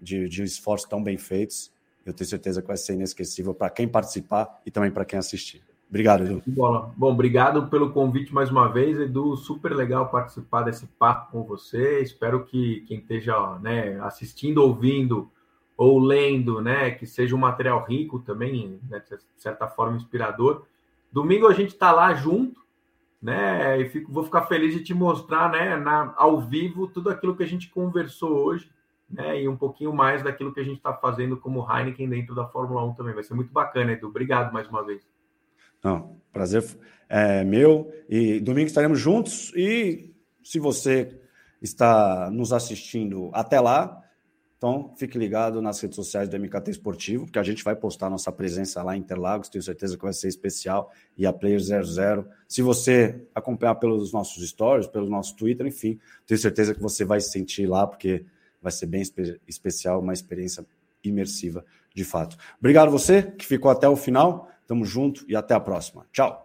de, 0.00 0.28
de 0.28 0.44
esforços 0.44 0.88
tão 0.88 1.02
bem 1.02 1.18
feitos. 1.18 1.72
Eu 2.06 2.12
tenho 2.12 2.30
certeza 2.30 2.62
que 2.62 2.68
vai 2.68 2.76
ser 2.76 2.94
inesquecível 2.94 3.52
para 3.52 3.68
quem 3.68 3.88
participar 3.88 4.60
e 4.64 4.70
também 4.70 4.92
para 4.92 5.04
quem 5.04 5.18
assistir. 5.18 5.67
Obrigado, 5.88 6.24
Edu. 6.24 6.42
Bom, 6.46 7.10
obrigado 7.12 7.66
pelo 7.68 7.90
convite 7.90 8.32
mais 8.34 8.50
uma 8.50 8.68
vez, 8.68 8.98
Edu. 9.00 9.36
Super 9.36 9.74
legal 9.74 10.10
participar 10.10 10.62
desse 10.62 10.86
papo 10.86 11.32
com 11.32 11.44
você. 11.44 12.02
Espero 12.02 12.44
que 12.44 12.82
quem 12.86 12.98
esteja 12.98 13.58
né, 13.58 13.98
assistindo, 14.00 14.58
ouvindo 14.58 15.30
ou 15.78 15.98
lendo, 15.98 16.60
né, 16.60 16.90
que 16.90 17.06
seja 17.06 17.34
um 17.34 17.38
material 17.38 17.84
rico 17.84 18.18
também, 18.18 18.80
né, 18.90 19.00
de 19.00 19.16
certa 19.36 19.68
forma 19.68 19.96
inspirador. 19.96 20.64
Domingo 21.10 21.46
a 21.46 21.54
gente 21.54 21.70
está 21.70 21.92
lá 21.92 22.12
junto, 22.14 22.60
né? 23.22 23.80
E 23.80 23.88
fico, 23.88 24.12
vou 24.12 24.24
ficar 24.24 24.42
feliz 24.42 24.74
de 24.74 24.82
te 24.82 24.92
mostrar, 24.92 25.50
né, 25.50 25.76
na, 25.76 26.12
ao 26.16 26.40
vivo 26.40 26.88
tudo 26.88 27.08
aquilo 27.10 27.34
que 27.34 27.44
a 27.44 27.46
gente 27.46 27.70
conversou 27.70 28.44
hoje, 28.44 28.70
né, 29.08 29.40
e 29.40 29.48
um 29.48 29.56
pouquinho 29.56 29.92
mais 29.92 30.22
daquilo 30.22 30.52
que 30.52 30.60
a 30.60 30.64
gente 30.64 30.78
está 30.78 30.92
fazendo 30.92 31.36
como 31.36 31.66
Heineken 31.70 32.08
dentro 32.08 32.34
da 32.34 32.46
Fórmula 32.46 32.84
1 32.84 32.94
também. 32.94 33.14
Vai 33.14 33.22
ser 33.22 33.34
muito 33.34 33.52
bacana, 33.52 33.92
Edu. 33.92 34.08
Obrigado 34.08 34.52
mais 34.52 34.68
uma 34.68 34.84
vez. 34.84 35.02
Não, 35.82 36.16
prazer 36.32 36.64
é 37.08 37.44
meu. 37.44 37.92
E 38.08 38.40
domingo 38.40 38.66
estaremos 38.66 38.98
juntos. 38.98 39.52
E 39.56 40.14
se 40.42 40.58
você 40.58 41.20
está 41.60 42.30
nos 42.30 42.52
assistindo 42.52 43.30
até 43.32 43.60
lá, 43.60 44.02
então 44.58 44.92
fique 44.96 45.16
ligado 45.16 45.62
nas 45.62 45.80
redes 45.80 45.94
sociais 45.94 46.28
do 46.28 46.36
MKT 46.36 46.72
Esportivo, 46.72 47.24
porque 47.24 47.38
a 47.38 47.44
gente 47.44 47.62
vai 47.62 47.76
postar 47.76 48.10
nossa 48.10 48.32
presença 48.32 48.82
lá 48.82 48.96
em 48.96 49.00
Interlagos. 49.00 49.48
Tenho 49.48 49.62
certeza 49.62 49.96
que 49.96 50.02
vai 50.02 50.12
ser 50.12 50.26
especial. 50.26 50.92
E 51.16 51.24
a 51.24 51.32
Player 51.32 51.60
00. 51.60 52.26
Se 52.48 52.60
você 52.60 53.24
acompanhar 53.32 53.76
pelos 53.76 54.12
nossos 54.12 54.46
stories, 54.48 54.88
pelo 54.88 55.08
nosso 55.08 55.36
Twitter, 55.36 55.64
enfim, 55.64 55.98
tenho 56.26 56.38
certeza 56.38 56.74
que 56.74 56.82
você 56.82 57.04
vai 57.04 57.20
se 57.20 57.30
sentir 57.30 57.66
lá, 57.66 57.86
porque 57.86 58.24
vai 58.60 58.72
ser 58.72 58.86
bem 58.86 59.00
especial, 59.46 60.00
uma 60.00 60.12
experiência 60.12 60.66
imersiva 61.04 61.64
de 61.94 62.04
fato. 62.04 62.36
Obrigado 62.58 62.90
você 62.90 63.22
que 63.22 63.46
ficou 63.46 63.70
até 63.70 63.88
o 63.88 63.96
final. 63.96 64.50
Tamo 64.68 64.84
junto 64.84 65.24
e 65.26 65.34
até 65.34 65.54
a 65.54 65.60
próxima. 65.60 66.06
Tchau. 66.12 66.36